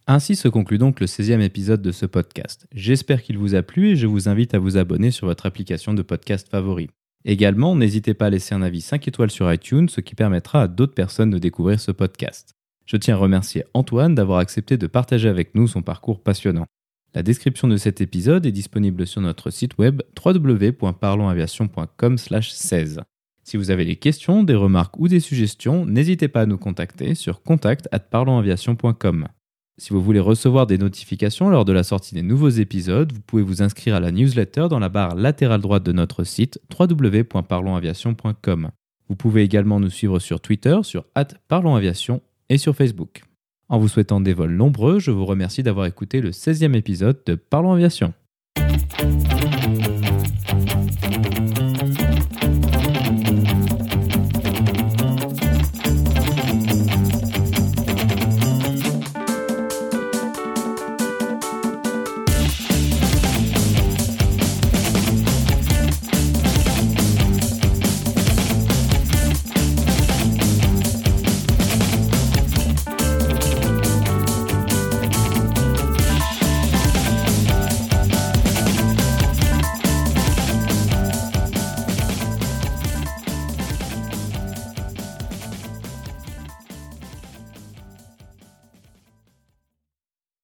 Ainsi 0.07 0.37
se 0.37 0.49
conclut 0.49 0.77
donc 0.77 1.01
le 1.01 1.07
16e 1.07 1.41
épisode 1.41 1.81
de 1.81 1.91
ce 1.91 2.05
podcast. 2.05 2.67
J'espère 2.73 3.23
qu'il 3.23 3.39
vous 3.39 3.55
a 3.55 3.63
plu 3.63 3.93
et 3.93 3.97
je 3.97 4.07
vous 4.07 4.29
invite 4.29 4.53
à 4.53 4.59
vous 4.59 4.77
abonner 4.77 5.11
sur 5.11 5.27
votre 5.27 5.47
application 5.47 5.95
de 5.95 6.03
podcast 6.03 6.47
favori. 6.51 6.91
Également, 7.25 7.75
n'hésitez 7.75 8.13
pas 8.13 8.27
à 8.27 8.31
laisser 8.31 8.55
un 8.55 8.61
avis 8.61 8.83
5 8.83 9.09
étoiles 9.09 9.31
sur 9.31 9.51
iTunes, 9.51 9.89
ce 9.89 10.03
qui 10.03 10.15
permettra 10.15 10.61
à 10.61 10.69
d'autres 10.69 10.93
personnes 10.93 11.31
de 11.31 11.39
découvrir 11.39 11.81
ce 11.81 11.91
podcast. 11.91 12.54
Je 12.87 12.97
tiens 12.97 13.15
à 13.15 13.19
remercier 13.19 13.65
Antoine 13.75 14.15
d'avoir 14.15 14.39
accepté 14.39 14.77
de 14.77 14.87
partager 14.87 15.29
avec 15.29 15.55
nous 15.55 15.69
son 15.69 15.83
parcours 15.83 16.23
passionnant. 16.23 16.67
La 17.15 17.23
description 17.23 17.69
de 17.69 17.77
cet 17.77 18.01
épisode 18.01 18.45
est 18.45 18.53
disponible 18.53 19.07
sur 19.07 19.21
notre 19.21 19.51
site 19.51 19.79
web 19.79 20.03
www.parlonsaviation.com/16. 20.25 23.01
Si 23.45 23.57
vous 23.57 23.71
avez 23.71 23.85
des 23.85 23.97
questions, 23.97 24.43
des 24.43 24.55
remarques 24.55 24.99
ou 24.99 25.07
des 25.07 25.21
suggestions, 25.21 25.87
n'hésitez 25.87 26.29
pas 26.29 26.41
à 26.41 26.47
nous 26.47 26.59
contacter 26.59 27.15
sur 27.15 27.43
contact@parlonsaviation.com. 27.43 29.29
Si 29.77 29.93
vous 29.93 30.03
voulez 30.03 30.21
recevoir 30.21 30.67
des 30.67 30.79
notifications 30.79 31.51
lors 31.51 31.65
de 31.65 31.73
la 31.73 31.83
sortie 31.83 32.15
des 32.15 32.23
nouveaux 32.23 32.49
épisodes, 32.49 33.13
vous 33.13 33.21
pouvez 33.21 33.43
vous 33.43 33.63
inscrire 33.63 33.97
à 33.97 34.01
la 34.01 34.13
newsletter 34.13 34.69
dans 34.71 34.79
la 34.79 34.89
barre 34.89 35.15
latérale 35.15 35.61
droite 35.61 35.83
de 35.83 35.93
notre 35.93 36.25
site 36.25 36.61
www.parlonsaviation.com. 36.79 38.71
Vous 39.09 39.17
pouvez 39.17 39.43
également 39.43 39.81
nous 39.81 39.91
suivre 39.91 40.19
sur 40.19 40.41
Twitter, 40.41 40.79
sur 40.83 41.05
@parlonsaviation 41.49 42.23
et 42.49 42.59
sur 42.59 42.75
Facebook. 42.75 43.23
En 43.69 43.79
vous 43.79 43.89
souhaitant 43.89 44.21
des 44.21 44.35
vols 44.35 44.55
nombreux, 44.55 44.99
je 44.99 45.11
vous 45.11 45.25
remercie 45.25 45.63
d'avoir 45.63 45.87
écouté 45.87 46.21
le 46.21 46.31
16e 46.31 46.75
épisode 46.75 47.21
de 47.27 47.35
Parlons 47.35 47.73
Aviation. 47.73 48.13